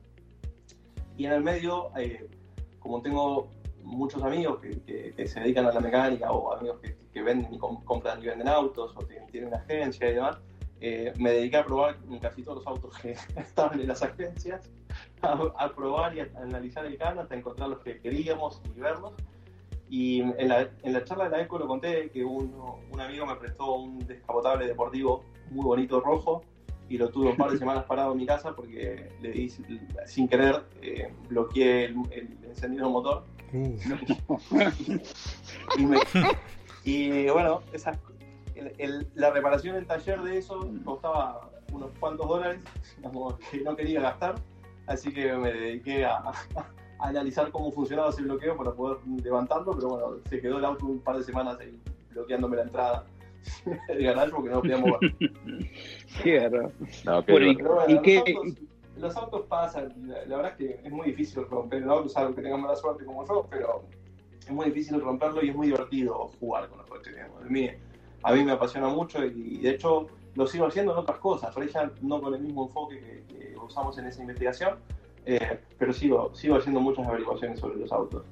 Y 1.16 1.26
en 1.26 1.32
el 1.32 1.42
medio, 1.42 1.90
eh, 1.96 2.28
como 2.78 3.00
tengo 3.00 3.48
muchos 3.84 4.22
amigos 4.22 4.58
que, 4.60 4.80
que- 4.82 5.14
que 5.16 5.26
se 5.28 5.40
dedican 5.40 5.66
a 5.66 5.72
la 5.72 5.80
mecánica 5.80 6.32
o 6.32 6.52
amigos 6.54 6.78
que, 6.80 6.96
que 7.12 7.22
venden 7.22 7.54
y 7.54 7.58
com- 7.58 7.82
compran 7.84 8.22
y 8.22 8.26
venden 8.26 8.48
autos 8.48 8.92
o 8.96 9.04
tienen, 9.04 9.28
tienen 9.28 9.48
una 9.48 9.58
agencia 9.58 10.10
y 10.10 10.14
demás, 10.14 10.38
eh, 10.80 11.12
me 11.18 11.30
dediqué 11.32 11.58
a 11.58 11.64
probar 11.64 11.96
casi 12.20 12.42
todos 12.42 12.58
los 12.58 12.66
autos 12.66 12.96
que 12.98 13.12
estaban 13.36 13.78
en 13.80 13.86
las 13.88 14.02
agencias, 14.02 14.68
a, 15.22 15.32
a 15.58 15.74
probar 15.74 16.16
y 16.16 16.20
a 16.20 16.28
analizar 16.42 16.84
el 16.86 16.96
CAN 16.98 17.18
hasta 17.18 17.34
encontrar 17.36 17.68
los 17.68 17.78
que 17.80 18.00
queríamos 18.00 18.60
y 18.76 18.80
verlos. 18.80 19.12
Y 19.88 20.20
en 20.22 20.48
la, 20.48 20.68
en 20.82 20.92
la 20.92 21.04
charla 21.04 21.24
de 21.24 21.30
la 21.30 21.40
ECO 21.42 21.58
lo 21.58 21.66
conté 21.68 22.10
que 22.10 22.24
uno- 22.24 22.78
un 22.90 23.00
amigo 23.00 23.26
me 23.26 23.36
prestó 23.36 23.74
un 23.74 23.98
descapotable 24.06 24.66
deportivo 24.66 25.22
muy 25.50 25.64
bonito 25.64 26.00
rojo 26.00 26.42
y 26.88 26.98
lo 26.98 27.10
tuve 27.10 27.30
un 27.30 27.36
par 27.36 27.50
de 27.50 27.58
semanas 27.64 27.84
parado 27.84 28.12
en 28.12 28.18
mi 28.18 28.26
casa 28.26 28.54
porque 28.54 29.08
le 29.20 29.30
di 29.30 29.48
sin 30.06 30.26
querer, 30.28 30.64
eh, 30.82 31.12
bloqueé 31.28 31.84
el, 31.86 31.96
el 32.12 32.28
encendido 32.44 32.84
del 32.84 32.92
motor 32.92 33.24
y, 35.78 35.86
me- 35.86 35.98
y, 36.84 37.28
bueno, 37.30 37.62
esas- 37.72 37.98
el- 38.54 38.72
el- 38.78 39.06
la 39.14 39.30
reparación 39.30 39.76
en 39.76 39.86
taller 39.86 40.20
de 40.22 40.38
eso 40.38 40.68
costaba 40.84 41.50
unos 41.72 41.90
cuantos 41.98 42.28
dólares 42.28 42.60
digamos, 42.98 43.34
que 43.50 43.60
no 43.62 43.74
quería 43.76 44.00
gastar, 44.00 44.36
así 44.86 45.12
que 45.12 45.32
me 45.34 45.52
dediqué 45.52 46.04
a, 46.04 46.18
a 46.18 46.34
analizar 47.00 47.50
cómo 47.50 47.72
funcionaba 47.72 48.10
ese 48.10 48.22
bloqueo 48.22 48.56
para 48.56 48.72
poder 48.72 48.98
levantarlo, 49.22 49.72
pero 49.72 49.88
bueno, 49.88 50.06
se 50.28 50.40
quedó 50.40 50.58
el 50.58 50.64
auto 50.64 50.86
un 50.86 51.00
par 51.00 51.16
de 51.18 51.24
semanas 51.24 51.58
ahí 51.60 51.78
bloqueándome 52.10 52.56
la 52.56 52.62
entrada 52.62 53.04
del 53.88 54.02
garage 54.04 54.30
porque 54.30 54.50
no 54.50 54.62
lo 54.62 54.78
mover. 54.78 55.14
No, 57.04 57.24
qué 57.24 57.32
Bueno, 57.32 57.46
y- 57.46 57.56
divertido. 57.56 57.58
Pero 57.58 57.74
bueno, 57.74 57.88
¿Y 57.88 57.94
los, 57.94 58.02
qué- 58.02 58.22
los 58.96 59.16
autos 59.16 59.42
pasan, 59.46 59.92
la, 60.06 60.24
la 60.26 60.36
verdad 60.36 60.52
es 60.52 60.58
que 60.58 60.80
es 60.84 60.92
muy 60.92 61.08
difícil 61.08 61.44
romper 61.46 61.82
el 61.82 61.90
auto, 61.90 62.08
salvo 62.08 62.34
que 62.34 62.42
tengan 62.42 62.60
mala 62.60 62.76
suerte 62.76 63.04
como 63.04 63.26
yo, 63.26 63.46
pero 63.50 63.84
es 64.40 64.50
muy 64.50 64.66
difícil 64.66 65.00
romperlo 65.00 65.42
y 65.44 65.50
es 65.50 65.56
muy 65.56 65.68
divertido 65.68 66.30
jugar 66.38 66.68
con 66.68 66.78
los 66.78 66.88
coches. 66.88 67.14
digamos. 67.14 67.42
A, 67.42 67.46
mí, 67.46 67.70
a 68.22 68.32
mí 68.32 68.44
me 68.44 68.52
apasiona 68.52 68.88
mucho 68.88 69.24
y 69.24 69.58
de 69.58 69.70
hecho 69.70 70.08
lo 70.34 70.46
sigo 70.46 70.66
haciendo 70.66 70.92
en 70.92 70.98
otras 70.98 71.18
cosas, 71.18 71.54
por 71.54 71.62
ella 71.62 71.90
no 72.02 72.20
con 72.20 72.34
el 72.34 72.40
mismo 72.40 72.66
enfoque 72.66 73.24
que, 73.28 73.54
usamos 73.56 73.96
en 73.96 74.06
esa 74.06 74.20
investigación, 74.20 74.74
eh, 75.24 75.58
pero 75.78 75.92
sigo, 75.92 76.34
sigo 76.34 76.56
haciendo 76.56 76.80
muchas 76.80 77.06
averiguaciones 77.06 77.58
sobre 77.58 77.78
los 77.78 77.90
autos. 77.90 78.24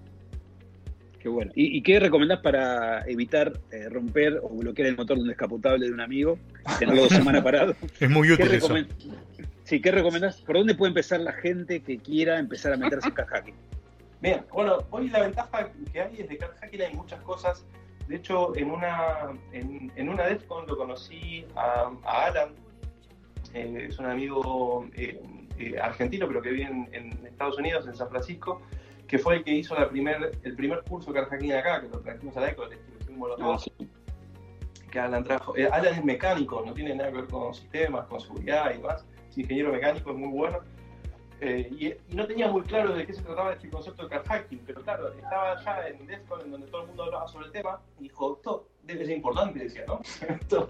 Qué 1.19 1.29
bueno. 1.29 1.53
¿Y, 1.55 1.81
qué 1.83 2.01
recomendás 2.01 2.41
para 2.41 3.09
evitar 3.09 3.53
eh, 3.71 3.89
romper 3.89 4.41
o 4.43 4.49
bloquear 4.49 4.89
el 4.89 4.97
motor 4.97 5.17
de 5.17 5.23
un 5.23 5.29
descapotable 5.29 5.87
de 5.87 5.93
un 5.93 6.01
amigo 6.01 6.37
tenerlo 6.81 7.03
dos 7.05 7.13
semanas 7.13 7.43
parado? 7.43 7.75
Es 7.99 8.11
muy 8.11 8.31
útil 8.31 8.53
eso. 8.53 8.75
Sí, 9.73 9.81
¿qué 9.81 9.91
recomendás? 9.91 10.39
¿Por 10.43 10.59
dónde 10.59 10.75
puede 10.75 10.91
empezar 10.91 11.21
la 11.21 11.33
gente 11.33 11.83
que 11.83 11.97
quiera 11.97 12.39
empezar 12.39 12.75
a 12.75 12.77
meterse 12.77 13.09
en 13.09 13.15
hacking? 13.15 13.55
Bien, 14.21 14.45
bueno, 14.53 14.81
hoy 14.91 15.09
la 15.09 15.21
ventaja 15.21 15.71
que 15.91 15.99
hay 15.99 16.21
es 16.21 16.29
de 16.29 16.37
hacking 16.37 16.83
hay 16.83 16.95
muchas 16.95 17.23
cosas. 17.23 17.65
De 18.07 18.17
hecho, 18.17 18.55
en 18.55 18.71
una, 18.71 19.31
en, 19.53 19.91
en 19.97 20.11
una 20.11 20.27
DEFCON 20.27 20.67
lo 20.67 20.77
conocí 20.77 21.47
a, 21.57 21.91
Alan, 22.05 22.51
eh, 23.55 23.87
es 23.89 23.99
un 23.99 24.05
amigo 24.05 24.91
eh, 24.93 25.19
argentino, 25.81 26.29
pero 26.29 26.43
que 26.43 26.51
vive 26.51 26.65
en, 26.65 26.91
en 26.93 27.27
Estados 27.27 27.57
Unidos, 27.57 27.87
en 27.87 27.97
San 27.97 28.11
Francisco, 28.11 28.61
que 29.07 29.19
fue 29.19 29.37
el 29.37 29.43
que 29.43 29.53
hizo 29.53 29.75
la 29.75 29.89
primer, 29.89 30.33
el 30.43 30.55
primer 30.55 30.83
curso 30.83 31.15
de 31.15 31.21
Carjacking 31.21 31.55
acá, 31.55 31.81
que 31.81 31.89
lo 31.89 31.99
trajimos 32.01 32.37
a 32.37 32.41
la 32.41 32.51
ECO, 32.51 32.67
le 32.67 32.77
los 33.17 33.41
ah. 33.41 33.85
Que 34.91 35.01
Alan 35.01 35.25
trajo. 35.25 35.57
Eh, 35.57 35.67
Alan 35.73 35.95
es 35.95 36.05
mecánico, 36.05 36.63
no 36.63 36.75
tiene 36.75 36.95
nada 36.95 37.11
que 37.11 37.17
ver 37.17 37.27
con 37.29 37.55
sistemas, 37.55 38.05
con 38.05 38.21
seguridad 38.21 38.71
y 38.75 38.79
más. 38.79 39.07
Es 39.33 39.39
ingeniero 39.39 39.73
mecánico, 39.73 40.11
es 40.11 40.17
muy 40.17 40.29
bueno. 40.29 40.59
Eh, 41.41 41.97
y, 42.11 42.15
no 42.15 42.27
tenía 42.27 42.49
muy 42.49 42.63
claro 42.63 42.95
de 42.95 43.07
qué 43.07 43.15
se 43.15 43.23
trataba 43.23 43.55
este 43.55 43.71
concepto 43.71 44.05
de 44.05 44.11
carjacking, 44.11 44.61
pero 44.67 44.83
claro, 44.83 45.13
estaba 45.13 45.61
ya 45.65 45.89
en 45.89 46.07
DEFCON, 46.07 46.43
en 46.43 46.51
donde 46.53 46.67
todo 46.69 46.83
el 46.83 46.89
mundo 46.89 47.05
hablaba 47.05 47.27
sobre 47.27 47.47
el 47.47 47.53
tema, 47.53 47.81
y 47.99 48.05
dijo, 48.05 48.37
esto 48.37 48.69
debe 48.85 49.07
ser 49.07 49.17
importante, 49.17 49.59
decía, 49.59 49.85
¿no? 49.89 50.01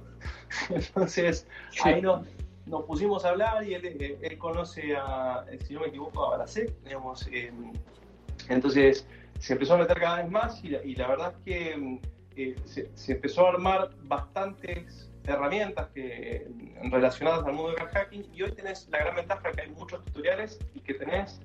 Entonces, 0.71 1.47
ahí 1.85 2.01
nos, 2.01 2.27
nos, 2.67 2.85
pusimos 2.85 3.25
a 3.25 3.31
hablar 3.31 3.65
y 3.65 3.75
él, 3.75 3.85
eh, 3.85 4.19
él, 4.23 4.39
conoce 4.39 4.97
a, 4.97 5.45
si 5.67 5.75
no 5.75 5.81
me 5.81 5.89
equivoco, 5.89 6.25
a 6.25 6.31
Balacé, 6.31 6.73
digamos, 6.85 7.27
eh, 7.31 7.53
entonces 8.49 9.07
se 9.41 9.55
empezó 9.55 9.75
a 9.75 9.79
meter 9.79 9.99
cada 9.99 10.23
vez 10.23 10.31
más 10.31 10.65
y 10.65 10.95
la, 10.95 11.09
verdad 11.09 11.35
es 11.37 11.45
que 11.45 11.77
mm, 11.77 11.99
eh, 12.37 12.57
se, 12.65 13.13
empezó 13.13 13.47
a 13.47 13.51
armar 13.51 13.91
bastantes 14.05 15.12
herramientas 15.25 15.89
que, 15.95 16.49
relacionadas 16.83 17.45
al 17.45 17.53
mundo 17.53 17.73
del 17.73 17.89
hacking 17.89 18.29
y 18.33 18.43
hoy 18.43 18.53
tenés 18.53 18.89
la 18.91 18.99
gran 18.99 19.17
ventaja 19.17 19.53
que 19.53 19.63
hay 19.63 19.71
muchos 19.71 20.05
tutoriales 20.05 20.59
y 20.75 20.81
que 20.81 20.95
tenés 20.95 21.41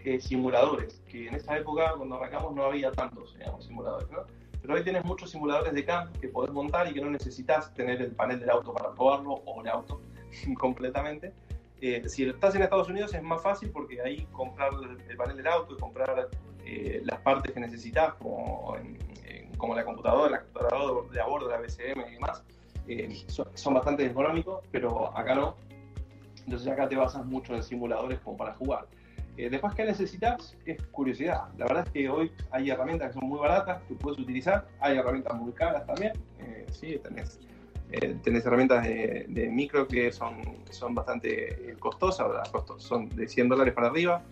eh, 0.00 0.20
simuladores, 0.20 1.02
que 1.08 1.28
en 1.28 1.34
esa 1.34 1.58
época 1.58 1.94
cuando 1.96 2.16
arrancamos 2.16 2.54
no 2.54 2.64
había 2.64 2.92
tantos 2.92 3.36
digamos, 3.36 3.64
simuladores, 3.64 4.08
¿no? 4.10 4.24
Pero 4.62 4.74
hoy 4.74 4.84
tenés 4.84 5.04
muchos 5.04 5.30
simuladores 5.30 5.72
de 5.74 5.84
camp 5.84 6.16
que 6.18 6.28
podés 6.28 6.52
montar 6.52 6.88
y 6.88 6.94
que 6.94 7.00
no 7.00 7.10
necesitas 7.10 7.72
tener 7.74 8.00
el 8.00 8.12
panel 8.12 8.40
del 8.40 8.50
auto 8.50 8.72
para 8.72 8.92
probarlo 8.92 9.32
o 9.32 9.62
el 9.62 9.68
auto 9.68 10.00
completamente, 10.58 11.32
eh, 11.80 12.02
si 12.08 12.24
estás 12.24 12.54
en 12.54 12.62
Estados 12.62 12.88
Unidos 12.88 13.12
es 13.12 13.22
más 13.22 13.42
fácil 13.42 13.70
porque 13.70 14.00
ahí 14.00 14.26
comprar 14.32 14.70
el, 15.08 15.16
panel 15.16 15.36
del 15.36 15.46
auto 15.46 15.74
y 15.74 15.76
comprar 15.78 16.28
eh, 16.64 17.02
las 17.04 17.20
partes 17.20 17.52
que 17.52 17.60
necesitas, 17.60 18.14
como, 18.14 18.76
como 19.58 19.74
la 19.74 19.84
computadora, 19.84 20.30
la 20.30 20.40
computadora 20.42 21.12
de 21.12 21.20
a 21.20 21.26
bordo, 21.26 21.48
la 21.50 21.58
BCM 21.58 22.08
y 22.08 22.12
demás, 22.14 22.42
eh, 22.88 23.24
son, 23.54 23.74
bastante 23.74 24.04
económicos, 24.06 24.64
pero 24.70 25.16
acá 25.16 25.34
no. 25.34 25.56
Entonces 26.44 26.68
acá 26.68 26.88
te 26.88 26.96
basas 26.96 27.24
mucho 27.26 27.54
en 27.54 27.62
simuladores 27.62 28.20
como 28.20 28.36
para 28.36 28.54
jugar. 28.54 28.86
después, 29.36 29.74
¿qué 29.74 29.84
necesitas? 29.84 30.56
Es 30.64 30.80
curiosidad. 30.92 31.48
La 31.58 31.66
verdad 31.66 31.84
es 31.86 31.92
que 31.92 32.08
hoy 32.08 32.30
hay 32.50 32.70
herramientas 32.70 33.08
que 33.08 33.14
son 33.18 33.28
muy 33.28 33.40
baratas 33.40 33.82
que 33.88 33.94
puedes 33.94 34.18
utilizar. 34.18 34.66
Hay 34.80 34.96
herramientas 34.96 35.34
muy 35.34 35.52
caras 35.52 35.84
también. 35.86 36.12
sí, 36.70 36.98
tenés 37.02 37.40
eh, 37.92 38.16
tenés 38.22 38.44
herramientas 38.44 38.84
de, 38.84 39.48
micro 39.50 39.86
que 39.86 40.10
son, 40.10 40.42
son 40.70 40.94
bastante 40.94 41.70
eh, 41.70 41.76
costosas, 41.78 42.26
son 42.78 43.08
de 43.10 43.28
100 43.28 43.48
dólares 43.48 43.74
para 43.74 43.88
arriba. 43.88 44.22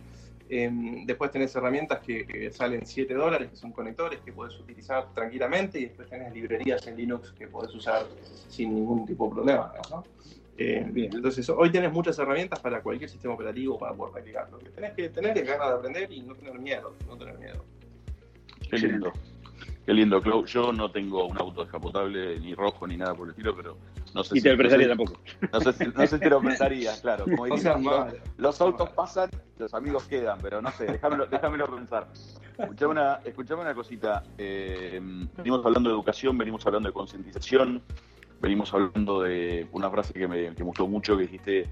Em, 0.48 1.06
después 1.06 1.30
tenés 1.30 1.54
herramientas 1.56 2.00
que, 2.00 2.50
salen 2.52 2.84
7 2.84 3.14
dólares, 3.14 3.50
que 3.50 3.56
son 3.56 3.72
conectores 3.72 4.20
que 4.20 4.32
puedes 4.32 4.58
utilizar 4.58 5.12
tranquilamente. 5.14 5.78
Y 5.78 5.86
después 5.86 6.08
tenés 6.08 6.32
librerías 6.32 6.86
en 6.86 6.96
Linux 6.96 7.32
que 7.32 7.48
podés 7.48 7.74
usar 7.74 8.06
sin 8.48 8.74
ningún 8.74 9.06
tipo 9.06 9.26
de 9.28 9.34
problema. 9.34 9.72
Eh, 10.56 10.86
bien, 10.88 11.12
entonces 11.12 11.48
hoy 11.48 11.72
tenés 11.72 11.92
muchas 11.92 12.16
herramientas 12.18 12.60
para 12.60 12.80
cualquier 12.80 13.10
sistema 13.10 13.34
operativo 13.34 13.78
para 13.78 13.94
poder 13.94 14.12
practicar. 14.12 14.50
Lo 14.50 14.58
que 14.58 14.70
tenés 14.70 14.92
que 14.92 15.08
tener 15.08 15.36
es 15.36 15.46
ganas 15.46 15.68
de 15.68 15.74
aprender 15.74 16.12
y 16.12 16.20
no 16.20 16.34
tener 16.34 16.58
miedo. 16.58 16.94
No 17.06 17.16
tener 17.16 17.38
miedo. 17.38 17.64
Qué 18.70 18.78
lindo. 18.78 19.12
Qué 19.84 19.92
lindo, 19.92 20.20
Clau. 20.20 20.44
Yo 20.46 20.72
no 20.72 20.90
tengo 20.90 21.26
un 21.26 21.36
auto 21.38 21.62
descapotable, 21.62 22.38
ni 22.40 22.54
rojo, 22.54 22.86
ni 22.86 22.96
nada 22.96 23.14
por 23.14 23.26
el 23.26 23.30
estilo, 23.32 23.54
pero 23.54 23.76
no 24.14 24.22
sé 24.24 24.36
y 24.36 24.40
si... 24.40 24.44
te 24.44 24.50
lo 24.52 24.58
prestaría 24.58 24.88
tampoco. 24.88 25.20
No 25.52 25.60
sé, 25.60 25.72
si, 25.72 25.84
no 25.86 26.00
sé 26.00 26.06
si 26.06 26.18
te 26.18 26.30
lo 26.30 26.40
prestaría, 26.40 26.92
claro. 27.00 27.24
Como 27.24 27.46
los 28.36 28.60
autos 28.60 28.90
pasan, 28.90 29.30
los 29.58 29.74
amigos 29.74 30.04
quedan, 30.04 30.38
pero 30.40 30.62
no 30.62 30.70
sé, 30.70 30.86
déjamelo, 30.86 31.26
déjamelo 31.26 31.66
pensar. 31.74 32.08
Escuchame 32.56 32.92
una, 32.92 33.20
escuchame 33.24 33.62
una 33.62 33.74
cosita. 33.74 34.22
Eh, 34.38 35.00
venimos 35.36 35.66
hablando 35.66 35.90
de 35.90 35.94
educación, 35.94 36.38
venimos 36.38 36.64
hablando 36.64 36.88
de 36.88 36.92
concientización, 36.92 37.82
venimos 38.40 38.72
hablando 38.72 39.22
de 39.22 39.66
una 39.72 39.90
frase 39.90 40.12
que 40.12 40.28
me, 40.28 40.54
que 40.54 40.62
gustó 40.62 40.86
mucho, 40.86 41.16
que 41.16 41.22
dijiste, 41.22 41.68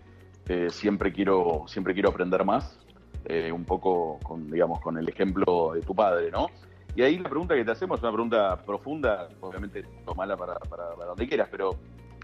eh, 0.48 0.68
siempre, 0.70 1.12
quiero, 1.12 1.64
siempre 1.68 1.94
quiero 1.94 2.08
aprender 2.08 2.44
más, 2.44 2.78
eh, 3.26 3.52
un 3.52 3.64
poco 3.64 4.18
con, 4.24 4.50
digamos, 4.50 4.80
con 4.80 4.98
el 4.98 5.08
ejemplo 5.08 5.72
de 5.74 5.82
tu 5.82 5.94
padre, 5.94 6.30
¿no? 6.32 6.48
Y 6.94 7.02
ahí 7.02 7.18
la 7.18 7.28
pregunta 7.28 7.54
que 7.54 7.64
te 7.64 7.70
hacemos 7.70 7.98
es 7.98 8.02
una 8.02 8.12
pregunta 8.12 8.62
profunda, 8.64 9.28
obviamente 9.40 9.84
tomala 10.04 10.36
para, 10.36 10.54
para, 10.54 11.06
donde 11.06 11.26
quieras, 11.26 11.48
pero 11.50 11.76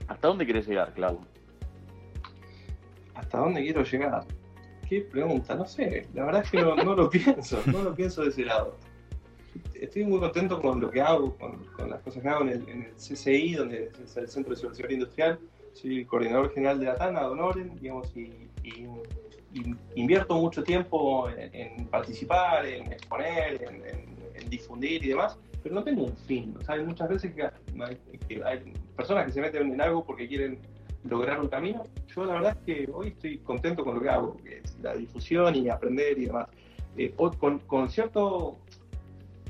¿hasta 0.09 0.28
dónde 0.28 0.44
quieres 0.44 0.66
llegar, 0.66 0.92
Clau? 0.94 1.20
¿Hasta 3.14 3.38
dónde 3.38 3.62
quiero 3.62 3.84
llegar? 3.84 4.24
Qué 4.88 5.02
pregunta, 5.02 5.54
no 5.54 5.66
sé, 5.66 6.09
la 6.14 6.24
verdad 6.24 6.42
es 6.44 6.50
que 6.50 6.62
no, 6.62 6.74
lo 6.74 7.11
pienso, 7.11 7.61
no 7.66 7.82
lo 7.82 7.94
pienso 7.94 8.22
de 8.22 8.28
ese 8.28 8.44
lado. 8.44 8.76
Estoy 9.74 10.04
muy 10.04 10.18
contento 10.18 10.61
con 10.61 10.80
lo 10.80 10.90
que 10.90 11.00
hago, 11.00 11.36
con, 11.36 11.90
las 11.90 12.00
cosas 12.00 12.22
que 12.22 12.28
hago 12.28 12.42
en 12.42 12.48
el, 12.48 12.94
CCI, 12.96 13.54
donde 13.54 13.90
es 14.02 14.16
el 14.16 14.28
Centro 14.28 14.54
de 14.54 14.61
Ciberseguridad 14.61 14.94
Industrial. 14.94 15.38
Soy 15.74 16.00
el 16.00 16.06
coordinador 16.06 16.52
general 16.52 16.80
de 16.80 16.86
la 16.86 16.96
TANA, 16.96 17.22
Don 17.22 17.40
Oren, 17.40 17.76
digamos, 17.78 18.11
y, 18.16 18.48
invierto 19.94 20.34
mucho 20.34 20.62
tiempo 20.62 21.28
en, 21.30 21.86
participar, 21.86 22.66
en 22.66 22.92
exponer, 22.92 23.62
en 24.34 24.50
difundir 24.50 25.04
y 25.04 25.09
demás, 25.09 25.38
pero 25.62 25.74
no 25.74 25.84
tengo 25.84 26.04
un 26.04 26.16
fin. 26.16 26.54
O 26.59 26.64
sea, 26.64 26.76
hay 26.76 26.84
muchas 26.84 27.09
veces 27.09 27.34
que 27.34 27.42
hay, 28.44 28.72
personas 28.96 29.26
que 29.26 29.32
se 29.32 29.40
meten 29.40 29.72
en 29.72 29.80
algo 29.80 30.04
porque 30.04 30.28
quieren 30.28 30.59
lograr 31.04 31.40
un 31.40 31.48
camino. 31.48 31.84
Yo 32.09 32.24
la 32.24 32.34
verdad 32.34 32.59
es 32.59 32.64
que 32.64 32.90
hoy 32.92 33.09
estoy 33.09 33.38
contento 33.38 33.84
con 33.84 33.94
lo 33.94 34.00
que 34.00 34.09
hago, 34.09 34.36
que 34.38 34.59
es 34.59 34.78
la 34.80 34.94
difusión 34.94 35.54
y 35.56 35.68
aprender 35.68 36.18
y 36.18 36.26
demás. 36.26 36.48
Eh, 36.96 37.14
con, 37.14 37.59
con, 37.61 37.88
cierto, 37.88 38.59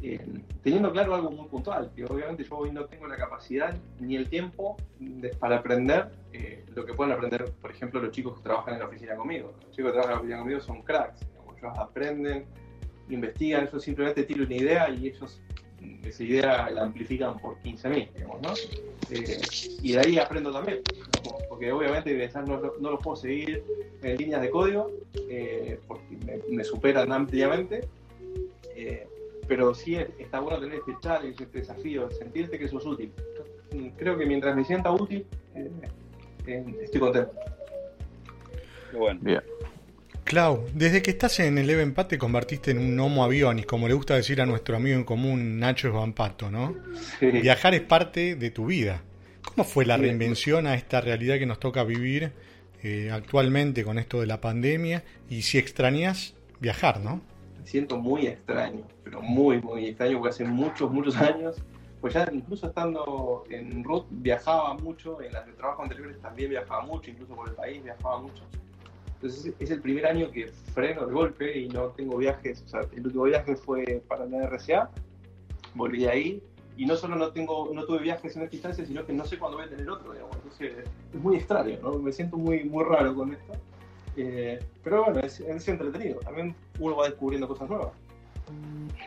eh, 0.03 0.21
teniendo 0.63 0.93
claro 0.93 1.15
algo 1.15 1.31
muy 1.31 1.49
puntual, 1.49 1.91
que 1.95 2.05
obviamente 2.05 2.45
yo 2.45 2.59
hoy 2.59 2.71
no 2.71 2.85
tengo 2.85 3.07
la 3.07 3.17
capacidad 3.17 3.75
ni 4.01 4.17
el 4.17 4.29
tiempo 4.29 4.77
para 5.39 5.57
aprender 5.57 6.11
eh, 6.33 6.65
lo 6.75 6.85
que 6.85 6.93
pueden 6.93 7.13
aprender, 7.15 7.51
por 7.61 7.71
ejemplo, 7.71 8.01
los 8.01 8.11
chicos 8.11 8.37
que 8.37 8.43
trabajan 8.43 8.75
en 8.75 8.81
la 8.81 8.87
oficina 8.87 9.17
conmigo. 9.17 9.55
Los 9.63 9.71
chicos 9.71 9.93
que 9.93 9.99
trabajan 9.99 10.11
en 10.11 10.11
la 10.11 10.19
oficina 10.19 10.39
conmigo 10.41 10.61
son 10.61 10.83
cracks, 10.83 11.27
ellos 11.57 11.79
aprenden 11.79 12.47
investigan, 13.11 13.65
eso 13.65 13.81
simplemente 13.81 14.23
tiro 14.25 14.45
una 14.45 14.55
idea 14.55 14.91
y 14.91 15.09
ellos 15.09 15.41
esa 16.05 16.25
idea 16.25 16.71
la 16.71 16.83
amplifican 16.83 17.39
por 17.39 17.59
15.000, 17.63 18.13
digamos, 18.13 18.43
¿no? 18.43 18.53
Eh, 19.11 19.41
y 19.83 19.93
de 19.93 20.01
ahí 20.01 20.19
aprendo 20.19 20.53
también, 20.53 20.81
porque 21.49 21.73
obviamente 21.73 22.31
no, 22.47 22.61
no 22.81 22.91
los 22.91 23.03
puedo 23.03 23.17
seguir 23.17 23.63
en 24.03 24.17
líneas 24.17 24.43
de 24.43 24.51
código, 24.51 24.91
eh, 25.29 25.79
porque 25.87 26.41
me, 26.51 26.65
superan 26.65 27.13
ampliamente, 27.13 27.89
eh, 28.75 29.07
pero 29.47 29.75
sí 29.75 29.97
está 30.19 30.41
bueno 30.41 30.61
tener 30.61 30.79
este 30.79 30.97
challenge, 31.01 31.45
este 31.45 31.59
desafío, 31.61 32.11
sentirte 32.11 32.59
que 32.59 32.67
eso 32.67 32.79
es 32.79 32.87
útil. 32.87 33.13
Creo 33.97 34.17
que 34.17 34.27
mientras 34.27 34.57
me 34.57 34.65
sienta 34.65 34.91
útil, 34.91 35.27
estoy 36.47 37.01
contento. 37.01 37.33
Bueno. 38.93 39.21
Bien. 39.23 39.43
Clau, 40.29 40.67
desde 40.75 41.01
que 41.01 41.11
estás 41.11 41.41
en 41.41 41.57
el 41.57 41.71
Even 41.71 41.95
te 41.95 42.19
convertiste 42.19 42.73
en 42.73 42.81
un 42.81 43.01
homo 43.01 43.25
avionis, 43.25 43.65
como 43.65 43.89
le 43.89 43.95
gusta 43.95 44.15
decir 44.15 44.43
a 44.43 44.45
nuestro 44.45 44.77
amigo 44.77 44.95
en 44.95 45.05
común 45.05 45.59
Nacho 45.59 45.89
Esbampato, 45.89 46.51
¿no? 46.51 46.77
Viajar 47.19 47.73
es 47.73 47.81
parte 47.81 48.37
de 48.37 48.51
tu 48.51 48.67
vida. 48.67 49.01
¿Cómo 49.43 49.65
fue 49.65 49.87
la 49.87 49.97
reinvención 49.97 50.67
a 50.67 50.75
esta 50.75 51.01
realidad 51.01 51.39
que 51.39 51.47
nos 51.47 51.59
toca 51.59 51.83
vivir 51.83 52.33
eh, 52.83 53.09
actualmente 53.11 53.85
con 53.85 53.99
esto 53.99 54.21
de 54.21 54.27
la 54.27 54.39
pandemia? 54.39 55.03
Y 55.31 55.41
si 55.41 55.57
extrañas 55.57 56.35
viajar, 56.61 57.01
¿no? 57.01 57.23
Me 57.59 57.67
siento 57.67 57.97
muy 57.97 58.27
extraño, 58.27 58.83
pero 59.05 59.23
muy, 59.23 59.63
muy 59.63 59.87
extraño, 59.87 60.19
porque 60.19 60.35
hace 60.35 60.45
muchos, 60.45 60.91
muchos 60.91 61.17
años, 61.17 61.57
pues 62.03 62.13
ya 62.13 62.29
incluso 62.31 62.67
estando 62.67 63.45
en 63.49 63.83
RUT 63.83 64.05
viajaba 64.11 64.75
mucho, 64.75 65.23
en 65.23 65.33
las 65.33 65.47
de 65.47 65.53
trabajo 65.53 65.85
anteriores 65.85 66.21
también 66.21 66.51
viajaba 66.51 66.83
mucho, 66.83 67.11
incluso 67.11 67.35
por 67.35 67.49
el 67.49 67.55
país 67.55 67.83
viajaba 67.83 68.21
mucho 68.21 68.45
entonces 69.21 69.53
es 69.59 69.71
el 69.71 69.81
primer 69.81 70.07
año 70.07 70.31
que 70.31 70.47
freno 70.73 71.03
el 71.03 71.13
golpe 71.13 71.59
y 71.59 71.69
no 71.69 71.89
tengo 71.89 72.17
viajes. 72.19 72.63
O 72.67 72.69
sea, 72.69 72.81
el 72.95 73.05
último 73.05 73.25
viaje 73.25 73.57
fue 73.57 74.01
para 74.07 74.27
la 74.27 74.47
RCA, 74.47 74.91
volví 75.75 76.07
ahí 76.07 76.41
y 76.77 76.87
no 76.87 76.95
solo 76.95 77.17
no 77.17 77.33
tengo 77.33 77.73
no 77.75 77.85
tuve 77.85 77.99
viajes 77.99 78.37
en 78.37 78.43
esta 78.43 78.55
instancia, 78.55 78.87
sino 78.87 79.05
que 79.05 79.13
no 79.13 79.25
sé 79.25 79.37
cuándo 79.37 79.57
voy 79.57 79.67
a 79.67 79.71
tener 79.71 79.91
otro, 79.91 80.13
digamos. 80.13 80.37
Entonces 80.37 80.73
es 81.13 81.21
muy 81.21 81.37
extraño, 81.37 81.79
¿no? 81.83 81.99
Me 81.99 82.13
siento 82.13 82.37
muy, 82.37 82.63
muy 82.63 82.85
raro 82.85 83.13
con 83.17 83.33
esto. 83.33 83.55
Eh, 84.17 84.61
pero 84.85 85.05
bueno, 85.05 85.21
es, 85.21 85.41
es, 85.41 85.69
entretenido. 85.69 86.21
También 86.21 86.55
uno 86.79 86.97
va 86.97 87.07
descubriendo 87.07 87.49
cosas 87.49 87.69
nuevas. 87.69 87.93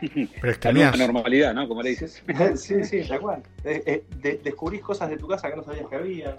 Pero 0.00 0.52
extrañas. 0.52 0.98
La 0.98 1.06
normalidad, 1.06 1.54
¿no? 1.54 1.68
Como 1.68 1.82
le 1.82 1.90
dices. 1.90 2.22
sí, 2.56 2.84
sí, 2.84 3.02
tal 3.08 3.20
cual. 3.20 3.42
Eh, 3.64 4.04
eh, 4.22 4.38
descubrís 4.42 4.82
cosas 4.82 5.10
de 5.10 5.16
tu 5.16 5.26
casa 5.26 5.50
que 5.50 5.56
no 5.56 5.64
sabías 5.64 5.86
que 5.86 5.96
había. 5.96 6.38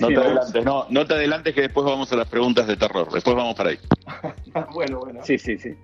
No 0.00 0.08
te 0.08 0.16
adelantes, 0.16 0.64
no, 0.64 0.86
no 0.90 1.06
te 1.06 1.14
adelantes 1.14 1.54
que 1.54 1.62
después 1.62 1.84
vamos 1.84 2.12
a 2.12 2.16
las 2.16 2.28
preguntas 2.28 2.66
de 2.66 2.76
terror. 2.76 3.10
Después 3.12 3.34
vamos 3.34 3.54
para 3.54 3.70
ahí. 3.70 3.78
bueno, 4.72 5.00
bueno. 5.00 5.20
Sí, 5.24 5.38
sí, 5.38 5.58
sí. 5.58 5.74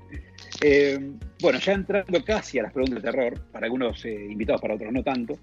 Eh, 0.61 0.99
bueno, 1.41 1.59
ya 1.59 1.73
entrando 1.73 2.25
casi 2.25 2.59
a 2.59 2.65
las 2.65 2.73
preguntas 2.73 3.03
de 3.03 3.11
terror, 3.11 3.41
para 3.53 3.67
algunos 3.67 4.05
eh, 4.05 4.27
invitados, 4.31 4.61
para 4.61 4.75
otros 4.75 4.93
no 4.93 5.03
tanto, 5.03 5.39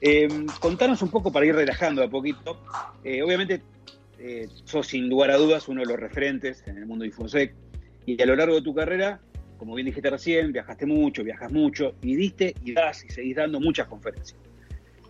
eh, 0.00 0.28
contanos 0.60 1.00
un 1.02 1.10
poco 1.10 1.32
para 1.32 1.46
ir 1.46 1.54
relajando 1.54 2.02
a 2.02 2.08
poquito. 2.08 2.60
obviamente, 3.24 3.62
sos 4.64 4.86
sin 4.86 5.08
lugar 5.08 5.30
a 5.30 5.36
dudas 5.36 5.68
uno 5.68 5.80
de 5.80 5.86
los 5.86 5.98
referentes 5.98 6.62
en 6.66 6.76
el 6.78 6.86
mundo 6.86 7.02
de 7.02 7.08
Infosec 7.08 7.54
y 8.04 8.20
a 8.20 8.26
lo 8.26 8.36
largo 8.36 8.56
de 8.56 8.62
tu 8.62 8.74
carrera, 8.74 9.20
como 9.58 9.74
bien 9.74 9.86
dijiste 9.86 10.10
recién, 10.10 10.52
viajaste 10.52 10.86
mucho, 10.86 11.24
viajas 11.24 11.52
mucho 11.52 11.94
y 12.02 12.16
diste 12.16 12.54
y 12.64 12.72
das 12.72 13.04
y 13.04 13.10
seguís 13.10 13.36
dando 13.36 13.60
muchas 13.60 13.86
conferencias. 13.86 14.38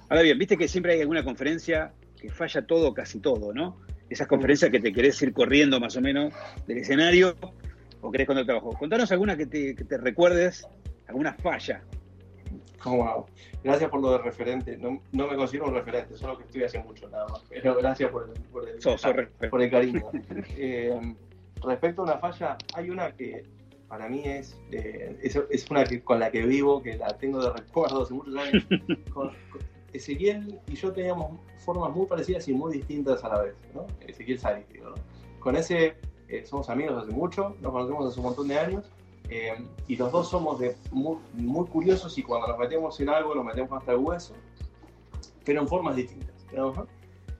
Ahora 0.08 0.22
bien, 0.22 0.38
viste 0.38 0.56
que 0.56 0.68
siempre 0.68 0.94
hay 0.94 1.00
alguna 1.00 1.24
conferencia 1.24 1.92
que 2.20 2.30
falla 2.30 2.66
todo, 2.66 2.94
casi 2.94 3.20
todo, 3.20 3.52
¿no? 3.52 3.78
Esas 4.08 4.26
conferencias 4.26 4.70
que 4.70 4.80
te 4.80 4.92
querés 4.92 5.20
ir 5.22 5.32
corriendo 5.32 5.78
más 5.80 5.96
o 5.96 6.00
menos 6.00 6.32
del 6.66 6.78
escenario 6.78 7.36
o 8.00 8.10
querés 8.10 8.26
con 8.26 8.38
el 8.38 8.46
trabajo. 8.46 8.72
Contanos 8.72 9.12
alguna 9.12 9.36
que 9.36 9.46
te, 9.46 9.74
que 9.74 9.84
te 9.84 9.98
recuerdes, 9.98 10.66
alguna 11.06 11.34
falla. 11.34 11.82
Oh, 12.84 12.96
wow. 12.96 13.26
Gracias 13.62 13.90
por 13.90 14.00
lo 14.00 14.12
de 14.12 14.18
referente. 14.18 14.76
No, 14.76 15.02
no, 15.12 15.26
me 15.26 15.36
considero 15.36 15.66
un 15.66 15.74
referente, 15.74 16.16
solo 16.16 16.38
que 16.38 16.44
estoy 16.44 16.62
hace 16.62 16.78
mucho 16.78 17.08
nada 17.08 17.26
más. 17.28 17.42
Pero 17.48 17.74
gracias 17.76 18.10
por 18.10 18.30
el, 18.30 18.40
por 18.44 18.68
el, 18.68 19.28
por 19.50 19.62
el 19.62 19.70
cariño. 19.70 20.10
eh, 20.56 21.16
respecto 21.62 22.02
a 22.02 22.04
una 22.04 22.18
falla, 22.18 22.56
hay 22.74 22.88
una 22.90 23.12
que 23.12 23.44
para 23.88 24.08
mí 24.08 24.22
es, 24.24 24.56
eh, 24.70 25.18
es, 25.22 25.38
es, 25.50 25.70
una 25.70 25.84
que, 25.84 26.02
con 26.02 26.20
la 26.20 26.30
que 26.30 26.42
vivo, 26.42 26.82
que 26.82 26.96
la 26.96 27.08
tengo 27.18 27.42
de 27.42 27.52
recuerdo 27.52 28.02
hace 28.02 28.14
muchos 28.14 28.36
años. 28.36 28.66
con, 29.12 29.32
Ezequiel 29.92 30.60
y 30.66 30.74
yo 30.74 30.92
teníamos 30.92 31.38
formas 31.58 31.94
muy 31.94 32.06
parecidas 32.06 32.46
y 32.48 32.52
muy 32.52 32.72
distintas 32.72 33.24
a 33.24 33.28
la 33.28 33.42
vez. 33.42 33.54
¿no? 33.74 33.86
Ezequiel 34.06 34.38
Sari, 34.38 34.64
¿no? 34.82 34.94
Con 35.40 35.56
ese 35.56 35.96
eh, 36.28 36.44
somos 36.44 36.68
amigos 36.68 37.02
hace 37.02 37.12
mucho, 37.12 37.56
nos 37.60 37.72
conocemos 37.72 38.06
hace 38.06 38.20
un 38.20 38.26
montón 38.26 38.48
de 38.48 38.58
años, 38.58 38.84
eh, 39.30 39.54
y 39.86 39.96
los 39.96 40.12
dos 40.12 40.28
somos 40.28 40.58
de 40.58 40.76
muy, 40.90 41.18
muy, 41.32 41.66
curiosos 41.66 42.16
y 42.18 42.22
cuando 42.22 42.48
nos 42.48 42.58
metemos 42.58 42.98
en 43.00 43.08
algo 43.08 43.34
nos 43.34 43.44
metemos 43.44 43.72
hasta 43.72 43.92
el 43.92 43.98
hueso, 43.98 44.34
pero 45.44 45.62
en 45.62 45.68
formas 45.68 45.96
distintas. 45.96 46.34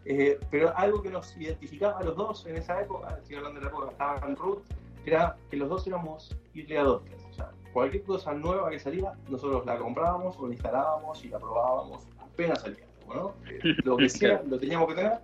Eh, 0.05 0.41
pero 0.51 0.75
algo 0.75 1.03
que 1.03 1.11
nos 1.11 1.37
identificaba 1.37 1.99
a 1.99 2.03
los 2.03 2.17
dos 2.17 2.47
en 2.47 2.57
esa 2.57 2.81
época, 2.81 3.19
estoy 3.21 3.37
hablando 3.37 3.61
de 3.61 3.67
la 3.67 3.71
época 3.71 3.91
estaba 3.91 4.27
en 4.27 4.37
Ruth, 4.37 4.63
era 5.05 5.37
que 5.51 5.57
los 5.57 5.69
dos 5.69 5.87
éramos 5.87 6.35
adopters. 6.77 7.25
O 7.31 7.33
sea, 7.33 7.51
cualquier 7.73 8.05
cosa 8.05 8.33
nueva 8.33 8.71
que 8.71 8.79
salía, 8.79 9.13
nosotros 9.29 9.67
la 9.67 9.79
comprábamos 9.79 10.39
o 10.39 10.47
la 10.47 10.55
instalábamos 10.55 11.25
y 11.25 11.29
la 11.29 11.39
probábamos 11.39 12.07
apenas 12.39 12.61
salía. 12.61 12.87
¿no? 13.09 13.35
lo 13.85 13.97
que 13.97 14.09
sea, 14.09 14.43
lo 14.49 14.59
teníamos 14.59 14.89
que 14.89 14.95
tener. 14.95 15.19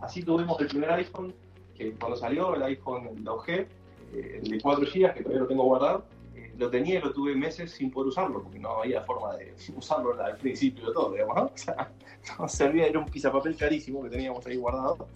Así 0.00 0.22
tuvimos 0.22 0.58
el 0.60 0.68
primer 0.68 0.90
iPhone 0.92 1.34
que 1.74 1.92
cuando 1.92 2.16
salió 2.16 2.54
el 2.54 2.62
iPhone 2.62 3.24
2G, 3.24 3.66
eh, 4.14 4.40
el 4.42 4.50
de 4.50 4.60
4 4.60 4.84
GB, 4.84 5.14
que 5.14 5.22
todavía 5.22 5.40
lo 5.40 5.46
tengo 5.48 5.64
guardado, 5.64 6.06
eh, 6.34 6.52
lo 6.56 6.70
tenía 6.70 6.98
y 6.98 7.02
lo 7.02 7.12
tuve 7.12 7.34
meses 7.34 7.72
sin 7.72 7.90
poder 7.90 8.08
usarlo, 8.08 8.42
porque 8.42 8.58
no 8.58 8.82
había 8.82 9.02
forma 9.02 9.36
de 9.36 9.54
usarlo 9.76 10.18
al 10.22 10.36
principio 10.36 10.86
de 10.86 10.92
todo, 10.92 11.12
digamos, 11.12 11.36
¿no? 11.36 11.42
O 11.54 11.56
sea, 11.56 11.92
no 12.38 12.48
servía, 12.48 12.86
era 12.86 13.00
un 13.00 13.06
papel 13.06 13.56
carísimo 13.56 14.02
que 14.02 14.10
teníamos 14.10 14.46
ahí 14.46 14.56
guardado, 14.56 15.08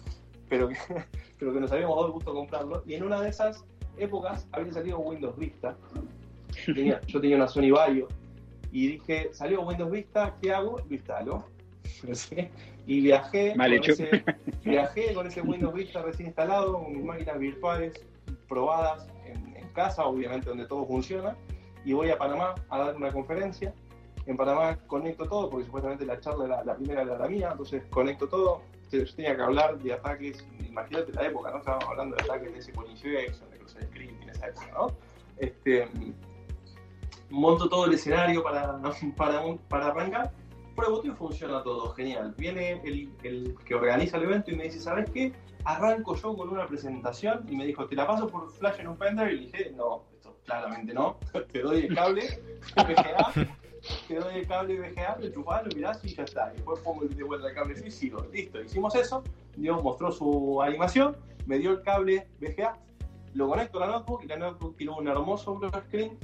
pero 0.47 0.67
que, 0.67 0.75
pero 1.39 1.53
que 1.53 1.59
nos 1.59 1.71
habíamos 1.71 1.95
dado 1.95 2.07
el 2.07 2.13
gusto 2.13 2.31
de 2.31 2.37
comprarlo, 2.37 2.83
y 2.85 2.93
en 2.93 3.03
una 3.03 3.21
de 3.21 3.29
esas 3.29 3.65
épocas 3.97 4.47
había 4.51 4.73
salido 4.73 4.99
Windows 4.99 5.37
Vista, 5.37 5.75
yo 7.07 7.21
tenía 7.21 7.37
una 7.37 7.47
Sony 7.47 7.71
Vaio, 7.71 8.07
y 8.71 8.87
dije, 8.87 9.29
salió 9.33 9.61
Windows 9.61 9.91
Vista, 9.91 10.35
¿qué 10.41 10.53
hago? 10.53 10.79
Lo 10.79 10.95
instalo. 10.95 11.45
Y 12.85 13.01
viajé 13.01 13.53
con, 13.55 13.71
ese, 13.71 14.23
viajé 14.63 15.13
con 15.13 15.27
ese 15.27 15.41
Windows 15.41 15.75
Vista 15.75 16.01
recién 16.01 16.29
instalado, 16.29 16.73
con 16.73 16.91
mis 16.91 17.05
máquinas 17.05 17.37
virtuales 17.37 18.03
probadas 18.47 19.07
en, 19.25 19.69
casa, 19.73 20.05
obviamente 20.05 20.49
donde 20.49 20.65
todo 20.65 20.87
funciona, 20.87 21.37
y 21.85 21.93
voy 21.93 22.09
a 22.09 22.17
Panamá 22.17 22.55
a 22.67 22.79
dar 22.79 22.95
una 22.95 23.11
conferencia. 23.11 23.75
En 24.25 24.35
Panamá 24.35 24.75
conecto 24.87 25.27
todo, 25.27 25.51
porque 25.51 25.67
supuestamente 25.67 26.03
la 26.03 26.19
charla 26.19 26.45
era 26.45 26.63
la 26.63 26.75
primera 26.75 27.03
era 27.03 27.19
la 27.19 27.27
mía, 27.27 27.49
entonces 27.51 27.83
conecto 27.91 28.27
todo. 28.27 28.63
Yo 28.91 29.05
tenía 29.15 29.35
que 29.35 29.41
hablar 29.43 29.77
de 29.77 29.93
ataques, 29.93 30.43
imagínate 30.67 31.13
la 31.13 31.27
época, 31.27 31.51
¿no? 31.51 31.59
Estábamos 31.59 31.85
hablando 31.89 32.15
de 32.15 32.23
ataques 32.23 32.53
de 32.53 32.61
SQL 32.63 32.89
Injection, 32.89 33.51
de 33.51 33.57
Cross 33.59 33.77
Script 33.83 34.23
en 34.23 34.29
esa 34.29 34.47
época, 34.47 34.71
¿no? 34.73 34.87
Este, 35.37 35.87
monto 37.29 37.69
todo 37.69 37.85
el 37.85 37.93
escenario 37.93 38.43
para, 38.43 38.79
para, 39.15 39.43
para 39.67 39.87
arrancar 39.87 40.31
pruebo 40.79 41.01
y 41.03 41.09
funciona 41.09 41.61
todo, 41.61 41.89
genial. 41.91 42.33
Viene 42.37 42.81
el, 42.83 43.11
el, 43.23 43.55
que 43.65 43.75
organiza 43.75 44.17
el 44.17 44.23
evento 44.23 44.51
y 44.51 44.55
me 44.55 44.63
dice, 44.63 44.79
¿sabes 44.79 45.09
qué? 45.11 45.33
Arranco 45.65 46.15
yo 46.15 46.35
con 46.35 46.49
una 46.49 46.65
presentación 46.65 47.45
y 47.49 47.55
me 47.55 47.65
dijo, 47.65 47.85
¿te 47.85 47.95
la 47.95 48.07
paso 48.07 48.27
por 48.27 48.49
flash 48.51 48.79
en 48.79 48.87
un 48.87 48.97
pendrive? 48.97 49.33
Y 49.33 49.39
dije, 49.45 49.73
no, 49.75 50.03
esto 50.13 50.37
claramente 50.45 50.93
no. 50.93 51.17
te 51.51 51.61
doy 51.61 51.85
el 51.85 51.95
cable 51.95 52.41
VGA, 52.77 53.47
te 54.07 54.15
doy 54.15 54.35
el 54.35 54.47
cable 54.47 54.79
VGA, 54.79 55.17
lo 55.19 55.29
chupás, 55.29 55.63
lo 55.65 55.75
mirás 55.75 56.03
y 56.05 56.15
ya 56.15 56.23
está. 56.23 56.51
Y 56.53 56.55
después 56.55 56.79
pongo 56.79 57.05
de 57.05 57.23
vuelta 57.23 57.49
el 57.49 57.55
cable 57.55 57.75
físico. 57.75 58.25
Listo, 58.31 58.61
hicimos 58.61 58.95
eso. 58.95 59.23
Dios 59.57 59.83
mostró 59.83 60.11
su 60.11 60.61
animación, 60.61 61.17
me 61.45 61.57
dio 61.57 61.71
el 61.71 61.81
cable 61.81 62.27
VGA, 62.39 62.77
lo 63.33 63.49
conecto 63.49 63.83
a 63.83 63.87
la 63.87 63.93
notebook 63.93 64.23
y 64.23 64.27
la 64.27 64.37
notebook 64.37 64.77
tiene 64.77 64.93
un 64.93 65.07
hermoso 65.07 65.59
screen 65.87 66.17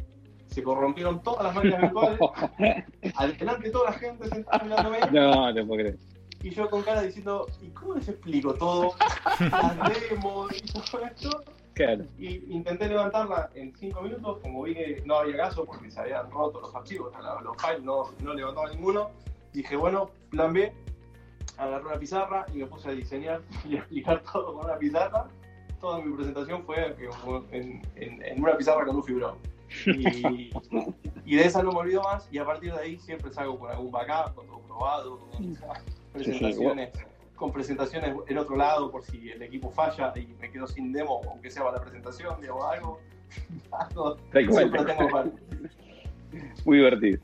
se 0.47 0.63
corrompieron 0.63 1.21
todas 1.21 1.43
las 1.43 1.55
máquinas 1.55 1.81
virtuales, 1.81 2.19
adelante 3.15 3.69
toda 3.69 3.91
la 3.91 3.97
gente 3.97 4.27
sentada 4.27 4.63
mirándome. 4.63 4.99
No, 5.11 5.53
te 5.53 5.63
puedo 5.63 5.79
creer. 5.79 5.97
Y 6.43 6.51
yo 6.51 6.69
con 6.69 6.83
cara 6.83 7.01
diciendo, 7.01 7.47
¿y 7.61 7.69
cómo 7.69 7.95
les 7.95 8.07
explico 8.07 8.53
todo? 8.53 8.93
Las 9.39 10.09
demos 10.09 10.55
y 10.55 10.61
todo 10.61 11.03
esto. 11.03 11.43
Claro. 11.73 12.05
Y 12.17 12.53
intenté 12.53 12.87
levantarla 12.87 13.49
en 13.55 13.75
5 13.75 14.01
minutos, 14.01 14.39
como 14.41 14.63
vi 14.63 14.75
que 14.75 15.03
no 15.05 15.15
había 15.17 15.37
caso 15.37 15.65
porque 15.65 15.91
se 15.91 15.99
habían 15.99 16.31
roto 16.31 16.61
los 16.61 16.73
archivos, 16.73 17.11
los 17.43 17.57
files 17.61 17.83
no, 17.83 18.11
no 18.21 18.33
levantaba 18.33 18.69
ninguno. 18.69 19.09
Dije, 19.51 19.75
bueno, 19.75 20.11
plan 20.29 20.53
B, 20.53 20.71
agarré 21.57 21.85
una 21.85 21.97
pizarra 21.97 22.45
y 22.53 22.59
me 22.59 22.67
puse 22.67 22.89
a 22.89 22.91
diseñar 22.91 23.41
y 23.65 23.75
a 23.75 23.79
explicar 23.79 24.21
todo 24.31 24.53
con 24.53 24.65
una 24.65 24.77
pizarra. 24.77 25.27
Toda 25.81 25.99
mi 25.99 26.15
presentación 26.15 26.63
fue 26.63 26.95
en, 27.51 27.81
en, 27.95 28.23
en 28.23 28.41
una 28.41 28.55
pizarra 28.55 28.85
con 28.85 28.95
un 28.97 29.03
fibrón. 29.03 29.35
Y, 31.25 31.35
de 31.35 31.43
esa 31.43 31.63
no 31.63 31.71
me 31.71 31.79
olvido 31.79 32.03
más 32.03 32.27
y 32.31 32.37
a 32.37 32.45
partir 32.45 32.71
de 32.73 32.79
ahí 32.79 32.97
siempre 32.99 33.31
salgo 33.33 33.57
con 33.57 33.71
algún 33.71 33.91
backup, 33.91 34.35
con 34.35 34.47
todo 34.47 34.59
probado, 34.59 35.19
con 35.19 35.57
presentaciones, 36.13 36.89
con 37.35 37.51
presentaciones 37.51 38.15
en 38.27 38.37
otro 38.37 38.55
lado 38.55 38.91
por 38.91 39.03
si 39.03 39.31
el 39.31 39.41
equipo 39.41 39.71
falla 39.71 40.13
y 40.15 40.27
me 40.39 40.51
quedo 40.51 40.67
sin 40.67 40.93
demo, 40.93 41.21
aunque 41.29 41.49
sea 41.49 41.63
para 41.63 41.77
la 41.77 41.83
presentación, 41.83 42.39
digo 42.41 42.63
algo. 42.65 42.99
algo 43.71 44.17
siempre 44.31 44.85
tengo 44.85 45.23
Muy 46.65 46.77
divertido. 46.77 47.19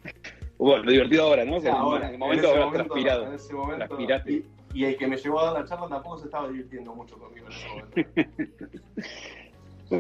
Bueno, 0.57 0.91
divertido 0.91 1.23
ahora, 1.23 1.45
¿no? 1.45 1.57
en 1.57 2.03
el 2.03 2.17
momento 2.17 2.49
habrás 2.49 2.71
transpirado. 2.71 3.27
En 3.27 3.33
ese 3.33 3.53
momento, 3.53 3.97
y, 4.27 4.45
y, 4.73 4.85
el 4.85 4.97
que 4.97 5.07
me 5.07 5.17
llevó 5.17 5.39
a 5.39 5.45
dar 5.45 5.61
la 5.61 5.65
charla 5.67 5.87
tampoco 5.87 6.19
se 6.19 6.25
estaba 6.25 6.47
divirtiendo 6.49 6.93
mucho 6.93 7.17
conmigo 7.17 7.47
en 7.47 7.51
ese 7.51 7.67
momento. 7.67 8.11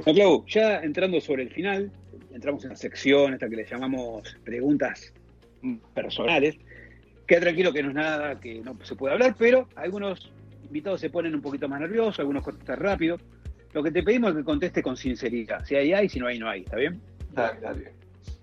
Clau, 0.13 0.45
ya 0.47 0.79
entrando 0.79 1.19
sobre 1.19 1.43
el 1.43 1.49
final, 1.49 1.91
entramos 2.33 2.63
en 2.63 2.71
la 2.71 2.75
sección 2.75 3.33
esta 3.33 3.49
que 3.49 3.55
le 3.55 3.65
llamamos 3.65 4.35
preguntas 4.43 5.13
personales. 5.93 6.57
Queda 7.27 7.41
tranquilo 7.41 7.71
que 7.71 7.83
no 7.83 7.89
es 7.89 7.95
nada 7.95 8.39
que 8.39 8.61
no 8.61 8.77
se 8.83 8.95
puede 8.95 9.13
hablar, 9.13 9.35
pero 9.37 9.67
algunos 9.75 10.31
invitados 10.63 10.99
se 10.99 11.09
ponen 11.09 11.35
un 11.35 11.41
poquito 11.41 11.67
más 11.67 11.79
nerviosos, 11.79 12.19
algunos 12.19 12.43
contestan 12.43 12.79
rápido. 12.79 13.17
Lo 13.73 13.83
que 13.83 13.91
te 13.91 14.03
pedimos 14.03 14.31
es 14.31 14.37
que 14.37 14.43
conteste 14.43 14.83
con 14.83 14.97
sinceridad. 14.97 15.63
Si 15.65 15.75
hay, 15.75 15.93
hay, 15.93 16.09
si 16.09 16.19
no 16.19 16.27
hay, 16.27 16.39
no 16.39 16.49
hay. 16.49 16.61
¿Está 16.61 16.75
bien? 16.77 16.99
Dale, 17.31 17.59
dale. 17.61 17.93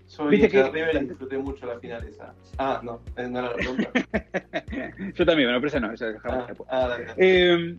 Soy 0.07 0.31
¿Viste 0.31 0.49
que 0.49 0.63
River 0.63 1.03
y 1.03 1.05
disfruté 1.05 1.37
mucho 1.37 1.67
la 1.67 1.79
final 1.79 2.03
esa. 2.07 2.33
Ah, 2.57 2.81
no, 2.83 2.99
no 3.15 3.39
era 3.39 3.41
la 3.43 3.53
pregunta. 3.53 3.91
Yo 5.13 5.25
también, 5.25 5.49
bueno, 5.49 5.59
pero 5.59 5.67
esa 5.67 5.79
no, 5.79 5.93
esa 5.93 6.07
dejamos 6.07 6.49
ah, 6.49 6.63
ah, 6.67 6.87
dale, 6.87 7.05
dale. 7.05 7.15
Eh, 7.17 7.77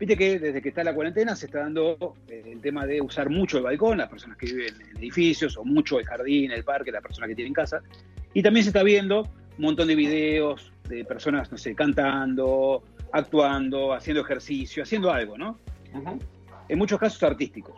Viste 0.00 0.16
que 0.16 0.38
desde 0.38 0.62
que 0.62 0.70
está 0.70 0.82
la 0.82 0.94
cuarentena 0.94 1.36
se 1.36 1.44
está 1.44 1.58
dando 1.58 2.14
eh, 2.26 2.42
el 2.46 2.62
tema 2.62 2.86
de 2.86 3.02
usar 3.02 3.28
mucho 3.28 3.58
el 3.58 3.64
balcón, 3.64 3.98
las 3.98 4.08
personas 4.08 4.38
que 4.38 4.46
viven 4.46 4.74
en 4.80 4.96
edificios, 4.96 5.58
o 5.58 5.64
mucho 5.64 6.00
el 6.00 6.06
jardín, 6.06 6.52
el 6.52 6.64
parque, 6.64 6.90
las 6.90 7.02
personas 7.02 7.28
que 7.28 7.34
tienen 7.34 7.52
casa. 7.52 7.82
Y 8.32 8.42
también 8.42 8.64
se 8.64 8.70
está 8.70 8.82
viendo 8.82 9.24
un 9.58 9.64
montón 9.64 9.88
de 9.88 9.94
videos 9.94 10.72
de 10.88 11.04
personas, 11.04 11.52
no 11.52 11.58
sé, 11.58 11.74
cantando, 11.74 12.82
actuando, 13.12 13.92
haciendo 13.92 14.22
ejercicio, 14.22 14.84
haciendo 14.84 15.12
algo, 15.12 15.36
¿no? 15.36 15.58
En 16.66 16.78
muchos 16.78 16.98
casos 16.98 17.22
artísticos. 17.22 17.76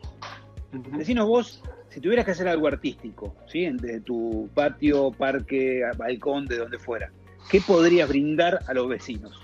Uh 0.72 1.26
vos 1.26 1.60
si 1.88 2.00
tuvieras 2.00 2.24
que 2.24 2.30
hacer 2.30 2.48
algo 2.48 2.68
artístico, 2.68 3.34
¿sí? 3.46 3.68
de 3.68 4.00
tu 4.00 4.48
patio, 4.54 5.10
parque, 5.10 5.82
balcón, 5.98 6.46
de 6.46 6.56
donde 6.56 6.78
fuera, 6.78 7.10
¿qué 7.50 7.60
podrías 7.60 8.08
brindar 8.08 8.60
a 8.66 8.72
los 8.72 8.88
vecinos? 8.88 9.38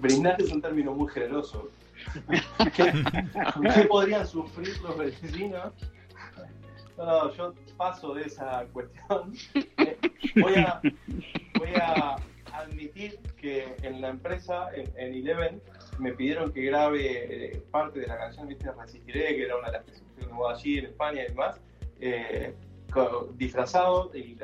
Brindar 0.00 0.40
es 0.40 0.50
un 0.50 0.62
término 0.62 0.92
muy 0.92 1.08
generoso. 1.08 1.68
¿Qué, 2.76 3.84
podrían 3.88 4.26
sufrir 4.26 4.80
los 4.80 4.96
vecinos? 4.96 5.72
No, 6.96 7.32
yo 7.34 7.54
paso 7.76 8.14
de 8.14 8.24
esa 8.24 8.66
cuestión. 8.72 9.32
Voy 10.36 10.54
a, 10.54 10.80
voy 11.58 11.74
a 11.74 12.16
admitir 12.52 13.18
que 13.36 13.74
en 13.82 14.00
la 14.00 14.08
empresa, 14.08 14.68
en, 14.74 15.14
Eleven, 15.14 15.60
me 15.98 16.12
pidieron 16.12 16.52
que 16.52 16.62
grabe 16.62 17.54
eh, 17.54 17.62
parte 17.70 18.00
de 18.00 18.06
la 18.06 18.18
canción 18.18 18.48
¿viste? 18.48 18.70
Resistiré, 18.72 19.36
que 19.36 19.44
era 19.44 19.56
una 19.56 19.66
de 19.68 19.72
las 19.72 19.84
que 19.84 19.94
se 19.94 20.02
grabó 20.18 20.48
allí 20.48 20.78
en 20.78 20.86
España 20.86 21.22
y 21.22 21.28
demás. 21.28 21.60
Eh, 22.00 22.54
disfrazado 23.36 24.10
y 24.14 24.36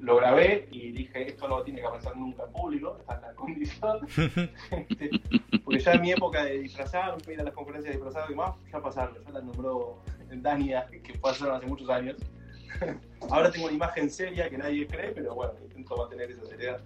lo 0.00 0.16
grabé 0.16 0.68
y 0.70 0.92
dije 0.92 1.28
esto 1.28 1.48
no 1.48 1.62
tiene 1.62 1.80
que 1.80 1.88
pasar 1.88 2.16
nunca 2.16 2.44
en 2.44 2.52
público, 2.52 2.96
está 2.98 3.14
en 3.16 3.22
la 3.22 3.34
condición. 3.34 3.98
Este, 4.70 5.10
porque 5.64 5.80
ya 5.80 5.92
en 5.92 6.00
mi 6.02 6.12
época 6.12 6.44
de 6.44 6.58
disfrazar, 6.58 7.16
ir 7.28 7.40
a 7.40 7.44
las 7.44 7.54
conferencias 7.54 7.94
de 7.94 8.00
disfrazado 8.00 8.32
y 8.32 8.36
más, 8.36 8.54
ya 8.72 8.80
pasaron, 8.80 9.16
ya 9.24 9.32
la 9.32 9.40
nombró 9.40 10.02
Dania, 10.30 10.86
que 10.86 11.14
pasaron 11.18 11.56
hace 11.56 11.66
muchos 11.66 11.88
años. 11.88 12.16
Ahora 13.30 13.50
tengo 13.50 13.66
una 13.66 13.74
imagen 13.74 14.10
seria 14.10 14.48
que 14.48 14.58
nadie 14.58 14.86
cree, 14.86 15.12
pero 15.12 15.34
bueno, 15.34 15.52
intento 15.62 15.96
mantener 15.96 16.30
esa 16.30 16.44
seriedad. 16.46 16.80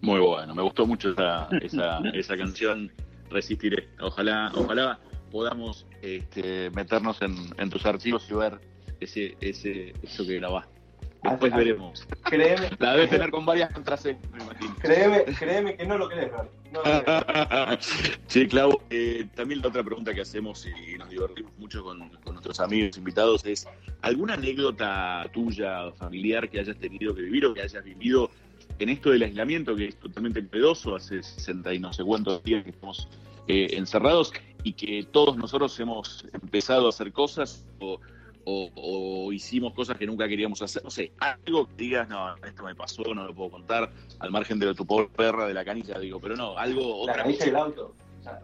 Muy 0.00 0.20
bueno, 0.20 0.54
me 0.54 0.62
gustó 0.62 0.86
mucho 0.86 1.10
esa, 1.10 1.48
esa, 1.62 1.98
esa 2.14 2.36
canción, 2.36 2.92
Resistiré. 3.30 3.88
Ojalá, 4.00 4.52
ojalá 4.54 5.00
podamos 5.30 5.86
este, 6.00 6.70
meternos 6.70 7.20
en, 7.22 7.34
en 7.58 7.70
tus 7.70 7.84
archivos 7.84 8.28
y 8.30 8.34
ver 8.34 8.60
ese, 9.00 9.36
ese, 9.40 9.94
eso 10.02 10.26
que 10.26 10.36
grabaste. 10.36 10.76
Después 11.22 11.54
veremos. 11.54 12.06
Créeme. 12.24 12.70
La 12.78 12.92
debes 12.92 13.10
tener 13.10 13.30
con 13.30 13.44
varias 13.44 13.72
contraseñas, 13.72 14.22
me 14.30 14.42
imagino. 14.44 14.76
Créeme, 14.76 15.24
créeme 15.24 15.76
que 15.76 15.86
no 15.86 15.98
lo 15.98 16.08
crees, 16.08 16.30
no 16.72 16.80
sí, 18.26 18.46
Clau, 18.46 18.80
eh, 18.90 19.26
también 19.34 19.60
la 19.62 19.68
otra 19.68 19.82
pregunta 19.82 20.14
que 20.14 20.20
hacemos 20.20 20.66
y 20.66 20.96
nos 20.98 21.08
divertimos 21.08 21.52
mucho 21.58 21.82
con, 21.82 22.08
con, 22.08 22.34
nuestros 22.34 22.60
amigos 22.60 22.96
invitados 22.98 23.44
es, 23.44 23.66
¿alguna 24.02 24.34
anécdota 24.34 25.28
tuya 25.32 25.90
familiar 25.92 26.48
que 26.48 26.60
hayas 26.60 26.76
tenido 26.76 27.14
que 27.14 27.22
vivir 27.22 27.46
o 27.46 27.54
que 27.54 27.62
hayas 27.62 27.82
vivido 27.82 28.30
en 28.78 28.88
esto 28.88 29.10
del 29.10 29.22
aislamiento 29.22 29.74
que 29.74 29.86
es 29.88 29.96
totalmente 29.96 30.42
pedoso, 30.42 30.94
hace 30.94 31.22
60 31.22 31.74
y 31.74 31.78
no 31.78 31.92
sé 31.92 32.04
cuántos 32.04 32.42
días 32.42 32.62
que 32.62 32.70
estamos 32.70 33.08
eh, 33.48 33.68
encerrados 33.72 34.32
y 34.64 34.72
que 34.72 35.06
todos 35.10 35.36
nosotros 35.36 35.78
hemos 35.80 36.26
empezado 36.32 36.86
a 36.86 36.88
hacer 36.90 37.12
cosas 37.12 37.64
o 37.78 38.00
o, 38.48 39.32
hicimos 39.32 39.74
cosas 39.74 39.98
que 39.98 40.06
nunca 40.06 40.28
queríamos 40.28 40.62
hacer. 40.62 40.84
No 40.84 40.90
sé, 40.90 41.12
algo 41.18 41.66
que 41.66 41.74
digas, 41.76 42.08
no, 42.08 42.36
esto 42.36 42.62
me 42.62 42.74
pasó, 42.74 43.02
no 43.14 43.24
lo 43.24 43.34
puedo 43.34 43.50
contar, 43.50 43.90
al 44.20 44.30
margen 44.30 44.58
de 44.58 44.72
tu 44.74 44.86
pobre 44.86 45.08
perra 45.08 45.46
de 45.46 45.54
la 45.54 45.64
canilla, 45.64 45.98
digo, 45.98 46.20
pero 46.20 46.36
no, 46.36 46.56
algo. 46.56 47.06
La 47.06 47.14
canilla 47.14 47.44
del 47.44 47.56
auto. 47.56 47.94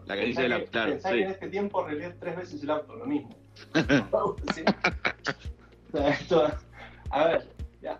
la 0.05 0.15
canilla 0.15 0.41
del 0.41 0.53
auto, 0.53 0.71
claro. 0.71 0.91
Pensá 0.91 1.11
que 1.11 1.21
en 1.21 1.31
este 1.31 1.47
tiempo 1.49 1.83
arreglé 1.83 2.09
tres 2.11 2.35
veces 2.35 2.63
el 2.63 2.69
auto, 2.69 2.95
lo 2.95 3.05
mismo. 3.05 3.29
a 7.11 7.27
ver, 7.27 7.47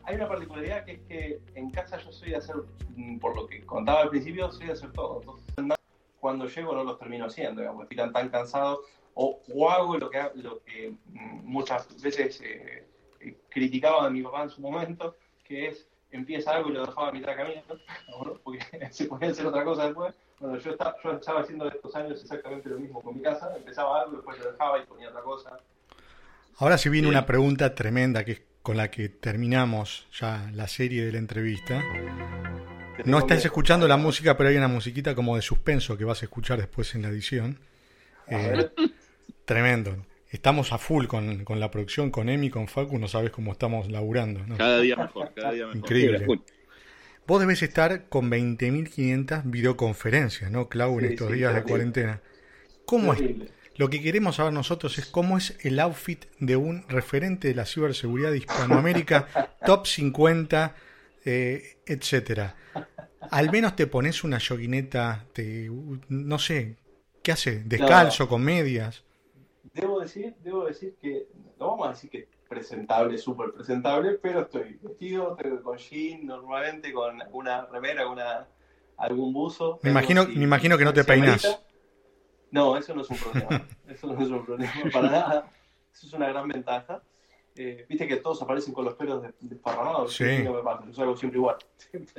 hay 0.04 0.16
una 0.16 0.28
particularidad 0.28 0.84
que 0.86 0.92
es 0.94 1.02
que 1.02 1.40
en 1.56 1.70
casa 1.70 1.98
yo 2.00 2.12
soy 2.12 2.32
de 2.32 2.38
hacer, 2.38 2.56
mm, 2.96 3.20
por 3.20 3.36
lo 3.36 3.48
que 3.48 3.62
contaba 3.66 4.02
al 4.02 4.10
principio, 4.10 4.52
soy 4.52 4.68
de 4.68 4.74
hacer 4.74 4.92
todo. 4.92 5.22
Entonces, 5.22 5.78
cuando 6.20 6.48
llego 6.48 6.74
no 6.74 6.84
los 6.84 6.98
termino 6.98 7.26
haciendo, 7.26 7.62
digamos, 7.62 7.84
estoy 7.84 8.12
tan 8.12 8.30
cansados 8.30 8.80
o, 9.16 9.70
hago 9.70 9.98
lo 9.98 10.10
que, 10.10 10.20
lo 10.36 10.64
que 10.64 10.94
muchas 11.08 12.02
veces 12.02 12.42
eh, 12.42 12.86
eh, 13.20 13.38
criticaba 13.50 14.08
a 14.08 14.10
mi 14.10 14.22
papá 14.22 14.44
en 14.44 14.50
su 14.50 14.62
momento, 14.62 15.16
que 15.44 15.68
es 15.68 15.88
empieza 16.12 16.52
algo 16.52 16.70
y 16.70 16.74
lo 16.74 16.86
dejaba 16.86 17.10
a 17.10 17.12
mitad 17.12 17.32
de 17.32 17.38
camino, 17.38 17.62
porque 18.44 18.60
se 18.92 19.06
podía 19.06 19.30
hacer 19.30 19.46
otra 19.46 19.64
cosa 19.64 19.86
después. 19.86 20.14
Bueno, 20.40 20.58
yo 20.58 20.72
estaba, 20.72 20.96
yo 21.04 21.12
estaba 21.14 21.42
haciendo 21.42 21.68
estos 21.68 21.96
años 21.96 22.22
exactamente 22.22 22.70
lo 22.70 22.80
mismo 22.80 23.02
con 23.02 23.16
mi 23.16 23.22
casa, 23.22 23.56
empezaba 23.56 24.02
algo, 24.02 24.18
después 24.18 24.38
lo 24.40 24.52
dejaba 24.52 24.80
y 24.80 24.86
ponía 24.86 25.10
otra 25.10 25.22
cosa. 25.22 25.58
Ahora 26.58 26.78
sí 26.78 26.90
viene 26.90 27.08
una 27.08 27.26
pregunta 27.26 27.74
tremenda 27.74 28.24
que 28.24 28.32
es 28.34 28.42
con 28.62 28.78
la 28.78 28.90
que 28.90 29.10
terminamos 29.10 30.08
ya 30.12 30.50
la 30.54 30.68
serie 30.68 31.06
de 31.06 31.12
la 31.12 31.18
entrevista. 31.18 31.84
No 33.06 33.20
estás 33.20 33.44
escuchando 33.44 33.88
la 33.88 33.98
música, 33.98 34.38
pero 34.38 34.50
hay 34.50 34.56
una 34.56 34.70
musiquita 34.70 35.14
como 35.16 35.36
de 35.36 35.42
suspenso 35.42 35.98
que 35.98 36.06
vas 36.06 36.22
a 36.22 36.26
escuchar 36.26 36.60
después 36.60 36.96
en 36.96 37.02
la 37.02 37.10
edición. 37.10 37.60
Eh, 38.28 38.70
Tremendo. 39.46 40.06
Estamos 40.30 40.74
a 40.74 40.78
full 40.78 41.06
con, 41.06 41.46
la 41.48 41.70
producción, 41.70 42.10
con 42.10 42.28
Emi, 42.28 42.50
con 42.50 42.68
Facu, 42.68 42.98
no 42.98 43.08
sabes 43.08 43.30
cómo 43.30 43.52
estamos 43.52 43.92
laburando. 43.92 44.44
Cada 44.58 44.80
día 44.80 44.96
mejor, 44.96 45.32
cada 45.36 45.52
día 45.52 45.66
mejor. 45.68 45.78
Increíble. 45.78 46.26
Vos 47.28 47.40
debes 47.40 47.62
estar 47.62 48.10
con 48.10 48.32
20.500 48.32 49.44
videoconferencias, 49.46 50.52
¿no, 50.52 50.68
Clau, 50.70 51.00
en 51.00 51.06
estos 51.06 51.32
días 51.32 51.54
de 51.54 51.64
cuarentena? 51.64 52.22
¿Cómo 52.86 53.14
es? 53.14 53.22
Lo 53.76 53.90
que 53.90 54.02
queremos 54.02 54.36
saber 54.36 54.54
nosotros 54.54 54.98
es 54.98 55.06
cómo 55.06 55.38
es 55.38 55.58
el 55.62 55.80
outfit 55.80 56.26
de 56.40 56.56
un 56.56 56.86
referente 56.90 57.48
de 57.48 57.56
la 57.56 57.66
ciberseguridad 57.66 58.32
de 58.32 58.40
Hispanoamérica, 58.40 59.28
top 59.66 59.88
50, 59.88 60.76
eh, 61.26 61.78
etcétera. 61.86 62.56
Al 63.32 63.52
menos 63.52 63.76
te 63.76 63.88
pones 63.88 64.24
una 64.24 64.38
yoguineta, 64.38 65.26
te, 65.32 65.70
no 66.10 66.40
sé, 66.40 66.76
¿qué 67.22 67.32
hace? 67.32 67.64
¿Descalzo, 67.64 68.28
con 68.28 68.44
medias? 68.44 69.04
Debo 69.74 70.00
decir, 70.00 70.36
debo 70.40 70.66
decir 70.66 70.96
que, 71.02 71.28
no 71.60 71.70
vamos 71.70 71.88
a 71.88 71.90
decir 71.92 72.10
que 72.10 72.28
presentable, 72.48 73.18
súper 73.18 73.52
presentable, 73.52 74.20
pero 74.22 74.42
estoy 74.42 74.80
vestido, 74.82 75.36
estoy 75.36 75.62
con 75.62 75.78
jean, 75.78 76.26
normalmente 76.26 76.94
con 76.94 77.20
una 77.32 77.66
remera, 77.66 78.08
una, 78.08 78.48
algún 78.98 79.34
buzo. 79.34 79.80
Me 79.82 79.90
imagino, 79.90 80.26
me 80.28 80.44
imagino 80.44 80.78
que 80.78 80.86
no 80.86 80.94
te 80.94 81.04
peinas. 81.04 81.60
No, 82.52 82.78
eso 82.78 82.94
no 82.94 83.02
es 83.02 83.10
un 83.10 83.18
problema. 83.18 83.68
eso 83.88 84.08
no 84.08 84.22
es 84.22 84.30
un 84.30 84.46
problema 84.46 84.74
para 84.92 85.10
nada. 85.10 85.52
Eso 85.92 86.08
es 86.08 86.14
una 86.14 86.30
gran 86.30 86.48
ventaja. 86.48 87.02
Eh, 87.56 87.86
Viste 87.88 88.08
que 88.08 88.18
todos 88.18 88.42
aparecen 88.42 88.74
con 88.74 88.86
los 88.86 88.94
pelos 88.96 89.24
desparramados. 89.40 90.16
Sí. 90.16 90.44
No 90.44 90.54
me 90.54 90.62
pasa, 90.62 90.86
yo 90.90 91.04
hago 91.04 91.18
siempre 91.18 91.40
igual. 91.40 91.58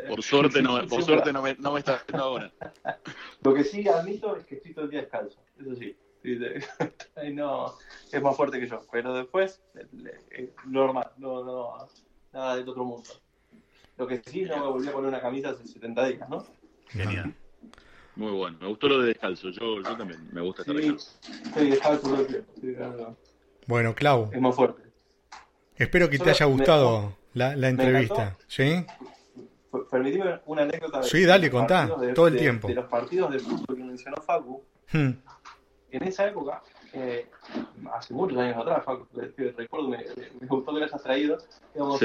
Por 0.09 0.23
suerte 0.23 0.63
no, 0.63 0.85
por 0.87 1.03
suerte 1.05 1.33
no 1.33 1.43
me, 1.43 1.55
no 1.55 1.73
me 1.73 1.81
está 1.81 2.03
ahora. 2.13 2.53
Lo 3.43 3.55
que 3.55 3.63
sí 3.63 3.87
admito 3.89 4.37
es 4.37 4.45
que 4.45 4.57
estoy 4.57 4.75
todo 4.75 4.85
el 4.87 4.91
día 4.91 5.01
descalzo. 5.03 5.41
Eso 5.61 5.75
sí. 5.77 5.97
no, 7.33 7.75
es 8.11 8.23
más 8.23 8.37
fuerte 8.37 8.59
que 8.59 8.67
yo. 8.67 8.81
Pero 8.91 9.15
después, 9.15 9.61
normal, 10.67 11.11
no, 11.19 11.45
no, 11.45 11.89
nada 12.33 12.57
del 12.57 12.69
otro 12.69 12.85
mundo. 12.85 13.09
Lo 13.97 14.07
que 14.07 14.23
sí, 14.25 14.43
no 14.43 14.57
me 14.57 14.67
volví 14.67 14.89
a 14.89 14.93
poner 14.93 15.09
una 15.09 15.21
camisa 15.21 15.51
hace 15.51 15.67
70 15.67 16.07
días, 16.07 16.29
¿no? 16.29 16.45
Genial. 16.89 17.35
Muy 18.17 18.31
bueno, 18.31 18.57
me 18.61 18.69
gustó 18.69 18.89
lo 18.89 19.01
de 19.01 19.09
descalzo. 19.09 19.51
Yo, 19.51 19.83
yo 19.83 19.97
también 19.97 20.29
me 20.33 20.41
gusta 20.41 20.63
estar 20.63 20.77
descalzo. 20.77 21.11
Sí, 21.21 21.71
descalzo 21.71 23.17
Bueno, 23.67 23.95
Clau. 23.95 24.31
Es 24.33 24.41
más 24.41 24.55
fuerte. 24.55 24.83
Espero 25.77 26.09
que 26.09 26.19
te 26.19 26.31
haya 26.31 26.47
gustado 26.47 27.17
la, 27.35 27.55
la, 27.57 27.69
entrevista. 27.69 28.37
¿Sí? 28.47 28.87
Permitime 29.91 30.41
una 30.47 30.63
anécdota. 30.63 31.01
De 31.01 31.09
sí, 31.09 31.25
dale, 31.25 31.51
contá, 31.51 31.91
todo 32.15 32.29
el 32.29 32.37
tiempo. 32.37 32.69
De 32.69 32.75
los 32.75 32.87
partidos 32.87 33.33
de 33.33 33.41
fútbol 33.41 33.77
que 33.77 33.85
mencionó 33.85 34.17
Facu. 34.23 34.65
Hmm 34.93 35.11
en 35.97 36.09
esa 36.09 36.29
época, 36.29 36.63
eh, 36.93 37.29
hace 37.93 38.15
muchos 38.15 38.39
años 38.39 38.57
atrás, 38.57 38.85
recuerdo, 39.57 39.89
me, 39.89 39.99
me, 40.41 40.47
gustó 40.47 40.73
que 40.73 40.81
lo 40.81 40.87
hayas 40.87 41.03
traído, 41.03 41.39
digamos, 41.73 42.01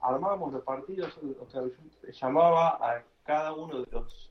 armábamos 0.00 0.52
los 0.52 0.62
partidos, 0.62 1.16
o 1.40 1.46
sea, 1.50 1.62
llamaba 2.12 2.78
a 2.80 3.02
cada 3.24 3.52
uno 3.54 3.80
de 3.80 3.90
los 3.90 4.30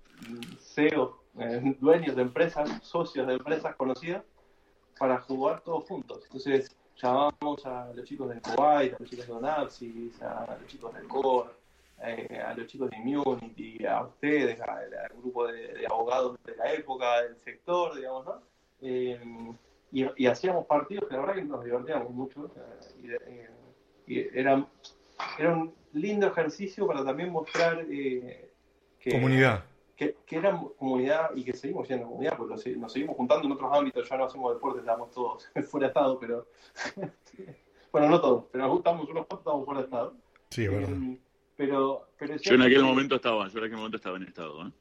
CEOs, 0.59 1.11
eh, 1.39 1.75
dueños 1.79 2.15
de 2.15 2.21
empresas, 2.21 2.69
socios 2.83 3.25
de 3.27 3.33
empresas 3.33 3.75
conocidas, 3.75 4.23
para 4.99 5.19
jugar 5.21 5.61
todos 5.61 5.85
juntos. 5.85 6.21
Entonces, 6.25 6.75
llamábamos 6.95 7.65
a 7.65 7.91
los 7.93 8.05
chicos 8.05 8.29
del 8.29 8.41
Kuwait, 8.41 8.93
a 8.93 8.97
los 8.99 9.09
chicos 9.09 9.27
de 9.27 9.33
Onapsis, 9.33 10.21
a 10.21 10.57
los 10.59 10.67
chicos 10.67 10.93
del 10.93 11.07
Core, 11.07 11.49
eh, 12.03 12.43
a 12.45 12.53
los 12.53 12.67
chicos 12.67 12.91
de 12.91 12.97
Immunity, 12.97 13.85
a 13.85 14.03
ustedes, 14.03 14.61
al, 14.61 14.89
grupo 15.17 15.47
de, 15.47 15.73
de, 15.73 15.87
abogados 15.87 16.37
de 16.43 16.55
la 16.55 16.73
época, 16.73 17.23
del 17.23 17.37
sector, 17.37 17.95
digamos, 17.95 18.25
¿no? 18.25 18.52
Eh, 18.83 19.19
y, 19.91 20.25
hacíamos 20.25 20.65
partidos 20.65 21.07
que 21.07 21.13
la 21.13 21.21
verdad 21.21 21.35
que 21.35 21.43
nos 21.43 21.63
divertíamos 21.63 22.09
mucho. 22.09 22.51
Eh, 23.03 23.49
y, 24.07 24.19
era, 24.37 24.67
era 25.37 25.53
un 25.53 25.73
lindo 25.93 26.27
ejercicio 26.27 26.85
para 26.87 27.05
también 27.05 27.31
mostrar 27.31 27.85
eh, 27.89 28.51
que, 28.99 29.11
comunidad. 29.11 29.63
Que, 29.95 30.17
que, 30.25 30.35
era 30.35 30.59
comunidad 30.77 31.29
y 31.35 31.43
que 31.43 31.53
seguimos 31.53 31.87
siendo 31.87 32.07
comunidad, 32.07 32.35
porque 32.35 32.75
nos 32.75 32.91
seguimos 32.91 33.15
juntando 33.15 33.45
en 33.45 33.51
otros 33.53 33.71
ámbitos, 33.71 34.09
ya 34.09 34.17
no 34.17 34.25
hacemos 34.25 34.53
deporte, 34.53 34.79
estamos 34.79 35.11
todos 35.11 35.47
fuera 35.69 35.87
de 35.87 35.91
estado, 35.91 36.19
pero 36.19 36.47
bueno, 37.91 38.09
no 38.09 38.19
todos, 38.19 38.45
pero 38.51 38.65
nos 38.65 38.73
gustamos 38.73 39.07
unos 39.07 39.27
cuantos, 39.27 39.39
estamos 39.39 39.65
fuera 39.65 39.79
de 39.81 39.85
estado. 39.85 40.13
Sí, 40.49 40.67
verdad. 40.67 40.97
Pero, 41.55 42.07
yo 42.41 42.55
en 42.55 42.61
aquel 42.63 42.83
momento 42.83 43.15
estaba, 43.15 43.47
yo 43.47 43.59
en 43.59 43.65
aquel 43.65 43.77
momento 43.77 43.97
estaba 43.97 44.17
en 44.17 44.23
estado, 44.23 44.67
¿eh? 44.67 44.71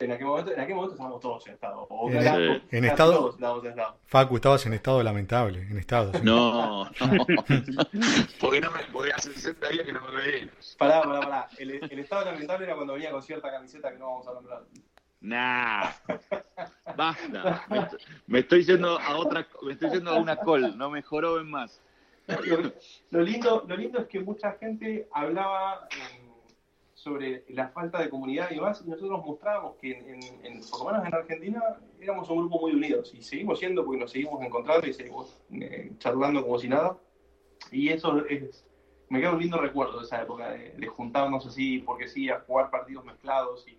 En 0.00 0.12
aquel 0.12 0.26
momento, 0.26 0.52
en 0.52 0.60
aquel 0.60 0.74
momento 0.76 0.94
estábamos 0.94 1.20
todos 1.20 1.46
en 1.48 1.54
estado. 1.54 1.86
O 1.90 2.08
En- 2.08 2.62
en 2.70 2.84
estado- 2.84 3.12
todos 3.12 3.34
estábamos 3.34 3.64
en 3.64 3.70
estado. 3.70 3.96
Facu, 4.06 4.36
estabas 4.36 4.66
en 4.66 4.72
estado 4.74 5.02
lamentable, 5.02 5.62
en 5.62 5.78
estado. 5.78 6.12
sí. 6.12 6.20
No, 6.22 6.84
no. 6.84 6.90
Porque 8.40 8.60
no 8.60 8.70
me 8.70 8.80
porque 8.92 9.12
hace 9.12 9.32
60 9.32 9.68
días 9.70 9.84
que 9.84 9.92
no 9.92 10.00
me 10.02 10.16
veía. 10.16 10.48
Pará, 10.78 11.02
pará, 11.02 11.20
pará. 11.20 11.48
El, 11.58 11.72
el 11.90 11.98
estado 11.98 12.24
lamentable 12.26 12.66
era 12.66 12.74
cuando 12.76 12.92
venía 12.94 13.10
con 13.10 13.22
cierta 13.22 13.50
camiseta 13.50 13.90
que 13.90 13.98
no 13.98 14.06
vamos 14.06 14.28
a 14.28 14.32
nombrar. 14.34 14.62
Nah. 15.20 15.90
Basta. 16.96 17.64
Me 17.68 17.78
estoy, 17.80 17.98
me 18.26 18.38
estoy 18.40 18.64
yendo 18.64 18.98
a 18.98 19.16
otra, 19.16 19.46
me 19.62 19.72
estoy 19.72 19.90
yendo 19.90 20.10
a 20.12 20.16
una 20.16 20.36
call, 20.36 20.76
no 20.78 20.90
me 20.90 21.02
joroben 21.02 21.50
más. 21.50 21.80
Lo, 22.26 22.72
lo 23.10 23.20
lindo, 23.22 23.64
lo 23.66 23.76
lindo 23.76 23.98
es 24.00 24.06
que 24.06 24.20
mucha 24.20 24.52
gente 24.52 25.08
hablaba 25.12 25.88
eh, 25.90 26.23
sobre 27.04 27.44
la 27.50 27.68
falta 27.68 28.00
de 28.00 28.08
comunidad 28.10 28.50
y 28.50 28.56
demás, 28.56 28.82
y 28.84 28.88
nosotros 28.90 29.24
mostrábamos 29.24 29.76
que 29.80 29.92
en, 29.92 30.22
en- 30.44 30.60
por 30.70 30.80
lo 30.80 30.86
menos 30.92 31.06
en 31.06 31.14
Argentina 31.14 31.62
éramos 32.00 32.28
un 32.30 32.38
grupo 32.38 32.60
muy 32.60 32.72
unidos, 32.72 33.12
y 33.14 33.22
seguimos 33.22 33.58
siendo 33.60 33.84
porque 33.84 34.00
nos 34.00 34.10
seguimos 34.10 34.42
encontrando 34.42 34.86
y 34.86 34.92
seguimos 34.94 35.38
eh, 35.52 35.92
charlando 35.98 36.42
como 36.42 36.58
si 36.58 36.68
nada. 36.68 36.96
Y 37.72 37.88
eso 37.90 38.24
es, 38.26 38.64
me 39.08 39.20
queda 39.20 39.32
un 39.32 39.40
lindo 39.40 39.58
recuerdo 39.58 39.98
de 40.00 40.04
esa 40.06 40.22
época, 40.22 40.50
de, 40.50 40.72
de 40.76 40.86
juntarnos 40.88 41.46
así, 41.46 41.78
porque 41.80 42.08
sí, 42.08 42.30
a 42.30 42.40
jugar 42.40 42.70
partidos 42.70 43.04
mezclados 43.04 43.66
y, 43.68 43.78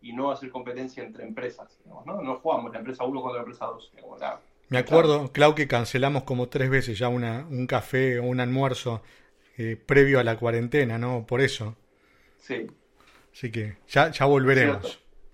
y 0.00 0.12
no 0.12 0.30
hacer 0.30 0.50
competencia 0.50 1.02
entre 1.04 1.24
empresas. 1.24 1.78
digamos, 1.84 2.06
¿no? 2.06 2.20
no 2.22 2.36
jugamos 2.36 2.72
la 2.72 2.78
empresa 2.78 3.04
1 3.04 3.20
contra 3.22 3.36
la 3.38 3.42
empresa 3.46 3.66
2. 3.66 3.90
digamos, 3.94 4.20
la- 4.20 4.40
Me 4.68 4.78
acuerdo, 4.78 5.30
Clau, 5.32 5.54
que 5.54 5.68
cancelamos 5.68 6.24
como 6.24 6.48
tres 6.48 6.70
veces 6.70 6.98
ya 6.98 7.08
una, 7.08 7.46
un 7.48 7.66
café 7.66 8.18
o 8.18 8.24
un 8.24 8.40
almuerzo 8.40 9.02
eh, 9.58 9.76
previo 9.76 10.18
a 10.20 10.24
la 10.24 10.38
cuarentena, 10.38 10.98
¿no? 10.98 11.26
Por 11.26 11.40
eso. 11.40 11.76
Sí, 12.46 12.66
Así 13.32 13.50
que 13.50 13.76
ya, 13.88 14.10
ya 14.10 14.24
volveremos. 14.26 14.82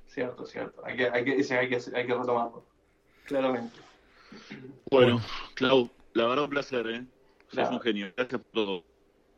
Cierto, 0.07 0.45
cierto, 0.45 0.47
cierto. 0.47 0.83
Hay 0.85 0.97
que, 0.97 1.09
hay 1.09 1.25
que, 1.25 1.37
ese 1.37 1.57
hay 1.59 1.69
que, 1.69 1.77
hay 1.77 2.07
que 2.07 2.15
retomarlo. 2.15 2.65
Claramente. 3.27 3.79
Bueno, 4.91 5.21
Clau, 5.55 5.91
la 6.15 6.27
verdad 6.27 6.45
un 6.45 6.51
placer, 6.51 6.87
¿eh? 6.89 7.05
Sos 7.49 7.51
Claro. 7.51 7.71
un 7.77 7.81
genio. 7.81 8.13
Gracias 8.17 8.41
por 8.41 8.51
todo. 8.53 8.85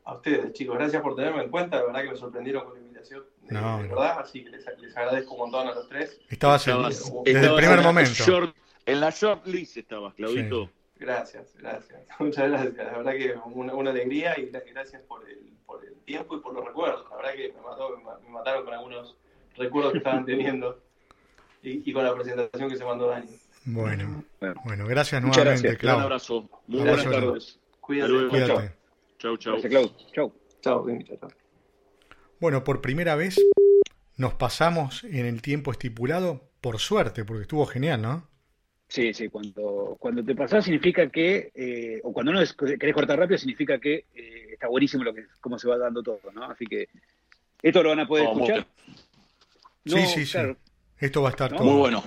A 0.05 0.15
ustedes, 0.15 0.53
chicos, 0.53 0.77
gracias 0.77 1.03
por 1.03 1.17
tenerme 1.17 1.43
en 1.43 1.51
cuenta. 1.51 1.79
La 1.79 1.87
verdad 1.87 2.03
que 2.03 2.11
me 2.11 2.17
sorprendieron 2.17 2.65
con 2.65 2.75
la 2.75 2.81
invitación. 2.81 3.25
De, 3.43 3.55
No, 3.55 3.79
de 3.79 3.89
no. 3.89 3.89
verdad, 3.97 4.19
así 4.21 4.45
que 4.45 4.51
les, 4.51 4.65
les 4.81 4.97
agradezco 4.97 5.35
un 5.35 5.41
montón 5.41 5.67
a 5.69 5.75
los 5.75 5.89
tres. 5.89 6.21
Estabas, 6.29 6.67
en- 6.69 6.75
Estabas- 6.75 7.13
desde 7.25 7.47
el 7.47 7.55
primer 7.57 7.71
en 7.73 7.77
la 7.77 7.83
momento. 7.83 8.11
short- 8.13 8.55
en 8.87 9.01
la 9.01 9.11
short 9.11 9.47
list 9.47 9.77
estabas, 9.79 10.15
Claudito. 10.15 10.71
Gracias, 11.05 11.55
gracias. 11.59 12.01
Muchas 12.19 12.49
gracias. 12.51 12.75
La 12.77 12.97
verdad 12.99 13.13
que 13.13 13.35
una, 13.55 13.75
una 13.75 13.91
alegría 13.91 14.39
y 14.39 14.51
gra- 14.51 14.65
gracias 14.73 15.03
por 15.03 15.29
el, 15.29 15.53
por 15.67 15.85
el 15.85 15.95
tiempo 16.05 16.37
y 16.37 16.41
por 16.41 16.55
los 16.55 16.65
recuerdos. 16.65 17.05
La 17.11 17.17
verdad 17.17 17.33
que 17.35 17.53
me, 17.53 17.61
mató, 17.61 17.97
me 17.97 18.03
ma- 18.05 18.19
me 18.23 18.29
mataron 18.31 18.65
con 18.65 18.75
algunos 18.75 19.17
recuerdos 19.57 19.93
que 19.93 19.99
estaban 19.99 20.25
teniendo 20.25 20.81
y, 21.63 21.89
y 21.89 21.93
con 21.93 22.05
la 22.05 22.15
presentación 22.15 22.69
que 22.71 22.77
se 22.77 22.85
mandó 22.85 23.09
Dani. 23.09 23.29
Bueno, 23.67 24.25
bueno, 24.65 24.87
gracias 24.87 25.23
Muchas 25.23 25.45
nuevamente, 25.45 25.69
gracias. 25.69 25.81
Clau. 25.81 25.97
Un 25.97 26.03
abrazo. 26.03 26.49
Muy 26.67 26.81
buenas 26.81 27.05
tardes. 27.05 27.59
Cuídate. 27.81 28.13
Hasta 28.13 28.13
luego. 28.13 28.31
Cuídate. 28.31 28.75
Chau, 29.19 29.37
chau. 29.39 29.53
Gracias, 29.55 29.73
Clau. 30.13 30.33
Chau. 30.61 30.85
Bien, 30.85 31.05
chao, 31.05 31.17
chao. 31.19 31.29
Bueno, 32.41 32.63
por 32.65 32.81
primera 32.83 33.15
vez 33.15 33.37
nos 34.17 34.35
pasamos 34.35 35.05
en 35.05 35.25
el 35.27 35.41
tiempo 35.43 35.71
estipulado, 35.73 36.51
por 36.61 36.79
suerte, 36.79 37.25
porque 37.25 37.43
estuvo 37.43 37.65
genial, 37.67 38.03
¿no? 38.03 38.29
Sí, 38.95 39.13
sí, 39.13 39.29
cuando, 39.29 39.97
cuando 39.99 40.25
te 40.25 40.37
pasás 40.37 40.65
significa 40.65 41.09
que, 41.11 41.51
eh, 41.53 42.01
o 42.05 42.13
cuando 42.13 42.33
no 42.33 42.41
es- 42.41 42.53
querés 42.55 42.95
cortar 42.95 43.19
rápido, 43.19 43.37
significa 43.39 43.81
que 43.81 44.05
eh, 44.15 44.51
está 44.53 44.69
buenísimo 44.69 45.03
lo 45.03 45.13
que, 45.13 45.25
cómo 45.41 45.59
se 45.59 45.67
va 45.69 45.77
dando 45.77 46.01
todo, 46.01 46.21
¿no? 46.33 46.45
Así 46.45 46.65
que 46.65 46.89
esto 47.61 47.83
lo 47.83 47.89
van 47.89 47.99
a 47.99 48.07
poder 48.07 48.27
Vamos, 48.27 48.49
escuchar. 48.49 48.67
Sí, 49.85 49.95
No, 49.97 50.07
sí, 50.07 50.25
sí. 50.25 50.31
claro, 50.31 50.57
Esto 50.97 51.23
va 51.23 51.29
a 51.29 51.33
estar 51.33 51.51
¿No? 51.51 51.57
todo. 51.59 51.67
Muy 51.67 51.81
bueno. 51.81 52.05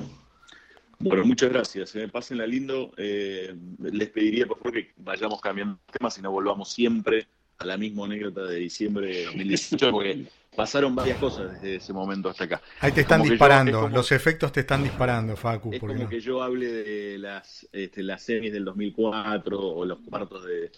Bueno, 1.00 1.26
muchas 1.26 1.50
gracias. 1.50 1.94
Eh. 1.98 2.08
Pásenla 2.08 2.48
lindo. 2.48 2.94
Eh, 2.96 3.54
les 3.92 4.08
pediría 4.10 4.46
por 4.48 4.58
favor 4.60 4.72
que 4.74 4.94
vayamos 4.96 5.42
cambiando 5.42 5.78
temas 5.92 6.18
y 6.18 6.22
no 6.22 6.32
volvamos 6.32 6.72
siempre 6.72 7.28
a 7.58 7.66
la 7.66 7.76
misma 7.76 8.06
anécdota 8.06 8.46
de 8.46 8.56
diciembre 8.60 9.08
de 9.08 9.26
2018, 9.26 9.92
porque 9.92 10.26
pasaron 10.58 10.96
varias 10.96 11.18
cosas 11.20 11.54
desde 11.54 11.76
ese 11.76 11.94
momento 11.94 12.30
hasta 12.30 12.46
acá. 12.46 12.62
Ahí 12.82 12.92
te 12.92 13.02
están 13.02 13.20
Como 13.20 13.26
que 13.26 13.30
yo- 13.30 13.34
disparando, 13.36 13.72
es 13.72 13.84
como- 13.84 13.96
los 13.96 14.12
efectos 14.12 14.52
te 14.52 14.60
están 14.62 14.84
disparando, 14.84 15.38
Facu. 15.38 15.72
Es 15.72 15.80
como 15.80 15.94
no- 15.94 16.10
que 16.10 16.20
yo 16.20 16.42
hable 16.42 16.66
de 16.72 17.18
las, 17.20 17.68
este, 17.72 18.02
las 18.04 18.24
semis 18.24 18.52
del 18.52 18.66
2004 18.66 19.60
o 19.60 19.86
los 19.86 20.00
cuartos 20.00 20.44
de, 20.46 20.72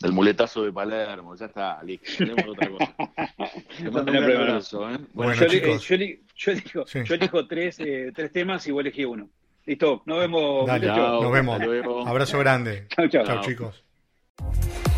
del 0.00 0.12
muletazo 0.12 0.62
de 0.64 0.72
Palermo. 0.72 1.34
Ya 1.36 1.46
está, 1.46 1.82
listo. 1.82 2.06
Tenemos 2.16 2.44
otra 2.48 2.70
cosa. 2.70 2.94
Te 3.78 3.90
mando 3.90 4.12
un 4.12 4.16
abrazo, 4.18 4.88
¿eh? 4.90 4.98
Bueno, 5.12 5.34
yo, 5.34 5.46
chicos. 5.48 5.88
yo, 5.88 5.96
yo 6.36 6.52
elijo, 6.52 6.86
Sí. 6.86 7.00
yo 7.04 7.14
elijo 7.16 7.46
tres, 7.48 7.80
eh, 7.80 8.12
tres 8.14 8.30
temas 8.32 8.64
y 8.68 8.70
vos 8.70 8.80
elegí 8.82 9.04
uno. 9.04 9.28
Listo, 9.66 10.02
nos 10.06 10.18
vemos. 10.20 10.66
Dale. 10.66 10.86
Chao, 10.86 11.22
nos 11.22 11.32
vemos. 11.32 11.60
Abrazo 12.06 12.38
grande. 12.38 12.86
Chau, 12.94 13.08
chau. 13.08 13.24
Chao, 13.24 13.34
Chao. 13.36 13.44
chicos. 13.44 14.93